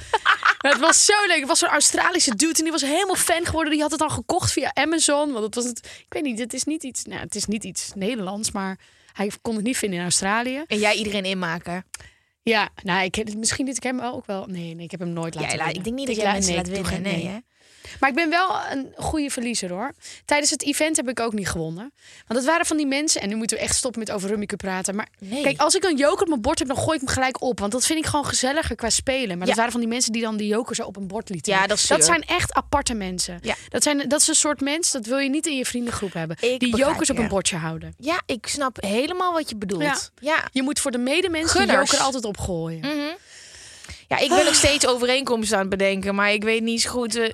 maar 0.61 0.71
het 0.75 0.79
was 0.81 1.05
zo 1.05 1.13
leuk. 1.27 1.39
Het 1.39 1.47
was 1.47 1.59
zo'n 1.59 1.69
Australische 1.69 2.35
dude 2.35 2.57
en 2.57 2.63
die 2.63 2.71
was 2.71 2.81
helemaal 2.81 3.15
fan 3.15 3.45
geworden. 3.45 3.71
Die 3.73 3.81
had 3.81 3.91
het 3.91 3.99
dan 3.99 4.11
gekocht 4.11 4.51
via 4.51 4.71
Amazon. 4.73 5.31
Want 5.31 5.43
het 5.45 5.55
was 5.55 5.65
het, 5.65 5.77
ik 5.99 6.13
weet 6.13 6.23
niet, 6.23 6.39
het 6.39 6.53
is 6.53 6.63
niet 6.63 6.83
iets, 6.83 7.03
nou, 7.05 7.19
het 7.21 7.35
is 7.35 7.45
niet 7.45 7.63
iets 7.63 7.91
Nederlands, 7.95 8.51
maar 8.51 8.79
hij 9.13 9.31
kon 9.41 9.55
het 9.55 9.63
niet 9.63 9.77
vinden 9.77 9.97
in 9.97 10.03
Australië. 10.05 10.63
En 10.67 10.79
jij 10.79 10.95
iedereen 10.95 11.25
inmaken. 11.25 11.85
Ja, 12.47 12.69
nou, 12.83 13.03
ik, 13.05 13.35
misschien 13.37 13.65
liet 13.65 13.77
ik 13.77 13.83
hem 13.83 13.99
ook 13.99 14.25
wel. 14.25 14.45
Nee, 14.45 14.73
nee, 14.75 14.83
ik 14.85 14.91
heb 14.91 14.99
hem 14.99 15.09
nooit 15.09 15.35
laten 15.35 15.49
winnen. 15.57 15.75
ik 15.75 15.83
denk 15.83 15.95
niet 15.95 16.07
dat 16.07 16.15
jij 16.15 16.31
mensen 16.31 16.53
nee, 16.53 16.63
laat 16.63 16.67
ik 16.77 16.85
winnen. 16.85 17.11
geen- 17.11 17.19
Nee, 17.21 17.27
hè? 17.27 17.37
Maar 17.99 18.09
ik 18.09 18.15
ben 18.15 18.29
wel 18.29 18.49
een 18.71 18.93
goede 18.97 19.29
verliezer 19.29 19.69
hoor. 19.69 19.91
Tijdens 20.25 20.49
het 20.51 20.63
event 20.63 20.95
heb 20.95 21.09
ik 21.09 21.19
ook 21.19 21.33
niet 21.33 21.47
gewonnen. 21.49 21.91
Want 22.27 22.39
het 22.39 22.45
waren 22.49 22.65
van 22.65 22.77
die 22.77 22.85
mensen, 22.87 23.21
en 23.21 23.29
nu 23.29 23.35
moeten 23.35 23.57
we 23.57 23.63
echt 23.63 23.75
stoppen 23.75 23.99
met 23.99 24.11
over 24.11 24.29
Rummikub 24.29 24.57
praten. 24.57 24.95
Maar 24.95 25.07
Nee. 25.19 25.43
kijk, 25.43 25.59
als 25.59 25.75
ik 25.75 25.83
een 25.83 25.97
joker 25.97 26.21
op 26.21 26.27
mijn 26.27 26.41
bord 26.41 26.59
heb, 26.59 26.67
dan 26.67 26.77
gooi 26.77 26.93
ik 26.95 26.99
hem 27.05 27.09
gelijk 27.13 27.41
op. 27.41 27.59
Want 27.59 27.71
dat 27.71 27.85
vind 27.85 27.99
ik 27.99 28.05
gewoon 28.05 28.25
gezelliger 28.25 28.75
qua 28.75 28.89
spelen. 28.89 29.27
Maar 29.37 29.37
dat 29.37 29.47
Ja. 29.47 29.55
waren 29.55 29.71
van 29.71 29.79
die 29.79 29.89
mensen 29.89 30.11
die 30.11 30.21
dan 30.21 30.37
die 30.37 30.47
joker 30.47 30.75
zo 30.75 30.83
op 30.83 30.95
een 30.97 31.07
bord 31.07 31.29
lieten. 31.29 31.53
Ja, 31.53 31.67
dat 31.67 31.77
is 31.77 31.87
dat 31.87 32.05
zijn 32.05 32.21
echt 32.23 32.53
aparte 32.53 32.93
mensen. 32.93 33.39
Ja. 33.41 33.55
Dat, 33.69 33.83
zijn, 33.83 34.09
dat 34.09 34.21
is 34.21 34.27
een 34.27 34.35
soort 34.35 34.61
mens, 34.61 34.91
dat 34.91 35.05
wil 35.05 35.17
je 35.17 35.29
niet 35.29 35.45
in 35.45 35.55
je 35.57 35.65
vriendengroep 35.65 36.13
hebben. 36.13 36.37
Ik 36.39 36.59
die 36.59 36.69
begrijp 36.69 36.89
jokers 36.91 37.09
op 37.09 37.17
een 37.17 37.27
bordje 37.27 37.55
houden. 37.57 37.93
Ja, 37.97 38.21
ik 38.25 38.47
snap 38.47 38.77
helemaal 38.83 39.33
wat 39.33 39.49
je 39.49 39.55
bedoelt. 39.55 40.11
Ja. 40.19 40.47
Je 40.51 40.61
moet 40.63 40.79
voor 40.79 40.91
de 40.91 40.97
medemensen 40.97 41.59
Gunners. 41.59 41.89
joker 41.91 42.05
altijd 42.05 42.25
opgooien. 42.25 42.79
Mhm. 42.79 43.15
Ja, 44.07 44.17
ik 44.17 44.29
ben 44.29 44.45
nog 44.45 44.55
steeds 44.55 44.87
overeenkomsten 44.87 45.55
aan 45.57 45.61
het 45.61 45.69
bedenken, 45.77 46.15
maar 46.15 46.31
ik 46.33 46.43
weet 46.43 46.61
niet 46.61 46.81
zo 46.81 46.89
goed. 46.89 47.15
eh, 47.15 47.33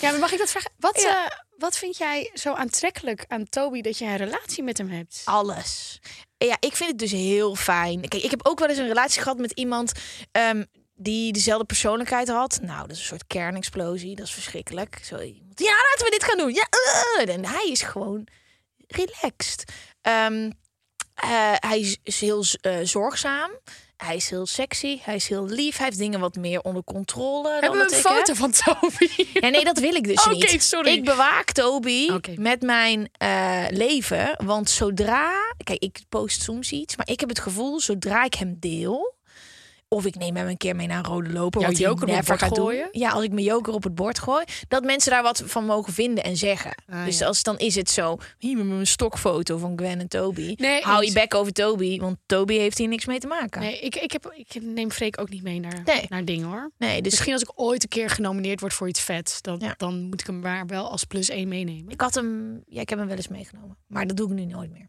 Ja, 0.00 0.10
maar 0.10 0.20
mag 0.20 0.32
ik 0.32 0.38
dat 0.38 0.50
vragen? 0.50 0.70
Wat, 0.78 1.00
Ja. 1.00 1.24
eh, 1.26 1.36
wat 1.56 1.76
vind 1.78 1.96
jij 1.96 2.30
zo 2.34 2.52
aantrekkelijk 2.52 3.24
aan 3.28 3.48
Toby 3.48 3.80
dat 3.80 3.98
je 3.98 4.04
een 4.04 4.16
relatie 4.16 4.62
met 4.62 4.78
hem 4.78 4.88
hebt? 4.90 5.22
alles. 5.24 5.98
Ja, 6.38 6.56
ik 6.60 6.76
vind 6.76 6.90
het 6.90 6.98
dus 6.98 7.10
heel 7.10 7.54
fijn. 7.54 8.08
Kijk, 8.08 8.22
ik 8.22 8.30
heb 8.30 8.46
ook 8.46 8.58
wel 8.58 8.68
eens 8.68 8.78
een 8.78 8.86
relatie 8.88 9.22
gehad 9.22 9.38
met 9.38 9.52
iemand 9.52 9.92
ehm, 10.32 10.64
die 10.94 11.32
dezelfde 11.32 11.64
persoonlijkheid 11.66 12.28
had. 12.28 12.58
Nou, 12.62 12.80
dat 12.80 12.90
is 12.90 12.98
een 12.98 13.04
soort 13.06 13.26
kernexplosie. 13.26 14.16
Dat 14.16 14.26
is 14.26 14.32
verschrikkelijk. 14.32 15.00
Zo 15.04 15.18
iemand, 15.20 15.58
ja, 15.60 15.72
laten 15.90 16.04
we 16.04 16.10
dit 16.10 16.24
gaan 16.24 16.38
doen. 16.38 16.54
Ja, 16.54 16.66
eh. 17.24 17.34
en 17.34 17.44
hij 17.46 17.68
is 17.70 17.82
gewoon 17.82 18.26
relaxed. 18.86 19.64
Ehm, 20.02 20.50
eh, 21.14 21.52
hij 21.56 21.96
is, 22.02 22.20
heel 22.20 22.44
zorgzaam. 22.82 23.50
Hij 24.04 24.16
is 24.16 24.30
heel 24.30 24.46
sexy. 24.46 24.98
Hij 25.02 25.14
is 25.14 25.28
heel 25.28 25.46
lief. 25.46 25.76
Hij 25.76 25.86
heeft 25.86 25.98
dingen 25.98 26.20
wat 26.20 26.36
meer 26.36 26.60
onder 26.60 26.84
controle. 26.84 27.42
dan 27.42 27.52
Hebben 27.52 27.70
we 27.70 27.78
dat 27.78 27.90
een 27.92 27.98
ik 27.98 28.04
foto 28.04 28.32
heb. 28.32 28.36
van 28.36 28.50
Toby? 28.50 29.26
Ja, 29.40 29.48
nee, 29.48 29.64
dat 29.64 29.78
wil 29.78 29.94
ik 29.94 30.04
dus 30.04 30.26
Oké, 30.26 30.34
niet. 30.34 30.62
sorry. 30.62 30.90
Ik 30.92 31.04
bewaak 31.04 31.52
Toby 31.52 32.08
met 32.34 32.62
mijn 32.62 33.08
eh, 33.12 33.64
leven. 33.70 34.34
Want 34.44 34.70
zodra... 34.70 35.32
Kijk, 35.64 35.82
ik 35.82 35.98
post 36.08 36.42
soms 36.42 36.72
iets. 36.72 36.96
Maar 36.96 37.08
ik 37.08 37.20
heb 37.20 37.28
het 37.28 37.40
gevoel, 37.40 37.80
zodra 37.80 38.24
ik 38.24 38.34
hem 38.34 38.56
deel... 38.60 39.16
Of 39.90 40.06
ik 40.06 40.14
neem 40.14 40.36
hem 40.36 40.46
een 40.48 40.56
keer 40.56 40.76
mee 40.76 40.86
naar 40.86 40.98
een 40.98 41.04
rode 41.04 41.32
loper. 41.32 41.60
Jouw 41.60 41.70
wat 41.70 41.78
hij 41.78 41.88
joker 41.88 42.02
op 42.02 42.08
het 42.08 42.16
never 42.16 42.26
bord 42.36 42.40
gaat 42.40 42.54
doen. 42.54 42.64
gooien? 42.64 42.88
Ja, 42.92 43.10
als 43.10 43.24
ik 43.24 43.32
mijn 43.32 43.44
joker 43.46 43.72
op 43.72 43.82
het 43.84 43.94
bord 43.94 44.18
gooi. 44.18 44.44
Dat 44.68 44.84
mensen 44.84 45.10
daar 45.10 45.22
wat 45.22 45.42
van 45.46 45.64
mogen 45.64 45.92
vinden 45.92 46.24
en 46.24 46.36
zeggen. 46.36 46.74
Ah, 46.88 47.04
dus 47.04 47.18
ja. 47.18 47.26
als, 47.26 47.42
dan 47.42 47.58
is 47.58 47.74
het 47.74 47.90
zo. 47.90 48.16
Hier 48.38 48.56
met 48.56 48.66
mijn 48.66 48.86
stokfoto 48.86 49.58
van 49.58 49.72
Gwen 49.78 50.00
en 50.00 50.08
Toby. 50.08 50.54
Nee, 50.56 50.82
Hou 50.82 51.04
je 51.04 51.12
bek 51.12 51.34
over 51.34 51.52
Toby. 51.52 51.98
Want 51.98 52.16
Toby 52.26 52.54
heeft 52.56 52.78
hier 52.78 52.88
niks 52.88 53.06
mee 53.06 53.18
te 53.18 53.26
maken. 53.26 53.60
Nee, 53.60 53.80
ik, 53.80 53.96
ik, 53.96 54.12
heb, 54.12 54.32
ik 54.36 54.62
neem 54.62 54.90
Freek 54.90 55.20
ook 55.20 55.28
niet 55.30 55.42
mee 55.42 55.60
naar, 55.60 55.82
Nee. 55.84 56.06
naar 56.08 56.24
dingen 56.24 56.46
hoor. 56.46 56.70
Nee, 56.78 57.02
dus 57.02 57.10
Misschien 57.10 57.32
als 57.32 57.42
ik 57.42 57.52
ooit 57.54 57.82
een 57.82 57.88
keer 57.88 58.10
genomineerd 58.10 58.60
word 58.60 58.74
voor 58.74 58.88
iets 58.88 59.00
vets, 59.00 59.42
dan, 59.42 59.56
Ja. 59.60 59.74
dan 59.76 60.02
moet 60.02 60.20
ik 60.20 60.26
hem 60.26 60.40
maar 60.40 60.66
wel 60.66 60.90
als 60.90 61.04
plus 61.04 61.28
één 61.28 61.48
meenemen. 61.48 61.92
ik 61.92 62.00
had 62.00 62.14
hem... 62.14 62.62
Ja, 62.66 62.80
ik 62.80 62.88
heb 62.88 62.98
hem 62.98 63.08
wel 63.08 63.16
eens 63.16 63.28
meegenomen. 63.28 63.76
Maar 63.86 64.06
dat 64.06 64.16
doe 64.16 64.28
ik 64.28 64.34
nu 64.34 64.44
nooit 64.44 64.70
meer. 64.70 64.88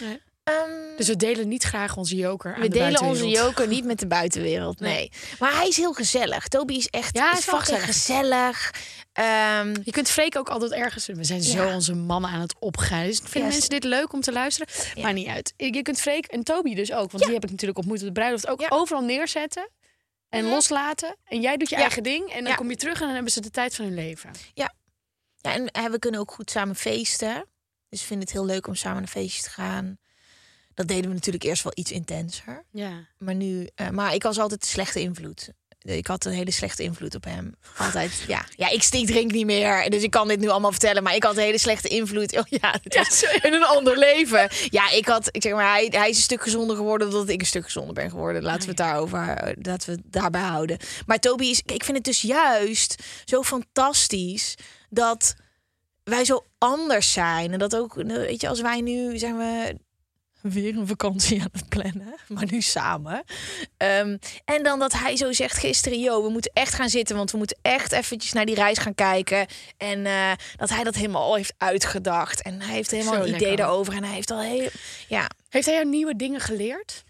Nee. 0.00 0.20
Ehm, 0.44 0.96
Dus 0.96 1.08
we 1.08 1.16
delen 1.16 1.48
niet 1.48 1.62
graag 1.62 1.96
onze 1.96 2.16
joker 2.16 2.54
aan 2.54 2.60
we 2.60 2.68
de 2.68 2.78
delen 2.78 3.00
onze 3.00 3.28
joker 3.28 3.68
niet 3.68 3.84
met 3.84 3.98
de 3.98 4.06
buitenwereld, 4.06 4.80
nee. 4.80 5.12
Maar 5.38 5.54
hij 5.56 5.68
is 5.68 5.76
heel 5.76 5.92
gezellig. 5.92 6.48
Toby 6.48 6.74
is 6.74 6.86
echt 6.88 7.16
Ja, 7.16 7.32
is 7.36 7.44
wel 7.44 7.60
fucking 7.60 7.84
gezellig. 7.84 8.70
Ehm, 9.12 9.74
Je 9.84 9.90
kunt 9.90 10.10
Freek 10.10 10.36
ook 10.36 10.48
altijd 10.48 10.72
ergens... 10.72 11.06
We 11.06 11.24
zijn 11.24 11.42
zo 11.42 11.64
Ja. 11.66 11.74
onze 11.74 11.94
mannen 11.94 12.30
aan 12.30 12.40
het 12.40 12.54
opgaan. 12.58 13.04
Dus 13.06 13.18
vinden 13.18 13.40
Ja, 13.40 13.48
mensen 13.48 13.70
dit 13.70 13.84
leuk 13.84 14.12
om 14.12 14.20
te 14.20 14.32
luisteren? 14.32 14.74
Ja. 14.94 15.02
Maar 15.02 15.12
niet 15.12 15.26
uit. 15.28 15.52
Je 15.56 15.82
kunt 15.82 16.00
Freek 16.00 16.26
en 16.26 16.42
Toby 16.42 16.74
dus 16.74 16.92
ook. 16.92 17.10
Want 17.10 17.24
die 17.24 17.32
heb 17.32 17.44
ik 17.44 17.50
natuurlijk 17.50 17.78
ontmoet 17.78 17.98
op 18.00 18.06
de 18.06 18.12
bruiloft. 18.12 18.46
Ook 18.46 18.60
Ja. 18.60 18.66
overal 18.70 19.02
neerzetten. 19.04 19.70
En 20.28 20.44
loslaten. 20.44 21.16
En 21.24 21.40
jij 21.40 21.56
doet 21.56 21.68
je 21.68 21.74
Ja. 21.76 21.80
eigen 21.80 22.02
ding. 22.02 22.28
En 22.30 22.38
dan 22.40 22.48
Ja. 22.52 22.54
kom 22.54 22.70
je 22.70 22.76
terug 22.76 23.00
en 23.00 23.04
dan 23.06 23.14
hebben 23.14 23.32
ze 23.32 23.40
de 23.40 23.50
tijd 23.50 23.74
van 23.74 23.84
hun 23.84 23.94
leven. 23.94 24.30
Ja, 24.54 24.72
en 25.40 25.70
eh, 25.70 25.84
we 25.84 25.98
kunnen 25.98 26.20
ook 26.20 26.32
goed 26.32 26.50
samen 26.50 26.76
feesten. 26.76 27.46
Dus 27.88 28.00
ik 28.00 28.06
vind 28.06 28.22
het 28.22 28.32
heel 28.32 28.44
leuk 28.44 28.66
om 28.66 28.74
samen 28.74 28.94
naar 29.02 29.02
een 29.14 29.20
feestje 29.22 29.42
te 29.42 29.50
gaan. 29.50 29.98
Dat 30.74 30.88
deden 30.88 31.08
we 31.08 31.14
natuurlijk 31.14 31.44
eerst 31.44 31.62
wel 31.62 31.72
iets 31.74 31.92
intenser. 31.92 32.64
Ja. 32.70 33.06
Maar 33.18 33.34
nu, 33.34 33.68
eh, 33.74 33.88
maar 33.88 34.14
ik 34.14 34.22
was 34.22 34.38
altijd 34.38 34.60
de 34.60 34.66
slechte 34.66 35.00
invloed. 35.00 35.52
Ik 35.84 36.06
had 36.06 36.24
een 36.24 36.32
hele 36.32 36.50
slechte 36.50 36.82
invloed 36.82 37.14
op 37.14 37.24
hem. 37.24 37.54
Altijd, 37.78 38.24
ja. 38.26 38.44
Ja, 38.56 38.68
ik, 38.68 38.84
ik 38.90 39.06
drink 39.06 39.32
niet 39.32 39.46
meer, 39.46 39.90
dus 39.90 40.02
ik 40.02 40.10
kan 40.10 40.28
dit 40.28 40.40
nu 40.40 40.48
allemaal 40.48 40.70
vertellen. 40.70 41.02
Maar 41.02 41.14
ik 41.14 41.22
had 41.22 41.36
een 41.36 41.42
hele 41.42 41.58
slechte 41.58 41.88
invloed. 41.88 42.36
Oh 42.38 42.44
ja, 42.46 42.78
was 42.82 43.22
in 43.22 43.52
een 43.52 43.64
ander 43.64 43.98
leven. 43.98 44.48
Ja, 44.70 44.90
ik 44.90 45.06
had, 45.06 45.28
ik 45.30 45.42
zeg 45.42 45.52
maar, 45.52 45.72
hij, 45.72 45.88
hij 45.90 46.08
is 46.08 46.16
een 46.16 46.22
stuk 46.22 46.42
gezonder 46.42 46.76
geworden 46.76 47.10
dat 47.10 47.28
ik 47.28 47.40
een 47.40 47.46
stuk 47.46 47.64
gezonder 47.64 47.94
ben 47.94 48.10
geworden. 48.10 48.42
Laten 48.42 48.62
we 48.62 48.68
het 48.68 48.76
daarover, 48.76 49.28
eh, 49.28 49.56
laten 49.62 49.90
we 49.90 50.00
het 50.02 50.12
daarbij 50.12 50.40
houden. 50.40 50.78
Maar 51.06 51.18
Toby 51.18 51.44
is, 51.44 51.62
ik 51.64 51.84
vind 51.84 51.96
het 51.96 52.06
dus 52.06 52.22
juist 52.22 53.02
zo 53.24 53.42
fantastisch 53.42 54.54
dat 54.90 55.34
wij 56.04 56.24
zo 56.24 56.44
anders 56.58 57.12
zijn. 57.12 57.52
En 57.52 57.58
dat 57.58 57.76
ook, 57.76 57.94
weet 57.94 58.40
je, 58.40 58.48
als 58.48 58.60
wij 58.60 58.80
nu 58.80 59.18
zijn 59.18 59.36
we 59.36 59.76
weer 60.52 60.76
een 60.76 60.86
vakantie 60.86 61.40
aan 61.40 61.48
het 61.52 61.68
plannen, 61.68 62.14
maar 62.28 62.46
nu 62.50 62.60
samen. 62.60 63.24
Ehm, 63.76 64.16
en 64.44 64.62
dan 64.62 64.78
dat 64.78 64.92
hij 64.92 65.16
zo 65.16 65.32
zegt 65.32 65.58
gisteren, 65.58 66.00
yo, 66.00 66.22
we 66.22 66.28
moeten 66.28 66.50
echt 66.54 66.74
gaan 66.74 66.88
zitten, 66.88 67.16
want 67.16 67.30
we 67.30 67.38
moeten 67.38 67.58
echt 67.62 67.92
eventjes 67.92 68.32
naar 68.32 68.44
die 68.44 68.54
reis 68.54 68.78
gaan 68.78 68.94
kijken. 68.94 69.46
En 69.76 70.06
eh, 70.06 70.32
dat 70.56 70.68
hij 70.68 70.84
dat 70.84 70.94
helemaal 70.94 71.22
al 71.22 71.34
heeft 71.34 71.54
uitgedacht. 71.58 72.42
En 72.42 72.60
hij 72.60 72.74
heeft 72.74 72.90
helemaal 72.90 73.14
Zo 73.14 73.20
een 73.20 73.34
idee 73.34 73.56
daarover. 73.56 73.94
En 73.94 74.04
hij 74.04 74.14
heeft 74.14 74.30
al 74.30 74.40
heel, 74.40 74.68
ja. 75.08 75.30
Heeft 75.48 75.66
hij 75.66 75.74
jou 75.74 75.86
nieuwe 75.86 76.16
dingen 76.16 76.40
geleerd? 76.40 77.04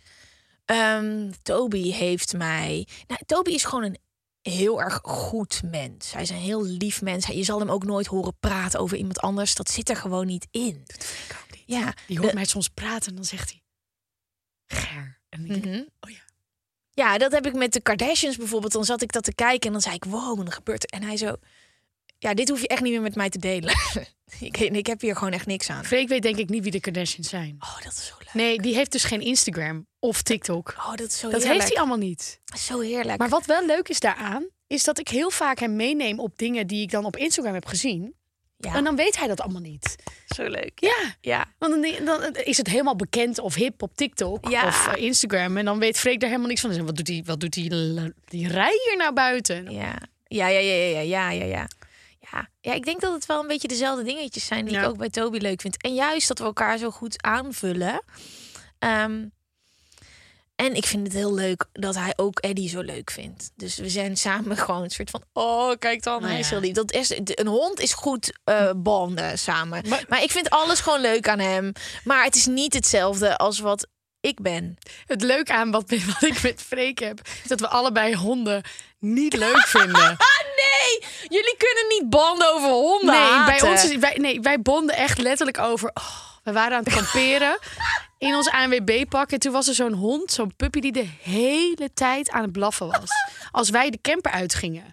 Ehm, 0.64 1.30
Toby 1.42 1.92
heeft 1.92 2.36
mij. 2.36 2.86
Nou, 3.06 3.20
Toby 3.26 3.50
is 3.50 3.64
gewoon 3.64 3.84
een 3.84 3.98
heel 4.42 4.80
erg 4.80 5.00
goed 5.02 5.62
mens. 5.64 6.12
Hij 6.12 6.22
is 6.22 6.30
een 6.30 6.36
heel 6.36 6.64
lief 6.64 7.02
mens. 7.02 7.26
Je 7.26 7.44
zal 7.44 7.58
hem 7.58 7.70
ook 7.70 7.84
nooit 7.84 8.06
horen 8.06 8.36
praten 8.40 8.80
over 8.80 8.96
iemand 8.96 9.20
anders. 9.20 9.54
Dat 9.54 9.70
zit 9.70 9.88
er 9.88 9.96
gewoon 9.96 10.26
niet 10.26 10.46
in. 10.50 10.86
Ja, 11.66 11.94
Die 12.06 12.16
hoort 12.18 12.28
de- 12.30 12.34
mij 12.34 12.44
soms 12.44 12.68
praten 12.68 13.08
en 13.10 13.14
dan 13.14 13.24
zegt 13.24 13.50
hij... 13.50 13.62
Ger. 14.66 15.20
En 15.28 15.42
Mhm. 15.42 15.82
oh 16.00 16.10
ja. 16.10 16.22
Ja, 16.90 17.18
dat 17.18 17.32
heb 17.32 17.46
ik 17.46 17.54
met 17.54 17.72
de 17.72 17.80
Kardashians 17.80 18.36
bijvoorbeeld. 18.36 18.72
Dan 18.72 18.84
zat 18.84 19.02
ik 19.02 19.12
dat 19.12 19.24
te 19.24 19.34
kijken 19.34 19.66
en 19.66 19.72
dan 19.72 19.80
zei 19.80 19.94
ik, 19.94 20.04
wow, 20.04 20.36
wat 20.38 20.54
gebeurt 20.54 20.82
er? 20.92 21.00
En 21.00 21.06
hij 21.06 21.16
zo, 21.16 21.36
ja, 22.18 22.34
dit 22.34 22.48
hoef 22.48 22.60
je 22.60 22.68
echt 22.68 22.82
niet 22.82 22.92
meer 22.92 23.00
met 23.02 23.14
mij 23.14 23.28
te 23.28 23.38
delen. 23.38 23.74
ik, 24.40 24.56
ik 24.58 24.86
heb 24.86 25.00
hier 25.00 25.16
gewoon 25.16 25.32
echt 25.32 25.46
niks 25.46 25.70
aan. 25.70 25.84
Freek 25.84 26.08
weet 26.08 26.22
denk 26.22 26.36
ik 26.36 26.48
niet 26.48 26.62
wie 26.62 26.72
de 26.72 26.80
Kardashians 26.80 27.28
zijn. 27.28 27.56
Oh, 27.60 27.82
dat 27.82 27.92
is 27.92 28.06
zo 28.06 28.14
leuk. 28.18 28.34
Nee, 28.34 28.60
die 28.60 28.74
heeft 28.74 28.92
dus 28.92 29.04
geen 29.04 29.20
Instagram 29.20 29.86
of 29.98 30.22
TikTok. 30.22 30.74
Oh, 30.76 30.94
dat 30.94 31.06
is 31.08 31.18
zo 31.18 31.30
Dat 31.30 31.32
heerlijk. 31.42 31.52
heeft 31.60 31.68
hij 31.68 31.78
allemaal 31.78 32.06
niet. 32.08 32.40
Zo 32.58 32.80
heerlijk. 32.80 33.18
Maar 33.18 33.28
wat 33.28 33.46
wel 33.46 33.66
leuk 33.66 33.88
is 33.88 34.00
daaraan, 34.00 34.48
is 34.66 34.84
dat 34.84 34.98
ik 34.98 35.08
heel 35.08 35.30
vaak 35.30 35.58
hem 35.58 35.76
meeneem 35.76 36.18
op 36.20 36.38
dingen 36.38 36.66
die 36.66 36.82
ik 36.82 36.90
dan 36.90 37.04
op 37.04 37.16
Instagram 37.16 37.54
heb 37.54 37.66
gezien. 37.66 38.14
Ja, 38.56 38.74
En 38.74 38.84
dan 38.84 38.96
weet 38.96 39.16
hij 39.18 39.26
dat 39.28 39.40
allemaal 39.40 39.60
niet. 39.60 39.96
zo 40.26 40.42
leuk. 40.48 40.72
Ja, 40.74 41.14
Ja, 41.20 41.44
want 41.58 41.82
dan, 41.82 42.04
dan 42.04 42.34
is 42.36 42.56
het 42.56 42.66
helemaal 42.68 42.96
bekend 42.96 43.38
of 43.38 43.54
hip 43.54 43.82
op 43.82 43.96
TikTok 43.96 44.48
Ja. 44.50 44.66
of 44.66 44.86
eh, 44.86 45.02
Instagram. 45.02 45.56
En 45.56 45.64
dan 45.64 45.78
weet 45.78 45.98
Freek 45.98 46.20
daar 46.20 46.28
helemaal 46.28 46.48
niks 46.50 46.60
van. 46.60 46.70
Dan 46.70 46.78
zegt, 46.78 46.90
Wat 46.90 46.98
doet 46.98 47.14
die, 47.14 47.24
wat 47.24 47.40
doet 47.40 47.52
die, 47.52 47.70
die 48.24 48.48
rij 48.48 48.80
hier 48.88 48.96
naar 48.96 49.12
buiten? 49.12 49.70
ja, 49.70 49.98
ja, 50.26 50.46
ja, 50.46 50.58
ja, 50.58 50.74
ja, 50.74 51.00
ja, 51.00 51.30
ja, 51.30 51.44
ja. 51.44 51.68
Ja. 52.32 52.48
ja, 52.60 52.72
ik 52.72 52.84
denk 52.84 53.00
dat 53.00 53.12
het 53.12 53.26
wel 53.26 53.40
een 53.40 53.46
beetje 53.46 53.68
dezelfde 53.68 54.04
dingetjes 54.04 54.46
zijn 54.46 54.64
die 54.64 54.74
Ja. 54.74 54.82
ik 54.82 54.88
ook 54.88 54.96
bij 54.98 55.08
Toby 55.10 55.38
leuk 55.38 55.60
vind. 55.60 55.82
En 55.82 55.94
juist 55.94 56.28
dat 56.28 56.38
we 56.38 56.44
elkaar 56.44 56.78
zo 56.78 56.90
goed 56.90 57.22
aanvullen. 57.22 58.02
Ehm, 58.78 59.24
en 60.56 60.74
ik 60.74 60.86
vind 60.86 61.06
het 61.06 61.16
heel 61.16 61.34
leuk 61.34 61.64
dat 61.72 61.94
hij 61.94 62.12
ook 62.16 62.38
Eddie 62.38 62.68
zo 62.68 62.80
leuk 62.80 63.10
vindt. 63.10 63.50
Dus 63.56 63.76
we 63.76 63.88
zijn 63.88 64.16
samen 64.16 64.56
gewoon 64.64 64.82
een 64.82 64.90
soort 64.90 65.10
van... 65.10 65.22
Oh, 65.32 65.72
kijk 65.78 66.02
dan, 66.02 66.14
Nou 66.14 66.24
hij 66.26 66.34
ja. 66.34 66.44
is 66.44 66.50
heel 66.50 66.60
lief. 66.60 66.74
Dat 66.74 66.92
is, 66.92 67.12
een 67.24 67.46
hond 67.46 67.80
is 67.80 67.92
goed 67.92 68.32
eh 68.44 68.70
banden 68.76 69.38
samen. 69.38 69.88
Maar- 69.88 70.04
Maar, 70.08 70.22
ik 70.22 70.30
vind 70.30 70.50
alles 70.50 70.80
gewoon 70.80 71.00
leuk 71.00 71.28
aan 71.28 71.38
hem. 71.38 71.72
Maar 72.04 72.24
het 72.24 72.34
is 72.36 72.46
niet 72.46 72.74
hetzelfde 72.74 73.36
als 73.36 73.58
wat 73.58 73.86
ik 74.20 74.40
ben. 74.42 74.76
Het 75.06 75.22
leuke 75.22 75.52
aan 75.52 75.70
wat, 75.70 75.84
wat 76.20 76.22
ik 76.22 76.42
met 76.42 76.62
Freek 76.62 76.98
heb, 76.98 77.20
is 77.42 77.48
dat 77.48 77.60
we 77.60 77.68
allebei 77.68 78.14
honden 78.16 78.62
niet 78.98 79.36
leuk 79.36 79.66
vinden. 79.66 80.16
Ah 80.16 80.40
nee, 80.64 81.08
jullie 81.28 81.56
kunnen 81.58 81.86
niet 81.88 82.10
banden 82.10 82.52
over 82.54 82.68
honden 82.70 83.14
Nee, 83.14 83.44
bij 83.44 83.62
ons 83.70 83.84
is, 83.84 83.96
wij, 83.96 84.14
nee, 84.20 84.40
wij 84.40 84.60
bonden 84.62 84.96
echt 84.96 85.18
letterlijk 85.18 85.58
over. 85.58 85.90
Oh, 85.94 86.32
we 86.44 86.52
waren 86.52 86.76
aan 86.76 86.84
het 86.84 86.94
kamperen 86.94 87.58
in 88.18 88.34
ons 88.34 88.48
ANWB-pak. 88.50 89.30
En 89.32 89.38
toen 89.38 89.52
was 89.52 89.68
er 89.68 89.74
zo'n 89.74 89.92
hond, 89.92 90.32
zo'n 90.32 90.56
puppy, 90.56 90.80
die 90.80 90.92
de 90.92 91.08
hele 91.22 91.90
tijd 91.94 92.30
aan 92.30 92.42
het 92.42 92.52
blaffen 92.52 92.86
was. 92.86 93.10
Als 93.50 93.70
wij 93.70 93.90
de 93.90 93.98
camper 94.02 94.30
uitgingen. 94.32 94.92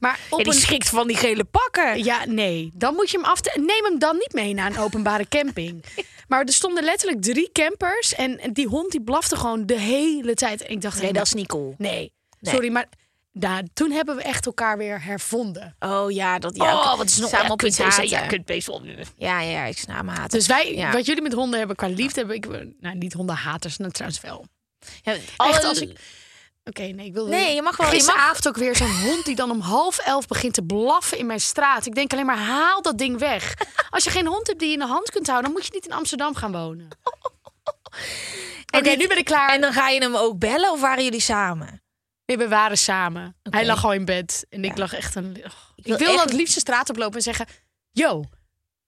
Maar 0.00 0.18
op 0.30 0.38
Ja, 0.38 0.44
die 0.44 0.54
een. 0.54 0.60
schrikt 0.60 0.88
van 0.88 1.06
die 1.06 1.16
gele 1.16 1.44
pakken. 1.44 2.04
Ja, 2.04 2.24
nee. 2.26 2.70
Dan 2.74 2.94
moet 2.94 3.10
je 3.10 3.16
hem 3.16 3.26
af. 3.26 3.40
Neem 3.54 3.84
hem 3.84 3.98
dan 3.98 4.16
niet 4.16 4.32
mee 4.32 4.54
naar 4.54 4.70
een 4.70 4.78
openbare 4.78 5.28
camping. 5.28 5.84
Maar 6.28 6.40
er 6.44 6.52
stonden 6.52 6.84
letterlijk 6.84 7.22
drie 7.22 7.50
campers. 7.52 8.14
En 8.14 8.40
die 8.52 8.66
hond 8.66 8.90
die 8.90 9.02
blafte 9.02 9.36
gewoon 9.36 9.66
de 9.66 9.78
hele 9.78 10.34
tijd. 10.34 10.62
En 10.62 10.70
ik 10.70 10.80
dacht, 10.80 11.02
Nee, 11.02 11.12
dat 11.12 11.26
is 11.26 11.32
niet 11.32 11.46
cool. 11.48 11.74
Nee, 11.78 12.12
Nee. 12.40 12.52
sorry, 12.54 12.70
maar 12.72 12.88
nou, 13.32 13.66
toen 13.74 13.90
hebben 13.90 14.16
we 14.16 14.22
echt 14.22 14.46
elkaar 14.46 14.78
weer 14.78 15.02
hervonden. 15.04 15.76
Oh 15.78 16.10
ja, 16.10 16.38
dat 16.38 16.56
ja. 16.56 16.74
Oh, 16.74 16.96
wat 16.96 17.06
is 17.06 17.16
nog 17.18 17.28
samen 17.30 17.50
op 17.50 17.62
iets 17.62 17.78
haten. 17.78 18.08
Ja, 18.08 18.26
kutbeest 18.26 18.66
wel. 18.66 18.82
Ja, 18.84 19.04
ja, 19.16 19.40
ja, 19.40 19.64
ik 19.64 19.78
snap 19.78 20.08
haten. 20.08 20.38
Dus 20.38 20.46
wij, 20.46 20.74
Ja. 20.74 20.92
wat 20.92 21.06
jullie 21.06 21.22
met 21.22 21.32
honden 21.32 21.58
hebben 21.58 21.76
qua 21.76 21.86
liefde, 21.88 22.20
heb 22.20 22.30
ik, 22.30 22.46
nou 22.80 22.96
niet 22.96 23.12
hondenhaters, 23.12 23.76
nou 23.76 23.90
trouwens 23.92 24.20
wel. 24.20 24.46
Ja, 25.02 25.12
Echt, 25.36 25.64
als 25.64 25.80
ik, 25.80 25.98
Oké, 26.64 26.82
nee, 26.82 27.06
ik 27.06 27.12
wil. 27.12 27.26
Nee, 27.26 27.54
je 27.54 27.62
mag 27.62 27.76
wel- 27.76 27.86
je 27.86 27.92
Gisteravond 27.94 28.48
ook 28.48 28.56
weer 28.56 28.76
zo'n 28.76 29.00
hond 29.02 29.24
die 29.24 29.34
dan 29.34 29.50
om 29.50 29.60
half 29.60 29.98
elf 29.98 30.26
begint 30.26 30.54
te 30.54 30.62
blaffen 30.62 31.18
in 31.18 31.26
mijn 31.26 31.40
straat. 31.40 31.86
Ik 31.86 31.94
denk 31.94 32.12
alleen 32.12 32.26
maar 32.26 32.38
haal 32.38 32.82
dat 32.82 32.98
ding 32.98 33.18
weg. 33.18 33.54
Als 33.90 34.04
je 34.04 34.10
geen 34.10 34.26
hond 34.26 34.46
hebt 34.46 34.58
die 34.58 34.68
je 34.68 34.74
in 34.74 34.80
de 34.80 34.86
hand 34.86 35.10
kunt 35.10 35.26
houden, 35.26 35.50
dan 35.50 35.58
moet 35.58 35.66
je 35.68 35.74
niet 35.74 35.86
in 35.86 35.92
Amsterdam 35.92 36.34
gaan 36.34 36.52
wonen. 36.52 36.88
Oké, 38.76 38.82
dit- 38.82 38.98
nu 38.98 39.06
ben 39.08 39.18
ik 39.18 39.24
klaar. 39.24 39.54
En 39.54 39.60
dan 39.60 39.72
ga 39.72 39.88
je 39.88 40.00
hem 40.00 40.16
ook 40.16 40.38
bellen 40.38 40.72
of 40.72 40.80
waren 40.80 41.04
jullie 41.04 41.20
samen? 41.20 41.81
Nee, 42.36 42.46
we 42.46 42.54
waren 42.54 42.78
samen. 42.78 43.36
Hij 43.42 43.66
lag 43.66 43.84
al 43.84 43.92
in 43.92 44.04
bed 44.04 44.46
en 44.48 44.64
ik 44.64 44.70
Ja. 44.70 44.78
lag 44.78 44.92
echt 44.94 45.14
een. 45.14 45.36
Ik, 45.36 45.44
wil 45.86 45.96
wil 45.96 46.06
echt- 46.08 46.16
dan 46.16 46.26
het 46.26 46.32
liefst 46.36 46.54
de 46.54 46.60
straat 46.60 46.90
oplopen 46.90 47.16
en 47.16 47.22
zeggen: 47.22 47.46
Yo, 47.90 48.24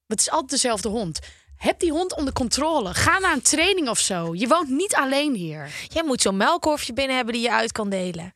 het 0.07 0.21
is 0.21 0.31
altijd 0.31 0.51
dezelfde 0.51 0.89
hond. 0.89 1.19
Heb 1.57 1.81
die 1.81 1.91
hond 1.91 2.17
onder 2.17 2.33
controle. 2.33 2.95
Ga 2.95 3.19
naar 3.19 3.33
een 3.33 3.43
training 3.43 3.89
of 3.89 3.99
zo. 3.99 4.35
Je 4.35 4.47
woont 4.49 4.69
niet 4.69 4.95
alleen 4.95 5.35
hier. 5.35 5.71
Jij 5.89 6.03
moet 6.05 6.23
zo'n 6.23 6.37
melkkorfje 6.37 6.93
binnen 6.93 7.17
hebben 7.17 7.35
die 7.35 7.43
je 7.43 7.53
uit 7.53 7.73
kan 7.73 7.89
delen. 7.91 8.35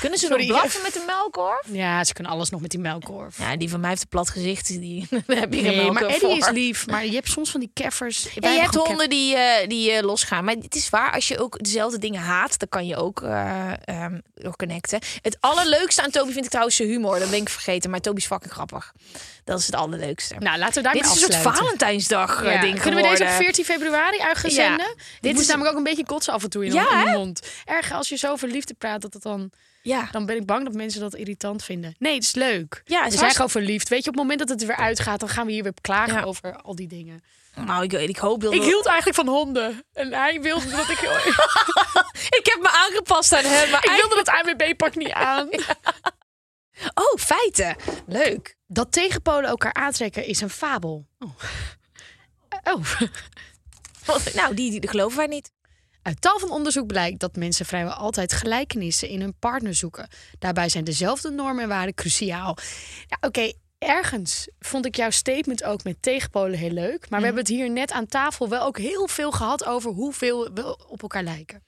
Kunnen 0.00 0.18
ze 0.18 0.26
Sorry. 0.26 0.48
nog 0.48 0.58
blaffen 0.58 0.82
met 0.82 0.96
een 0.96 1.06
melkkorf? 1.06 1.66
Ja, 1.72 2.04
ze 2.04 2.12
kunnen 2.12 2.32
alles 2.32 2.50
nog 2.50 2.60
met 2.60 2.70
die 2.70 2.80
melkkorf. 2.80 3.38
Ja, 3.38 3.56
die 3.56 3.70
van 3.70 3.80
mij 3.80 3.90
heeft 3.90 4.02
een 4.02 4.08
plat 4.08 4.30
gezicht. 4.30 4.66
Die 4.66 5.06
daar 5.26 5.38
heb 5.38 5.54
je 5.54 5.62
Nee, 5.62 5.76
maar 5.76 5.84
melkkorf 5.84 6.22
Eddie 6.22 6.36
is 6.38 6.50
lief. 6.50 6.86
Maar 6.86 7.06
je 7.06 7.12
hebt 7.12 7.28
soms 7.28 7.50
van 7.50 7.60
die 7.60 7.70
keffers. 7.74 8.22
Je 8.34 8.48
hebt 8.48 8.74
honden 8.74 9.08
die, 9.08 9.36
eh, 9.36 9.68
die 9.68 9.92
eh, 9.92 10.02
losgaan. 10.02 10.44
Maar 10.44 10.54
het 10.54 10.74
is 10.74 10.90
waar, 10.90 11.12
als 11.12 11.28
je 11.28 11.38
ook 11.38 11.62
dezelfde 11.62 11.98
dingen 11.98 12.20
haat, 12.20 12.58
dan 12.58 12.68
kan 12.68 12.86
je 12.86 12.96
ook 12.96 13.22
eh 13.22 13.72
ehm, 13.84 14.18
door 14.34 14.56
connecten. 14.56 15.00
Het 15.22 15.36
allerleukste 15.40 16.02
aan 16.02 16.10
Toby 16.10 16.32
vind 16.32 16.44
ik 16.44 16.50
trouwens 16.50 16.76
zijn 16.76 16.88
humor. 16.88 17.18
Dat 17.18 17.30
ben 17.30 17.40
ik 17.40 17.48
vergeten. 17.48 17.90
Maar 17.90 18.00
Toby 18.00 18.20
is 18.20 18.26
fucking 18.26 18.52
grappig. 18.52 18.92
Dat 19.44 19.58
is 19.58 19.66
het 19.66 19.74
allerleukste. 19.74 20.34
Nou, 20.38 20.58
laten 20.58 20.74
we 20.74 20.82
daarmee 20.82 21.02
Dit 21.02 21.10
is 21.16 21.22
een 21.22 21.32
soort. 21.42 21.56
Valentijnsdag 21.56 22.42
eh, 22.42 22.54
Ja. 22.54 22.60
ding 22.60 22.80
Kunnen 22.80 23.02
we 23.02 23.08
deze 23.08 23.22
op 23.22 23.28
geworden. 23.28 23.54
14 23.54 23.64
februari 23.64 24.18
uitzenden? 24.20 24.86
Ja. 24.96 25.02
Dit 25.20 25.40
is 25.40 25.46
namelijk 25.46 25.70
ook 25.72 25.78
een 25.78 25.84
beetje 25.84 26.04
kotsen 26.04 26.32
af 26.32 26.42
en 26.42 26.50
toe 26.50 26.64
in, 26.66 26.72
Ja, 26.72 26.90
in 26.98 27.04
de 27.04 27.10
hè? 27.10 27.16
mond. 27.16 27.40
Erg 27.64 27.92
als 27.92 28.08
je 28.08 28.16
zo 28.16 28.30
over 28.30 28.48
liefde 28.48 28.74
praat, 28.74 29.02
dat 29.02 29.12
het 29.14 29.22
dan, 29.22 29.50
Ja. 29.82 30.08
dan 30.10 30.26
ben 30.26 30.36
ik 30.36 30.46
bang 30.46 30.64
dat 30.64 30.74
mensen 30.74 31.00
dat 31.00 31.14
irritant 31.14 31.64
vinden. 31.64 31.94
Nee, 31.98 32.14
het 32.14 32.22
is 32.22 32.34
leuk. 32.34 32.82
Ja, 32.84 32.96
het 32.98 33.08
we 33.08 33.12
is 33.14 33.18
zijn 33.18 33.30
gewoon 33.30 33.50
verliefd. 33.50 33.88
Weet 33.88 34.04
je, 34.04 34.10
op 34.10 34.14
het 34.16 34.22
moment 34.22 34.38
dat 34.40 34.48
het 34.48 34.60
er 34.60 34.66
weer 34.66 34.76
uitgaat, 34.76 35.20
dan 35.20 35.28
gaan 35.28 35.46
we 35.46 35.52
hier 35.52 35.62
weer 35.62 35.74
klagen 35.80 36.14
Ja. 36.14 36.22
over 36.22 36.56
al 36.62 36.74
die 36.74 36.88
dingen. 36.88 37.22
Nou, 37.54 37.82
ik, 37.84 37.92
ik 37.92 38.16
hoop 38.16 38.40
dat... 38.40 38.52
Ik 38.54 38.62
hield 38.62 38.86
eigenlijk 38.86 39.16
van 39.16 39.28
honden. 39.28 39.84
En 39.92 40.12
hij 40.12 40.40
wilde 40.40 40.70
dat 40.70 40.88
ik... 40.90 41.00
ik 42.40 42.46
heb 42.52 42.58
me 42.62 42.68
aangepast 42.70 43.32
aan 43.34 43.44
hem. 43.44 43.70
Maar 43.70 43.84
ik 43.84 43.90
wilde 43.90 44.14
dat 44.24 44.28
ANWB-pak 44.28 44.94
niet 44.94 45.12
aan. 45.12 45.48
Oh, 46.94 47.18
feiten. 47.18 47.76
Leuk. 48.06 48.56
Dat 48.66 48.92
tegenpolen 48.92 49.48
elkaar 49.48 49.74
aantrekken 49.74 50.26
is 50.26 50.40
een 50.40 50.50
fabel. 50.50 51.06
Oh. 51.18 51.30
oh. 52.74 53.00
Nou, 54.34 54.54
die, 54.54 54.80
die 54.80 54.88
geloven 54.88 55.16
wij 55.16 55.26
niet. 55.26 55.52
Uit 56.02 56.20
tal 56.20 56.38
van 56.38 56.50
onderzoek 56.50 56.86
blijkt 56.86 57.20
dat 57.20 57.36
mensen 57.36 57.66
vrijwel 57.66 57.92
altijd 57.92 58.32
gelijkenissen 58.32 59.08
in 59.08 59.20
hun 59.20 59.38
partner 59.38 59.74
zoeken. 59.74 60.08
Daarbij 60.38 60.68
zijn 60.68 60.84
dezelfde 60.84 61.30
normen 61.30 61.62
en 61.62 61.68
waarden 61.68 61.94
cruciaal. 61.94 62.56
Ja, 63.06 63.16
Oké, 63.20 63.52
ergens 63.78 64.48
vond 64.58 64.86
ik 64.86 64.96
jouw 64.96 65.10
statement 65.10 65.64
ook 65.64 65.84
met 65.84 66.02
tegenpolen 66.02 66.58
heel 66.58 66.70
leuk. 66.70 67.00
Mhm. 67.00 67.06
Maar 67.10 67.18
we 67.18 67.24
hebben 67.24 67.42
het 67.44 67.52
hier 67.52 67.70
net 67.70 67.92
aan 67.92 68.06
tafel 68.06 68.48
wel 68.48 68.66
ook 68.66 68.78
heel 68.78 69.08
veel 69.08 69.30
gehad 69.30 69.64
over 69.64 69.90
hoeveel 69.90 70.52
we 70.52 70.86
op 70.88 71.02
elkaar 71.02 71.22
lijken. 71.22 71.62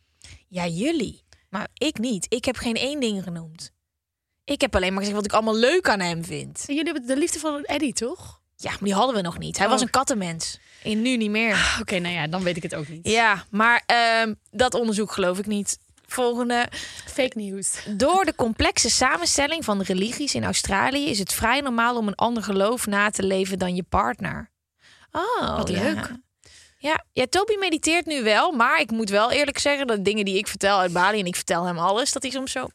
Ja, 0.49 0.67
jullie. 0.67 1.25
Maar 1.49 1.69
ik 1.75 1.99
niet. 1.99 2.27
Ik 2.29 2.45
heb 2.45 2.57
geen 2.57 2.75
één 2.75 3.01
ding 3.01 3.23
genoemd. 3.23 3.73
Ik 4.47 4.61
heb 4.61 4.75
alleen 4.75 4.91
maar 4.91 4.99
gezegd 4.99 5.17
wat 5.17 5.25
ik 5.27 5.33
allemaal 5.33 5.57
leuk 5.57 5.89
aan 5.89 6.01
hem 6.01 6.25
vind. 6.25 6.65
En 6.67 6.75
jullie 6.75 6.93
hebben 6.93 7.07
de 7.15 7.17
liefde 7.21 7.39
van 7.39 7.63
Eddie, 7.65 7.93
toch? 7.93 8.41
Ja, 8.57 8.71
maar 8.71 8.79
die 8.83 8.95
hadden 8.95 9.15
we 9.17 9.21
nog 9.23 9.39
niet. 9.39 9.57
Hij 9.57 9.67
Oh. 9.67 9.73
was 9.73 9.81
een 9.81 9.91
kattenmens. 9.91 10.59
En 10.83 11.03
nu 11.03 11.17
niet 11.17 11.31
meer. 11.31 11.77
Oké, 11.81 11.99
nou 11.99 12.15
ja, 12.15 12.27
dan 12.27 12.43
weet 12.43 12.57
ik 12.57 12.63
het 12.63 12.75
ook 12.75 12.89
niet. 12.89 13.09
Ja, 13.09 13.45
maar 13.51 13.83
ehm, 13.87 14.35
dat 14.51 14.75
onderzoek 14.75 15.13
geloof 15.13 15.39
ik 15.39 15.47
niet. 15.47 15.79
Volgende. 16.07 16.67
Fake 17.07 17.39
news. 17.39 17.73
Door 17.97 18.25
de 18.25 18.35
complexe 18.35 18.91
samenstelling 18.91 19.65
van 19.65 19.83
religies 19.83 20.35
in 20.35 20.45
Australië 20.45 21.09
is 21.11 21.19
het 21.19 21.33
vrij 21.33 21.61
normaal 21.61 21.97
om 21.97 22.07
een 22.09 22.15
ander 22.15 22.43
geloof 22.43 22.87
na 22.87 23.11
te 23.11 23.23
leven 23.23 23.59
dan 23.59 23.75
je 23.75 23.83
partner. 23.83 24.51
Oh, 25.13 25.57
Wat 25.57 25.69
ja. 25.69 25.83
leuk. 25.83 26.13
Ja, 26.79 27.05
ja, 27.13 27.27
Toby 27.31 27.57
mediteert 27.59 28.07
nu 28.07 28.23
wel, 28.23 28.53
maar 28.53 28.81
ik 28.81 28.91
moet 28.91 29.11
wel 29.11 29.31
eerlijk 29.31 29.59
zeggen 29.59 29.87
dat 29.87 30.05
dingen 30.05 30.25
die 30.25 30.39
ik 30.39 30.47
vertel 30.49 30.79
uit 30.79 30.93
Bali 30.93 31.21
en 31.21 31.27
ik 31.27 31.37
vertel 31.37 31.65
hem 31.65 31.79
alles, 31.79 32.13
dat 32.13 32.23
hij 32.23 32.31
soms 32.33 32.53
zo. 32.53 32.69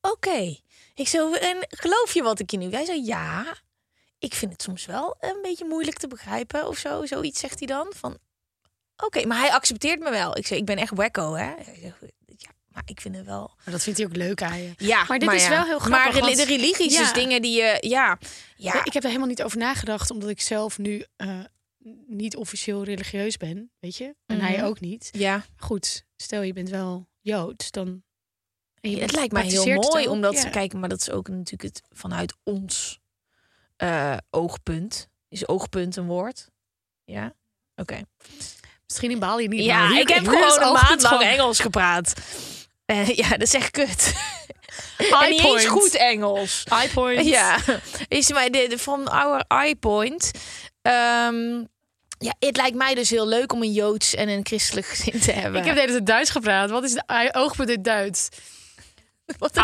Oké, 0.00 0.56
ik 0.94 1.08
zo 1.08 1.32
en 1.34 1.56
geloof 1.68 2.14
je 2.14 2.22
wat 2.22 2.38
ik 2.38 2.50
je 2.50 2.56
nu? 2.56 2.70
Hij 2.70 2.84
zo 2.84 2.92
ja. 2.92 3.56
Ik 4.18 4.34
vind 4.34 4.52
het 4.52 4.62
soms 4.62 4.86
wel 4.86 5.16
een 5.20 5.38
beetje 5.42 5.64
moeilijk 5.64 5.98
te 5.98 6.08
begrijpen 6.08 6.66
of 6.68 6.78
zo. 6.78 7.06
Zoiets 7.06 7.40
zegt 7.40 7.58
hij 7.58 7.66
dan 7.68 7.92
van. 7.96 8.18
Oké, 8.96 9.26
maar 9.26 9.38
hij 9.38 9.52
accepteert 9.52 10.00
me 10.00 10.10
wel. 10.10 10.36
Ik 10.36 10.46
zeg, 10.46 10.58
ik 10.58 10.64
ben 10.64 10.76
echt 10.76 10.94
wacko, 10.94 11.34
hè? 11.34 11.54
Ja, 11.80 11.94
maar 12.68 12.82
ik 12.84 13.00
vind 13.00 13.16
het 13.16 13.26
wel. 13.26 13.50
Maar 13.64 13.72
dat 13.74 13.82
vindt 13.82 13.98
hij 13.98 14.08
ook 14.08 14.16
leuk 14.16 14.42
aan 14.42 14.62
je. 14.62 14.72
Ja, 14.76 15.04
Maar 15.08 15.18
dit 15.18 15.32
is 15.32 15.42
ja. 15.42 15.48
wel 15.48 15.64
heel 15.64 15.78
grappig, 15.78 16.12
Maar 16.12 16.20
want- 16.22 16.36
de 16.36 16.44
religies, 16.44 16.92
Ja. 16.92 16.98
dus 17.00 17.12
dingen 17.12 17.42
die 17.42 17.56
je, 17.56 17.76
ja, 17.80 18.18
ja, 18.56 18.72
Nee, 18.72 18.82
Ik 18.84 18.92
heb 18.92 19.02
er 19.02 19.08
helemaal 19.08 19.28
niet 19.28 19.42
over 19.42 19.58
nagedacht, 19.58 20.10
omdat 20.10 20.28
ik 20.28 20.40
zelf 20.40 20.78
nu 20.78 21.04
eh, 21.16 21.38
niet 22.06 22.36
officieel 22.36 22.84
religieus 22.84 23.36
ben, 23.36 23.70
weet 23.78 23.96
je? 23.96 24.14
En 24.26 24.36
Mhm. 24.36 24.44
hij 24.46 24.64
ook 24.64 24.80
niet. 24.80 25.08
ja. 25.12 25.44
Goed, 25.56 26.04
stel 26.16 26.42
je 26.42 26.52
bent 26.52 26.68
wel 26.68 27.08
Joods, 27.20 27.70
dan... 27.70 28.02
het 28.80 29.12
lijkt 29.12 29.32
mij 29.32 29.46
heel 29.46 29.64
mooi 29.64 30.04
ook, 30.06 30.12
om 30.12 30.20
dat 30.20 30.34
ja. 30.34 30.40
te 30.40 30.48
kijken, 30.48 30.80
maar 30.80 30.88
dat 30.88 31.00
is 31.00 31.10
ook 31.10 31.28
natuurlijk 31.28 31.74
het 31.74 31.82
vanuit 31.90 32.34
ons 32.42 32.98
eh, 33.76 34.16
oogpunt. 34.30 35.08
Is 35.28 35.48
oogpunt 35.48 35.96
een 35.96 36.06
woord? 36.06 36.48
Ja. 37.04 37.32
Oké. 37.76 38.00
Misschien 38.86 39.10
in 39.10 39.18
Bali 39.18 39.48
niet. 39.48 39.64
Ja, 39.64 39.88
hier- 39.88 40.00
ik 40.00 40.08
heb 40.08 40.24
gewoon 40.28 40.42
een 40.42 40.64
oogpunt 40.64 40.88
maand 40.88 41.02
lang 41.02 41.22
Engels 41.22 41.58
gepraat. 41.60 42.12
Eh, 42.84 43.08
ja, 43.08 43.28
dat 43.28 43.42
is 43.42 43.54
echt 43.54 43.70
kut. 43.70 44.12
En 45.20 45.30
niet 45.30 45.44
eens 45.44 45.66
goed 45.66 45.94
Engels. 45.94 46.64
Eye 46.64 46.88
point. 46.88 47.26
Ja, 47.26 47.58
is 48.08 48.32
mij 48.32 48.50
de, 48.50 48.78
van 48.78 49.08
our 49.08 49.44
eye 49.48 49.76
point. 49.76 50.30
Ehm, 50.82 51.64
ja, 52.18 52.34
het 52.38 52.56
lijkt 52.56 52.76
mij 52.76 52.94
dus 52.94 53.10
heel 53.10 53.26
leuk 53.26 53.52
om 53.52 53.62
een 53.62 53.72
joods 53.72 54.14
en 54.14 54.28
een 54.28 54.46
christelijk 54.46 54.86
gezin 54.86 55.20
te 55.20 55.32
hebben. 55.32 55.60
Ik 55.60 55.66
heb 55.66 55.74
de 55.74 55.80
hele 55.80 55.92
tijd 55.92 56.06
Duits 56.06 56.30
gepraat. 56.30 56.70
Wat 56.70 56.84
is 56.84 56.92
de 56.92 57.02
eye- 57.06 57.32
oogpunt 57.32 57.70
in 57.70 57.82
Duits? 57.82 58.28
Wat. 59.38 59.56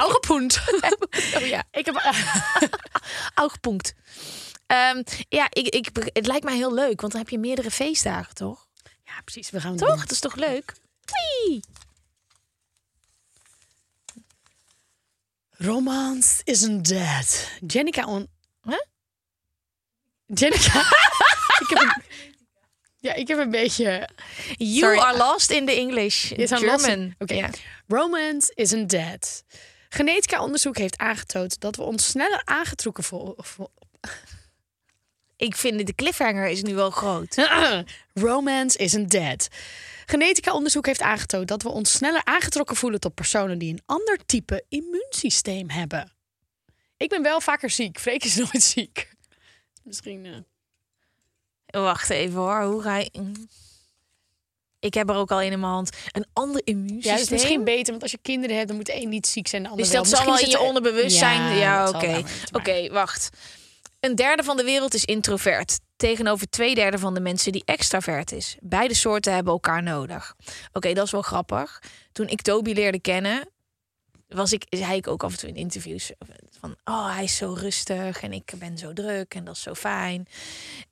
Oh 1.37 1.47
ja, 1.47 1.65
ik 1.71 1.85
heb... 1.85 1.95
Ehm, 4.67 5.03
ja, 5.29 5.47
ik, 5.51 5.69
ik, 5.69 5.91
het 6.13 6.27
lijkt 6.27 6.45
mij 6.45 6.57
heel 6.57 6.75
leuk, 6.75 7.01
want 7.01 7.13
dan 7.13 7.21
heb 7.21 7.31
je 7.31 7.39
meerdere 7.39 7.71
feestdagen, 7.71 8.35
toch? 8.35 8.67
Ja, 9.05 9.21
precies. 9.25 9.51
We 9.51 9.61
gaan 9.61 9.71
het 9.71 9.81
Toch? 9.81 10.01
Dat 10.01 10.11
is 10.11 10.21
toch 10.21 10.35
leuk? 10.35 10.73
Wee. 11.05 11.61
Romance 15.51 16.41
isn't 16.45 16.89
dead. 16.89 17.51
Jenica 17.67 18.07
on... 18.07 18.29
Huh? 18.63 18.81
Jenica... 20.27 20.81
ik 21.61 21.69
heb 21.69 21.79
een... 21.79 22.03
Ja, 22.99 23.15
ik 23.15 23.29
heb 23.29 23.39
een 23.39 23.51
beetje... 23.51 24.09
You 24.57 24.79
Sorry. 24.79 24.99
are 24.99 25.17
lost 25.17 25.51
in 25.51 25.67
the 25.67 25.73
English. 25.73 26.31
Is 26.31 26.53
aan 26.53 26.59
German. 26.59 27.15
Oké. 27.19 27.35
Ja. 27.35 27.51
Romance 27.89 28.53
isn't 28.55 28.91
dead. 28.91 29.45
Genetica-onderzoek 29.89 30.77
heeft 30.79 30.99
aangetoond 30.99 31.61
dat 31.61 31.77
we 31.77 31.83
ons 31.83 32.07
sneller 32.07 32.43
aangetrokken 32.45 33.05
voelen. 33.05 33.35
Ik 35.37 35.57
vind 35.57 35.87
de 35.87 35.95
cliffhanger 35.95 36.47
is 36.49 36.63
nu 36.63 36.75
wel 36.75 36.91
groot. 36.91 37.35
Romance 38.15 38.79
isn't 38.79 39.11
dead. 39.11 39.49
Genetica-onderzoek 40.07 40.87
heeft 40.87 41.01
aangetoond 41.03 41.49
dat 41.49 41.63
we 41.63 41.69
ons 41.69 41.93
sneller 41.93 42.25
aangetrokken 42.25 42.77
voelen 42.77 43.01
tot 43.01 43.15
personen 43.15 43.59
die 43.59 43.73
een 43.73 43.83
ander 43.87 44.19
type 44.27 44.65
immuunsysteem 44.69 45.71
hebben. 45.71 46.13
Ik 46.97 47.09
ben 47.09 47.23
wel 47.23 47.41
vaker 47.41 47.71
ziek. 47.71 47.99
Freek 47.99 48.25
is 48.25 48.37
nooit 48.53 48.63
ziek. 48.63 49.09
Misschien. 49.83 50.27
eh, 50.27 50.33
Wacht 51.83 52.11
even 52.11 52.39
hoor. 52.41 52.63
Hoe 52.63 52.83
ga 52.83 52.97
je... 52.97 53.11
Ik 54.79 54.95
heb 54.95 55.09
er 55.09 55.15
ook 55.17 55.31
al 55.31 55.43
een 55.43 55.53
in 55.53 55.61
mijn 55.61 55.73
hand. 55.73 55.97
Een 56.13 56.27
ander 56.33 56.61
immuunsysteem. 56.65 57.11
Ja, 57.13 57.17
dat 57.17 57.25
is 57.25 57.31
misschien 57.31 57.65
beter, 57.65 57.91
want 57.91 58.03
als 58.03 58.11
je 58.11 58.19
kinderen 58.23 58.57
hebt, 58.57 58.69
dan 58.69 58.77
moet 58.77 58.91
een 58.91 59.09
niet 59.09 59.27
ziek 59.27 59.49
zijn, 59.49 59.63
de 59.63 59.69
ander 59.69 59.85
Dus 59.85 59.95
dat 59.95 60.07
wel. 60.09 60.17
zal 60.17 60.27
wel 60.27 60.39
in 60.39 60.49
je 60.49 60.57
er- 60.57 60.63
onderbewustzijn. 60.63 61.57
Ja, 61.57 61.85
dat 61.85 61.95
oké. 61.95 62.23
Oké, 62.53 62.89
wacht. 62.93 63.29
Een 64.01 64.15
derde 64.15 64.43
van 64.43 64.57
de 64.57 64.65
wereld 64.65 64.95
is 64.95 65.05
introvert. 65.05 65.79
Tegenover 65.97 66.49
twee 66.51 66.75
derde 66.75 66.99
van 66.99 67.15
de 67.15 67.21
mensen 67.21 67.53
die 67.53 67.63
extravert 67.65 68.33
is. 68.33 68.57
Beide 68.61 68.95
soorten 68.95 69.35
hebben 69.35 69.53
elkaar 69.53 69.83
nodig. 69.83 70.35
Oké, 70.73 70.93
dat 70.93 71.05
is 71.05 71.11
wel 71.11 71.23
grappig. 71.23 71.83
Toen 72.13 72.29
ik 72.29 72.43
Toby 72.43 72.73
leerde 72.73 73.01
kennen, 73.01 73.49
was 74.29 74.53
ik, 74.53 74.65
zei 74.69 74.97
ik 74.97 75.07
ook 75.09 75.25
af 75.25 75.33
en 75.33 75.39
toe 75.39 75.49
in 75.49 75.57
interviews 75.57 76.13
van, 76.75 76.95
oh, 76.95 77.15
hij 77.15 77.25
is 77.25 77.37
zo 77.37 77.53
rustig 77.53 78.23
en 78.23 78.33
ik 78.33 78.53
ben 78.59 78.79
zo 78.79 78.93
druk 78.93 79.35
en 79.35 79.45
dat 79.45 79.55
is 79.57 79.63
zo 79.63 79.75
fijn. 79.75 80.27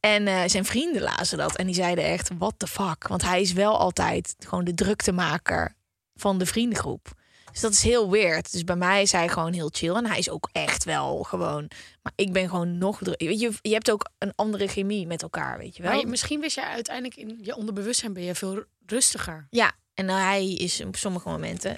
En 0.01 0.27
eh, 0.27 0.43
zijn 0.47 0.65
vrienden 0.65 1.03
lazen 1.03 1.39
dat 1.39 1.57
en 1.57 1.67
die 1.67 1.75
zeiden 1.75 2.05
echt, 2.05 2.31
what 2.39 2.55
the 2.57 2.67
fuck? 2.67 3.09
Want 3.09 3.23
hij 3.23 3.41
is 3.41 3.53
wel 3.53 3.79
altijd 3.79 4.35
gewoon 4.39 4.65
de 4.65 4.75
druktemaker 4.75 5.75
van 6.15 6.39
de 6.39 6.47
vriendengroep. 6.47 7.13
Dus 7.53 7.63
dat 7.63 7.73
is 7.73 7.83
heel 7.83 8.11
weird. 8.11 8.53
Dus 8.53 8.65
bij 8.65 8.77
mij 8.77 9.03
is 9.03 9.13
hij 9.13 9.29
gewoon 9.29 9.53
heel 9.53 9.69
chill. 9.73 9.95
En 9.95 10.07
hij 10.07 10.19
is 10.19 10.31
ook 10.31 10.49
echt 10.53 10.85
wel 10.85 11.23
gewoon. 11.23 11.71
Maar 12.03 12.13
ik 12.17 12.33
ben 12.33 12.49
gewoon 12.49 12.79
nog 12.79 12.99
druk. 12.99 13.21
Weet 13.21 13.41
je, 13.41 13.53
je 13.63 13.73
hebt 13.73 13.91
ook 13.91 14.09
een 14.19 14.33
andere 14.37 14.69
chemie 14.69 15.07
met 15.07 15.23
elkaar, 15.23 15.59
weet 15.59 15.77
je 15.77 15.83
wel. 15.83 15.91
Maar 15.93 16.01
je- 16.01 16.07
misschien 16.07 16.41
wist 16.41 16.55
jij 16.57 16.65
uiteindelijk 16.65 17.17
in 17.17 17.39
je 17.43 17.57
onderbewustzijn 17.57 18.13
ben 18.13 18.23
je 18.23 18.35
veel 18.35 18.65
rustiger. 18.87 19.47
Ja, 19.51 19.73
en 19.95 20.09
hij 20.09 20.53
is 20.53 20.81
op 20.81 20.97
sommige 20.97 21.29
momenten 21.29 21.77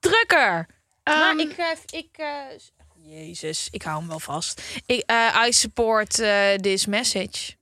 drukker. 0.00 0.66
maar 1.04 1.30
Ehm, 1.30 1.38
ik, 1.38 1.56
eh, 1.56 1.66
ik 2.00 2.08
eh, 2.16 2.26
Jezus, 3.08 3.68
ik 3.70 3.82
hou 3.82 3.98
hem 3.98 4.08
wel 4.08 4.20
vast. 4.20 4.62
Ik, 4.86 5.02
eh, 5.06 5.44
I 5.48 5.52
support 5.52 6.18
eh, 6.18 6.54
this 6.54 6.86
message. 6.86 7.54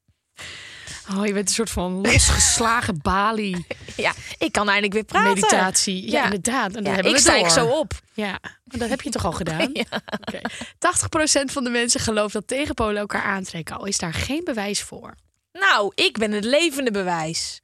Oh, 1.10 1.26
je 1.26 1.32
bent 1.32 1.48
een 1.48 1.54
soort 1.54 1.70
van 1.70 1.92
losgeslagen 2.00 2.98
Bali 3.02 3.64
Ja, 3.96 4.12
ik 4.38 4.52
kan 4.52 4.66
eindelijk 4.66 4.92
weer 4.94 5.04
praten. 5.04 5.28
meditatie. 5.34 6.10
Ja, 6.10 6.10
Ja. 6.18 6.24
inderdaad. 6.24 6.74
En 6.74 6.84
Ja, 6.84 6.96
ik 6.96 7.02
we 7.02 7.18
stijg 7.18 7.40
door. 7.40 7.50
zo 7.50 7.66
op. 7.66 7.92
Ja, 8.12 8.38
maar 8.64 8.78
dat 8.78 8.88
heb 8.88 9.00
je 9.00 9.10
toch 9.10 9.24
al 9.24 9.32
gedaan? 9.32 9.70
Ja. 9.90 10.00
Oké. 10.20 10.40
80% 10.78 11.52
van 11.52 11.64
de 11.64 11.70
mensen 11.70 12.00
gelooft 12.00 12.32
dat 12.32 12.46
tegenpolen 12.46 12.96
elkaar 12.96 13.22
aantrekken. 13.22 13.76
Al 13.76 13.84
is 13.84 13.98
daar 13.98 14.14
geen 14.14 14.44
bewijs 14.44 14.82
voor. 14.82 15.14
Nou, 15.52 15.92
ik 15.94 16.18
ben 16.18 16.32
het 16.32 16.44
levende 16.44 16.90
bewijs. 16.90 17.60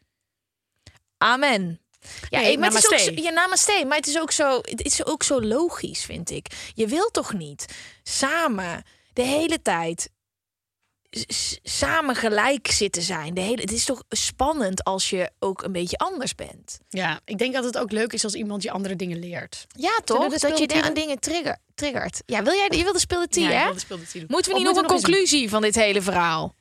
Amen. 1.19 1.81
Ja, 2.29 2.41
Nee, 2.41 2.59
maar 2.59 2.69
het 2.71 2.79
is 2.79 2.85
ook 2.85 2.91
namaste. 2.91 3.15
zo, 3.17 3.23
ja, 3.23 3.31
namaste. 3.31 3.85
Maar 3.89 3.97
het 3.97 4.07
is, 4.07 4.19
ook 4.19 4.33
zo, 4.33 4.59
het 4.63 4.83
is 4.83 5.05
ook 5.05 5.23
zo 5.23 5.43
logisch, 5.43 6.05
vind 6.05 6.31
ik. 6.31 6.47
Je 6.75 6.87
wilt 6.87 7.13
toch 7.13 7.33
niet 7.33 7.67
samen 8.03 8.85
de 9.13 9.23
hele 9.23 9.63
tijd 9.63 10.11
samen 11.63 12.15
gelijk 12.15 12.71
zitten 12.71 13.03
zijn. 13.03 13.35
De 13.35 13.41
hele, 13.41 13.61
het 13.61 13.73
is 13.73 13.85
toch 13.85 14.03
spannend 14.09 14.85
als 14.85 15.11
je 15.11 15.31
ook 15.39 15.63
een 15.63 15.73
beetje 15.73 15.97
anders 15.97 16.35
bent. 16.35 16.79
Ja, 16.89 17.21
ik 17.25 17.39
denk 17.39 17.55
dat 17.55 17.65
het 17.65 17.79
ook 17.79 17.93
leuk 17.93 18.13
is 18.13 18.25
als 18.25 18.35
iemand 18.35 18.63
je 18.63 18.71
andere 18.71 18.97
dingen 18.97 19.19
leert. 19.19 19.67
Ja, 19.77 19.99
toch? 20.05 20.39
Dat 20.39 20.59
je 20.59 20.83
aan 20.83 20.95
dingen 20.95 21.19
trigger, 21.19 21.59
triggert. 21.75 22.23
Ja, 22.27 22.43
wil 22.43 22.53
jij? 22.53 22.69
Je 22.71 22.83
wil 22.85 22.93
de 22.93 22.99
speeltie, 22.99 23.43
Ja, 23.43 23.49
ik 23.49 23.55
hè? 23.55 23.97
Moeten 24.27 24.29
we 24.29 24.39
Of 24.39 24.53
niet 24.53 24.63
nog 24.63 24.77
een 24.77 24.87
conclusie 24.87 25.49
van 25.49 25.63
dit 25.63 25.75
hele 25.75 26.03
verhaal? 26.03 26.55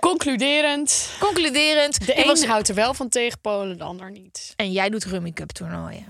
Concluderend. 0.00 1.10
Concluderend. 1.20 2.06
De 2.06 2.18
een 2.18 2.26
was- 2.26 2.44
houdt 2.44 2.68
er 2.68 2.74
wel 2.74 2.94
van 2.94 3.08
tegenpolen, 3.08 3.78
de 3.78 3.84
ander 3.84 4.10
niet. 4.10 4.52
En 4.56 4.72
jij 4.72 4.88
doet 4.88 5.04
Rummy 5.04 5.32
Cup 5.32 5.50
toernooien. 5.50 6.06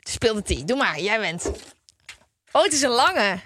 Speel 0.00 0.34
de 0.34 0.42
T. 0.42 0.68
Doe 0.68 0.76
maar, 0.76 1.00
jij 1.00 1.20
bent. 1.20 1.50
Oh, 2.52 2.62
het 2.62 2.72
is 2.72 2.82
een 2.82 2.90
lange. 2.90 3.38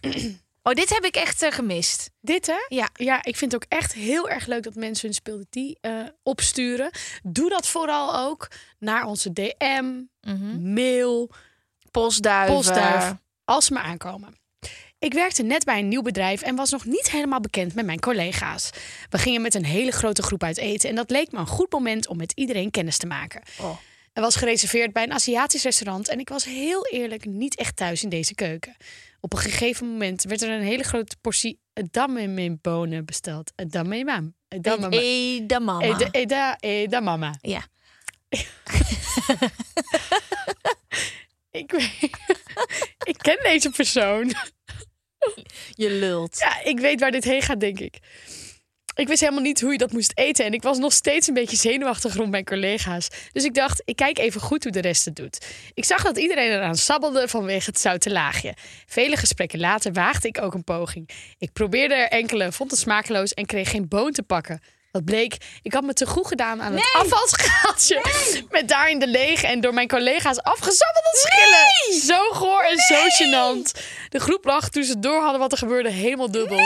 Oh, 0.66 0.72
dit 0.72 0.90
heb 0.90 1.04
ik 1.04 1.16
echt 1.16 1.42
eh, 1.42 1.52
gemist. 1.52 2.10
Dit 2.20 2.46
hè? 2.46 2.56
Ja. 2.68 2.88
Ja, 2.94 3.24
ik 3.24 3.36
vind 3.36 3.52
het 3.52 3.62
ook 3.62 3.70
echt 3.78 3.92
heel 3.92 4.28
erg 4.28 4.46
leuk 4.46 4.62
dat 4.62 4.74
mensen 4.74 5.06
hun 5.06 5.14
speelde 5.14 5.46
die 5.50 5.78
eh, 5.80 5.92
opsturen. 6.22 6.90
Doe 7.22 7.48
dat 7.48 7.66
vooral 7.68 8.16
ook 8.16 8.48
naar 8.78 9.04
onze 9.04 9.32
DM, 9.32 10.02
mail, 10.60 11.30
Postduiven. 11.90 12.54
postduif, 12.54 13.14
als 13.44 13.64
ze 13.66 13.72
maar 13.72 13.82
aankomen. 13.82 14.34
Ik 15.04 15.12
werkte 15.12 15.42
net 15.42 15.64
bij 15.64 15.78
een 15.78 15.88
nieuw 15.88 16.02
bedrijf 16.02 16.42
en 16.42 16.56
was 16.56 16.70
nog 16.70 16.84
niet 16.84 17.10
helemaal 17.10 17.40
bekend 17.40 17.74
met 17.74 17.84
mijn 17.86 18.00
collega's. 18.00 18.70
We 19.10 19.18
gingen 19.18 19.42
met 19.42 19.54
een 19.54 19.64
hele 19.64 19.90
grote 19.90 20.22
groep 20.22 20.42
uit 20.42 20.56
eten 20.58 20.88
en 20.88 20.94
dat 20.94 21.10
leek 21.10 21.32
me 21.32 21.38
een 21.38 21.46
goed 21.46 21.72
moment 21.72 22.08
om 22.08 22.16
met 22.16 22.32
iedereen 22.32 22.70
kennis 22.70 22.96
te 22.98 23.06
maken. 23.06 23.42
Oh. 23.60 23.78
en 24.12 24.22
was 24.22 24.36
gereserveerd 24.36 24.92
bij 24.92 25.02
een 25.02 25.12
Aziatisch 25.12 25.62
restaurant. 25.62 26.08
En 26.08 26.18
ik 26.18 26.28
was 26.28 26.44
heel 26.44 26.86
eerlijk 26.86 27.24
niet 27.24 27.56
echt 27.56 27.76
thuis 27.76 28.02
in 28.02 28.08
deze 28.08 28.34
keuken. 28.34 28.76
Op 29.20 29.32
een 29.32 29.38
gegeven 29.38 29.86
moment 29.90 30.22
werd 30.22 30.42
er 30.42 30.50
een 30.50 30.62
hele 30.62 30.82
grote 30.82 31.16
portie 31.20 31.58
edamame-bonen 31.72 33.04
besteld. 33.04 33.52
Edamame. 33.56 34.32
Edamame. 34.48 35.00
Eda 35.00 35.58
mama. 35.58 35.84
Eda, 35.84 36.08
eda, 36.10 36.56
edamama. 36.60 37.34
Ja. 37.40 37.66
Ik, 41.50 41.70
weet- 41.70 42.10
ik 43.10 43.18
ken 43.18 43.38
deze 43.42 43.70
persoon. 43.70 44.32
Je 45.74 45.90
lult. 45.90 46.38
Ja, 46.38 46.62
ik 46.64 46.80
weet 46.80 47.00
waar 47.00 47.10
dit 47.10 47.24
heen 47.24 47.42
gaat, 47.42 47.60
denk 47.60 47.80
ik. 47.80 47.98
Ik 48.94 49.08
wist 49.08 49.20
helemaal 49.20 49.42
niet 49.42 49.60
hoe 49.60 49.72
je 49.72 49.78
dat 49.78 49.92
moest 49.92 50.12
eten. 50.14 50.44
En 50.44 50.52
ik 50.52 50.62
was 50.62 50.78
nog 50.78 50.92
steeds 50.92 51.28
een 51.28 51.34
beetje 51.34 51.56
zenuwachtig 51.56 52.14
rond 52.14 52.30
mijn 52.30 52.44
collega's. 52.44 53.08
Dus 53.32 53.44
ik 53.44 53.54
dacht, 53.54 53.82
ik 53.84 53.96
kijk 53.96 54.18
even 54.18 54.40
goed 54.40 54.62
hoe 54.62 54.72
de 54.72 54.80
rest 54.80 55.04
het 55.04 55.16
doet. 55.16 55.46
Ik 55.74 55.84
zag 55.84 56.02
dat 56.02 56.18
iedereen 56.18 56.50
eraan 56.50 56.76
sabbelde 56.76 57.28
vanwege 57.28 57.70
het 57.70 57.80
zoute 57.80 58.10
laagje. 58.10 58.54
Vele 58.86 59.16
gesprekken 59.16 59.60
later 59.60 59.92
waagde 59.92 60.28
ik 60.28 60.42
ook 60.42 60.54
een 60.54 60.64
poging. 60.64 61.10
Ik 61.38 61.52
probeerde 61.52 61.94
er 61.94 62.08
enkele, 62.08 62.52
vond 62.52 62.70
het 62.70 62.80
smakeloos 62.80 63.34
en 63.34 63.46
kreeg 63.46 63.70
geen 63.70 63.88
boon 63.88 64.12
te 64.12 64.22
pakken. 64.22 64.60
Wat 64.94 65.04
bleek, 65.04 65.36
ik 65.62 65.72
had 65.72 65.82
me 65.84 65.92
te 65.92 66.06
goed 66.06 66.26
gedaan 66.26 66.62
aan 66.62 66.72
het 66.72 66.90
afvalschaaltje. 66.92 68.04
Met 68.50 68.68
daarin 68.68 68.98
de 68.98 69.06
lege 69.06 69.46
en 69.46 69.60
door 69.60 69.74
mijn 69.74 69.88
collega's 69.88 70.40
afgezabbelde 70.40 71.08
schillen. 71.12 72.00
Zo 72.00 72.30
goor 72.32 72.62
en 72.62 72.78
zo 72.78 72.94
gênant. 72.94 73.80
De 74.08 74.18
groep 74.20 74.44
lag 74.44 74.68
toen 74.68 74.84
ze 74.84 74.98
door 74.98 75.20
hadden 75.22 75.40
wat 75.40 75.52
er 75.52 75.58
gebeurde 75.58 75.90
helemaal 75.90 76.30
dubbel. 76.30 76.60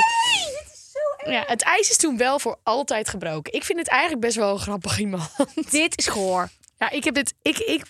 Ja, 1.25 1.45
het 1.47 1.63
ijs 1.63 1.91
is 1.91 1.97
toen 1.97 2.17
wel 2.17 2.39
voor 2.39 2.59
altijd 2.63 3.09
gebroken. 3.09 3.53
Ik 3.53 3.65
vind 3.65 3.79
het 3.79 3.89
eigenlijk 3.89 4.21
best 4.21 4.37
wel 4.37 4.53
een 4.53 4.59
grappig 4.61 4.99
iemand. 4.99 5.31
Dit 5.71 5.99
is 5.99 6.07
goor. 6.07 6.49
Ja, 6.79 6.91
ik 6.91 7.05
heb 7.05 7.15
dit, 7.15 7.35
ik, 7.43 7.59
ik, 7.59 7.83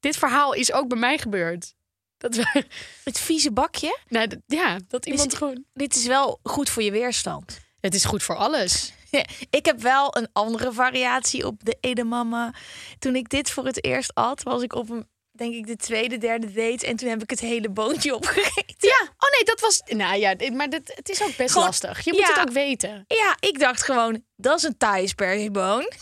dit 0.00 0.16
verhaal 0.16 0.52
is 0.52 0.72
ook 0.72 0.88
bij 0.88 0.98
mij 0.98 1.18
gebeurd. 1.18 1.74
Dat 2.18 2.34
we, 2.34 2.64
Het 3.04 3.18
vieze 3.18 3.52
bakje. 3.52 3.98
nou, 4.08 4.40
ja, 4.46 4.78
dat 4.88 5.06
iemand 5.06 5.34
gewoon. 5.34 5.64
Dit 5.74 5.94
is 5.96 6.06
wel 6.06 6.40
goed 6.42 6.70
voor 6.70 6.82
je 6.82 6.90
weerstand. 6.90 7.58
Het 7.80 7.94
is 7.94 8.04
goed 8.04 8.22
voor 8.22 8.36
alles. 8.36 8.92
Ja, 9.10 9.24
ik 9.58 9.64
heb 9.66 9.80
wel 9.80 10.16
een 10.16 10.28
andere 10.32 10.72
variatie 10.72 11.46
op 11.46 11.64
de 11.64 11.76
edamame. 11.80 12.54
Toen 12.98 13.16
ik 13.16 13.28
dit 13.28 13.50
voor 13.50 13.64
het 13.64 13.84
eerst 13.84 14.14
at, 14.14 14.42
was 14.42 14.62
ik 14.62 14.74
op 14.74 14.90
een, 14.90 15.08
denk 15.32 15.54
ik, 15.54 15.66
de 15.66 15.76
tweede, 15.76 16.18
derde 16.18 16.52
date. 16.52 16.86
En 16.86 16.96
toen 16.96 17.08
heb 17.08 17.22
ik 17.22 17.30
het 17.30 17.40
hele 17.40 17.70
boontje 17.70 18.14
opgegeten. 18.20 18.74
Ja, 18.88 19.00
oh 19.02 19.30
nee, 19.30 19.44
dat 19.44 19.60
was. 19.60 19.82
Nou 19.86 20.16
ja, 20.18 20.34
maar 20.52 20.68
dit, 20.70 20.92
het 20.94 21.08
is 21.08 21.22
ook 21.22 21.36
best 21.36 21.50
Gewoon- 21.52 21.66
lastig. 21.66 22.04
Je 22.04 22.12
moet 22.12 22.20
ja. 22.20 22.28
het 22.32 22.38
ook 22.48 22.50
weten. 22.54 23.04
Ja, 23.08 23.36
ik 23.40 23.58
dacht 23.58 23.82
gewoon, 23.82 24.24
dat 24.36 24.56
is 24.56 24.62
een 24.62 24.76
Thai 24.76 25.08
sperzieboon. 25.08 25.92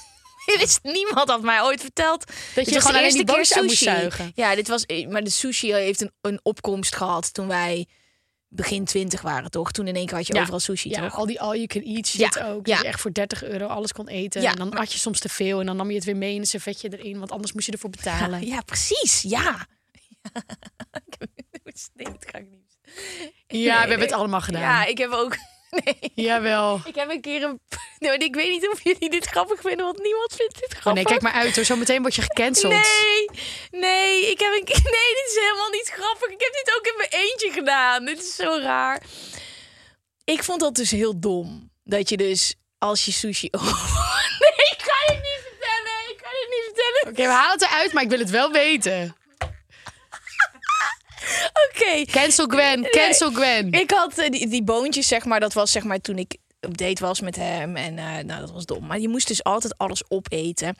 Wist 0.58 0.78
niemand 0.98 1.30
had 1.30 1.42
mij 1.42 1.62
ooit 1.62 1.80
verteld. 1.80 2.26
Dat 2.26 2.36
Dit 2.54 2.68
je 2.74 2.80
gewoon 2.80 2.92
de 2.92 2.98
alleen 2.98 3.26
die 3.26 3.36
eerste 3.36 3.54
keer 3.54 3.62
moest 3.62 3.76
sushi. 3.78 3.94
zuigen. 3.96 4.32
Ja, 4.34 4.54
dit 4.54 4.68
was, 4.68 4.86
maar 5.08 5.24
de 5.24 5.30
sushi 5.30 5.72
heeft 5.72 6.00
een, 6.00 6.12
een 6.20 6.40
opkomst 6.42 6.96
gehad 6.96 7.34
toen 7.34 7.48
wij 7.48 7.86
begin 8.54 8.84
twintig 8.84 9.20
waren, 9.22 9.50
toch? 9.50 9.72
Toen 9.72 9.86
in 9.86 9.94
één 9.96 10.06
keer 10.06 10.16
had 10.16 10.26
je 10.26 10.34
Ja. 10.34 10.40
overal 10.40 10.60
sushi, 10.60 10.88
Ja, 10.88 11.00
toch? 11.00 11.14
al 11.16 11.26
die 11.26 11.40
all 11.40 11.54
you 11.54 11.66
can 11.66 11.82
eat 11.82 12.06
shit 12.06 12.34
Ja, 12.34 12.46
ook. 12.46 12.66
je 12.66 12.74
echt 12.84 13.00
voor 13.00 13.12
30 13.12 13.44
euro 13.44 13.66
alles 13.66 13.92
kon 13.92 14.08
eten. 14.08 14.42
En 14.44 14.56
dan 14.56 14.74
had 14.76 14.92
je 14.92 14.98
soms 14.98 15.20
te 15.20 15.28
veel. 15.28 15.60
En 15.60 15.66
dan 15.66 15.76
nam 15.76 15.88
je 15.88 15.94
het 15.94 16.04
weer 16.04 16.16
mee 16.16 16.34
in 16.34 16.40
een 16.40 16.46
servetje 16.46 16.98
erin. 16.98 17.18
Want 17.18 17.30
anders 17.32 17.52
moest 17.52 17.66
je 17.66 17.72
ervoor 17.72 17.90
betalen. 17.90 18.46
Ja, 18.46 18.60
precies. 18.60 19.22
Ja. 19.22 19.66
nee, 21.94 22.06
dat 22.06 22.24
ga 22.30 22.38
ik 22.38 22.46
niet. 22.54 22.62
Ja, 23.46 23.82
we 23.82 23.88
hebben 23.88 24.00
het 24.00 24.12
allemaal 24.12 24.40
gedaan. 24.40 24.60
Ja, 24.60 24.84
ik 24.84 24.98
heb 24.98 25.10
ook. 25.10 25.36
Nee. 25.84 26.12
Jawel. 26.14 26.80
Ik 26.84 26.94
heb 26.94 27.10
een 27.10 27.20
keer 27.20 27.42
een. 27.42 27.60
Nee, 27.98 28.18
ik 28.18 28.34
weet 28.34 28.50
niet 28.50 28.68
of 28.68 28.84
jullie 28.84 29.10
dit 29.10 29.24
grappig 29.26 29.60
vinden, 29.60 29.84
want 29.84 30.02
niemand 30.02 30.34
vindt 30.36 30.54
dit 30.60 30.68
grappig. 30.70 30.86
Oh 30.86 30.92
nee, 30.92 31.04
kijk 31.04 31.22
maar 31.22 31.32
uit 31.32 31.56
hoor. 31.56 31.64
Zometeen 31.64 32.00
word 32.00 32.14
je 32.14 32.22
gecanceld. 32.22 32.72
Nee, 32.72 33.28
nee, 33.70 34.30
ik 34.30 34.38
heb 34.38 34.52
een 34.52 34.64
keer. 34.64 34.80
Nee, 34.98 35.14
dit 35.14 35.26
is 35.28 35.38
helemaal 35.40 35.70
niet 35.70 35.90
grappig. 35.94 36.28
Ik 36.28 36.40
heb 36.40 36.52
dit 36.52 36.74
ook 36.78 36.86
in 36.86 36.94
mijn 36.96 37.24
eentje 37.24 37.50
gedaan. 37.52 38.04
Dit 38.04 38.18
is 38.22 38.34
zo 38.34 38.58
raar. 38.62 39.02
Ik 40.24 40.42
vond 40.42 40.60
dat 40.60 40.74
dus 40.74 40.90
heel 40.90 41.20
dom. 41.20 41.70
Dat 41.84 42.08
je 42.08 42.16
dus 42.16 42.54
als 42.78 43.04
je 43.04 43.12
sushi. 43.12 43.48
Oh, 43.50 43.62
nee, 44.42 44.66
ik 44.70 44.82
ga 44.82 45.12
je 45.14 45.20
niet 45.20 45.40
vertellen. 45.42 46.10
Ik 46.10 46.16
kan 46.22 46.30
je 46.32 46.46
niet 46.50 46.64
vertellen. 46.64 47.12
Oké, 47.12 47.22
we 47.22 47.40
halen 47.40 47.52
het 47.58 47.62
eruit, 47.62 47.92
maar 47.92 48.02
ik 48.02 48.08
wil 48.08 48.18
het 48.18 48.30
wel 48.30 48.50
weten. 48.52 49.16
Oké. 51.70 52.04
Cancel 52.10 52.46
Gwen, 52.46 52.90
cancel 52.90 53.30
Gwen. 53.30 53.72
Ik 53.72 53.90
had 53.90 54.18
eh, 54.18 54.30
die, 54.30 54.48
die 54.48 54.62
boontjes, 54.62 55.08
zeg 55.08 55.24
maar, 55.24 55.40
dat 55.40 55.52
was 55.52 55.72
zeg 55.72 55.84
maar 55.84 56.00
toen 56.00 56.18
ik 56.18 56.36
op 56.60 56.78
date 56.78 57.04
was 57.04 57.20
met 57.20 57.36
hem. 57.36 57.76
En 57.76 57.98
eh, 57.98 58.04
nou, 58.24 58.40
dat 58.40 58.50
was 58.52 58.64
dom. 58.66 58.86
Maar 58.86 58.98
je 58.98 59.08
moest 59.08 59.28
dus 59.28 59.44
altijd 59.44 59.78
alles 59.78 60.02
opeten. 60.08 60.76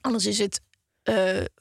Anders 0.00 0.26
is 0.26 0.38
het 0.38 0.60
eh, 1.02 1.16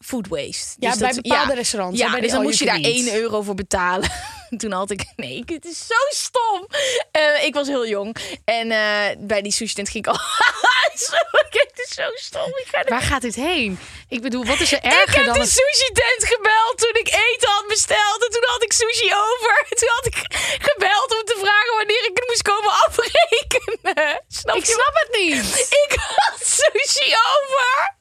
food 0.06 0.28
waste. 0.28 0.76
Ja, 0.80 0.90
Dus 0.90 1.00
bij 1.00 1.12
dat- 1.12 1.22
bepaalde 1.22 1.54
restaurants, 1.54 2.00
Ja, 2.00 2.12
bij 2.12 2.22
dus 2.22 2.32
dan 2.32 2.42
moest 2.42 2.60
je 2.60 2.66
daar 2.66 2.82
can 2.82 2.92
1 2.92 3.06
eat. 3.08 3.16
euro 3.16 3.42
voor 3.42 3.56
betalen. 3.56 4.10
Toen 4.62 4.72
had 4.72 4.90
ik... 4.92 5.04
Nee, 5.16 5.44
het 5.46 5.66
is 5.66 5.88
zo 5.88 5.96
stom. 6.10 6.68
Eh, 7.12 7.44
ik 7.44 7.54
was 7.54 7.68
heel 7.68 7.88
jong. 7.88 8.16
En 8.46 8.72
eh, 8.72 9.16
bij 9.18 9.42
die 9.42 9.52
sushi 9.52 9.74
tent 9.74 9.90
ging 9.90 10.06
ik 10.06 10.12
al... 10.12 10.20
zo, 11.08 11.16
het 11.50 11.72
is 11.86 11.94
zo 11.96 12.10
stom. 12.16 12.48
Ik 12.48 12.68
ga 12.72 12.84
Waar 12.84 13.02
gaat 13.02 13.22
dit 13.22 13.36
heen? 13.36 13.80
Ik 14.10 14.22
bedoel, 14.22 14.46
wat 14.46 14.60
is 14.60 14.72
er 14.72 14.78
ik 14.84 14.92
erger 14.92 15.16
heb 15.16 15.26
dan... 15.26 15.34
de 15.34 15.40
het- 15.40 15.50
sushi 15.50 15.92
tent 15.94 16.26
gebeld 16.34 16.78
toen 16.78 16.94
ik 17.04 17.08
eten 17.08 17.50
had 17.50 17.68
besteld. 17.68 18.24
En 18.26 18.32
toen 18.32 18.44
had 18.46 18.64
ik 18.64 18.74
sushi 18.74 19.14
over. 19.14 19.66
Toen 19.70 19.90
had 19.90 20.06
ik 20.06 20.18
gebeld 20.70 21.12
om 21.20 21.24
te 21.26 21.38
vragen 21.40 21.76
wanneer 21.76 22.04
ik 22.10 22.12
het 22.14 22.28
moest 22.28 22.42
komen 22.42 22.72
afrekenen. 22.88 24.22
Snap 24.28 24.56
Ik 24.56 24.66
je? 24.66 24.72
snap 24.72 24.94
het 24.94 25.18
niet. 25.20 25.68
Ik 25.88 25.96
had 26.06 26.40
sushi 26.48 27.14
over. 27.14 28.00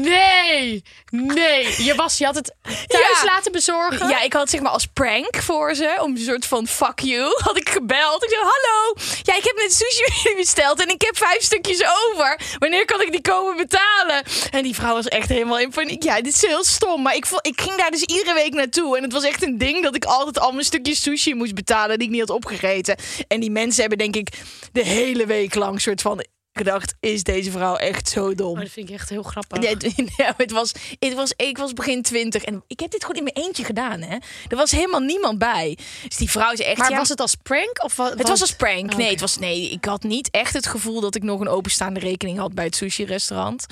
Nee, 0.00 0.82
nee. 1.10 1.84
Je, 1.84 1.94
was, 1.96 2.18
je 2.18 2.24
had 2.24 2.34
het 2.34 2.54
thuis 2.86 3.20
Ja. 3.20 3.24
laten 3.24 3.52
bezorgen. 3.52 4.08
Ja, 4.08 4.20
ik 4.22 4.32
had 4.32 4.50
zeg 4.50 4.60
maar 4.60 4.70
als 4.70 4.86
prank 4.86 5.36
voor 5.36 5.74
ze, 5.74 5.98
om 6.00 6.10
een 6.10 6.18
soort 6.22 6.46
van 6.46 6.66
fuck 6.66 6.98
you, 7.00 7.32
had 7.44 7.56
ik 7.56 7.68
gebeld. 7.68 8.22
Ik 8.24 8.28
zei, 8.30 8.40
hallo, 8.42 8.94
ja, 9.22 9.36
ik 9.36 9.44
heb 9.44 9.56
net 9.56 9.72
sushi 9.74 10.34
besteld 10.36 10.80
en 10.80 10.88
ik 10.88 11.02
heb 11.02 11.16
vijf 11.16 11.42
stukjes 11.42 11.82
over. 11.84 12.40
Wanneer 12.58 12.84
kan 12.84 13.00
ik 13.00 13.10
die 13.12 13.20
komen 13.20 13.56
betalen? 13.56 14.22
En 14.50 14.62
die 14.62 14.74
vrouw 14.74 14.94
was 14.94 15.08
echt 15.08 15.28
helemaal 15.28 15.58
in 15.58 15.70
paniek. 15.70 16.02
Ja, 16.02 16.20
dit 16.20 16.34
is 16.34 16.46
heel 16.46 16.64
stom, 16.64 17.02
maar 17.02 17.14
ik, 17.14 17.26
ik 17.40 17.60
ging 17.60 17.74
daar 17.76 17.90
dus 17.90 18.02
iedere 18.02 18.34
week 18.34 18.52
naartoe. 18.54 18.96
En 18.96 19.02
het 19.02 19.12
was 19.12 19.24
echt 19.24 19.42
een 19.42 19.58
ding 19.58 19.82
dat 19.82 19.94
ik 19.96 20.04
altijd 20.04 20.38
al 20.38 20.52
mijn 20.52 20.64
stukjes 20.64 21.02
sushi 21.02 21.34
moest 21.34 21.54
betalen 21.54 21.98
die 21.98 22.06
ik 22.06 22.12
niet 22.12 22.20
had 22.28 22.30
opgegeten. 22.36 22.96
En 23.28 23.40
die 23.40 23.50
mensen 23.50 23.80
hebben 23.80 23.98
denk 23.98 24.16
ik 24.16 24.28
de 24.72 24.84
hele 24.84 25.26
week 25.26 25.54
lang 25.54 25.80
soort 25.80 26.00
van 26.00 26.24
gedacht, 26.52 26.94
is 27.00 27.22
deze 27.22 27.50
vrouw 27.50 27.76
echt 27.76 28.08
zo 28.08 28.34
dom? 28.34 28.52
Oh, 28.54 28.60
dat 28.60 28.68
vind 28.70 28.88
ik 28.88 28.94
echt 28.94 29.08
heel 29.08 29.22
grappig. 29.22 29.58
Nee, 29.58 29.76
het- 30.36 30.50
was, 30.52 30.72
het 30.98 31.14
was, 31.14 31.32
ik 31.36 31.58
was 31.58 31.72
begin 31.72 32.02
twintig 32.02 32.44
en 32.44 32.64
ik 32.66 32.80
heb 32.80 32.90
dit 32.90 33.00
gewoon 33.04 33.16
in 33.26 33.30
mijn 33.32 33.46
eentje 33.46 33.64
gedaan. 33.64 34.00
Hè? 34.00 34.16
Er 34.48 34.56
was 34.56 34.70
helemaal 34.70 35.00
niemand 35.00 35.38
bij. 35.38 35.78
Dus 36.08 36.16
die 36.16 36.30
vrouw 36.30 36.52
is 36.52 36.60
echt. 36.60 36.78
maar 36.78 36.90
ja, 36.90 36.96
was 36.96 37.08
het 37.08 37.20
als 37.20 37.34
prank? 37.34 37.82
Of 37.84 37.96
wa- 37.96 38.10
het 38.16 38.28
was 38.28 38.40
als 38.40 38.56
prank. 38.56 38.90
Oh, 38.92 38.96
Nee, 38.98 39.10
het 39.10 39.20
was, 39.20 39.38
nee, 39.38 39.70
ik 39.70 39.84
had 39.84 40.02
niet 40.02 40.30
echt 40.30 40.52
het 40.52 40.66
gevoel 40.66 41.00
dat 41.00 41.14
ik 41.14 41.22
nog 41.22 41.40
een 41.40 41.48
openstaande 41.48 42.00
rekening 42.00 42.38
had 42.38 42.54
bij 42.54 42.64
het 42.64 42.76
sushi-restaurant. 42.76 43.66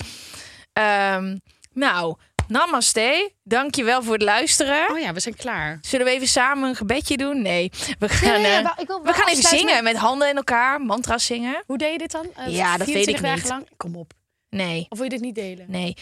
Ehm, 0.72 1.36
nou, 1.72 2.16
namaste. 2.50 3.32
Dankjewel 3.42 4.02
voor 4.02 4.12
het 4.12 4.22
luisteren. 4.22 4.90
Oh 4.90 4.98
ja, 4.98 5.12
we 5.12 5.20
zijn 5.20 5.36
klaar. 5.36 5.78
Zullen 5.82 6.06
we 6.06 6.12
even 6.12 6.28
samen 6.28 6.68
een 6.68 6.74
gebedje 6.76 7.16
doen? 7.16 7.42
Nee, 7.42 7.70
we 7.98 8.08
gaan, 8.08 8.40
nee, 8.40 8.40
nee, 8.40 8.50
eh, 8.64 8.86
we 9.02 9.12
gaan 9.12 9.28
even 9.28 9.48
zingen 9.58 9.84
met 9.84 9.96
handen 9.96 10.28
in 10.28 10.36
elkaar, 10.36 10.80
mantra's 10.80 11.26
zingen. 11.26 11.62
Hoe 11.66 11.78
deed 11.78 11.92
je 11.92 11.98
dit 11.98 12.10
dan? 12.10 12.26
Eh, 12.36 12.48
Ja, 12.54 12.76
dat 12.76 12.86
weet 12.86 12.96
24 12.96 13.14
ik 13.14 13.22
dagen 13.22 13.40
niet. 13.40 13.48
lang? 13.50 13.68
Kom 13.76 13.96
op. 13.96 14.12
Nee, 14.50 14.86
Of 14.88 14.98
wil 14.98 15.04
je 15.04 15.10
dit 15.10 15.20
niet 15.20 15.34
delen? 15.34 15.64
Nee. 15.68 15.96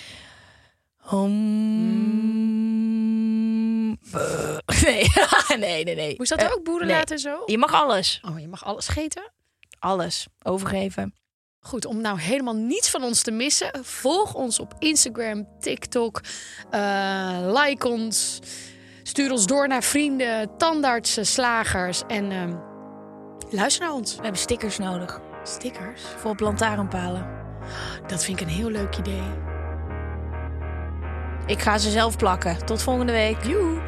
Om... 1.10 1.36
Nee. 4.82 5.06
nee, 5.58 5.84
nee, 5.84 5.94
nee. 5.94 6.14
Moest 6.16 6.30
dat 6.30 6.42
Eh, 6.42 6.52
ook 6.52 6.64
boeren 6.64 6.86
laten 6.88 7.14
en 7.16 7.20
zo? 7.20 7.42
Je 7.46 7.58
mag 7.58 7.72
alles. 7.72 8.20
Oh, 8.28 8.40
je 8.40 8.48
mag 8.48 8.64
alles 8.64 8.84
scheten? 8.84 9.30
Alles 9.78 10.26
overgeven. 10.42 11.14
Goed, 11.60 11.84
om 11.84 12.00
nou 12.00 12.20
helemaal 12.20 12.54
niets 12.54 12.90
van 12.90 13.02
ons 13.02 13.22
te 13.22 13.30
missen, 13.30 13.70
volg 13.84 14.34
ons 14.34 14.58
op 14.58 14.74
Instagram, 14.78 15.48
TikTok, 15.60 16.20
eh, 16.70 17.62
like 17.62 17.88
ons, 17.88 18.40
stuur 19.02 19.32
ons 19.32 19.46
door 19.46 19.68
naar 19.68 19.82
vrienden, 19.82 20.56
tandartsen, 20.56 21.26
slagers 21.26 22.02
en 22.06 22.30
ehm, 22.30 22.54
luister 23.50 23.84
naar 23.86 23.94
ons. 23.94 24.14
We 24.16 24.22
hebben 24.22 24.40
stickers 24.40 24.78
nodig. 24.78 25.20
Stickers, 25.44 26.02
Voor 26.02 26.30
op 26.30 26.40
lantaarnpalen. 26.40 27.26
dat 28.06 28.24
vind 28.24 28.40
ik 28.40 28.46
een 28.46 28.52
heel 28.52 28.70
leuk 28.70 28.96
idee. 28.96 29.22
Ik 31.46 31.60
ga 31.60 31.78
ze 31.78 31.90
zelf 31.90 32.16
plakken. 32.16 32.66
Tot 32.66 32.82
volgende 32.82 33.12
week. 33.12 33.44
Joe. 33.44 33.87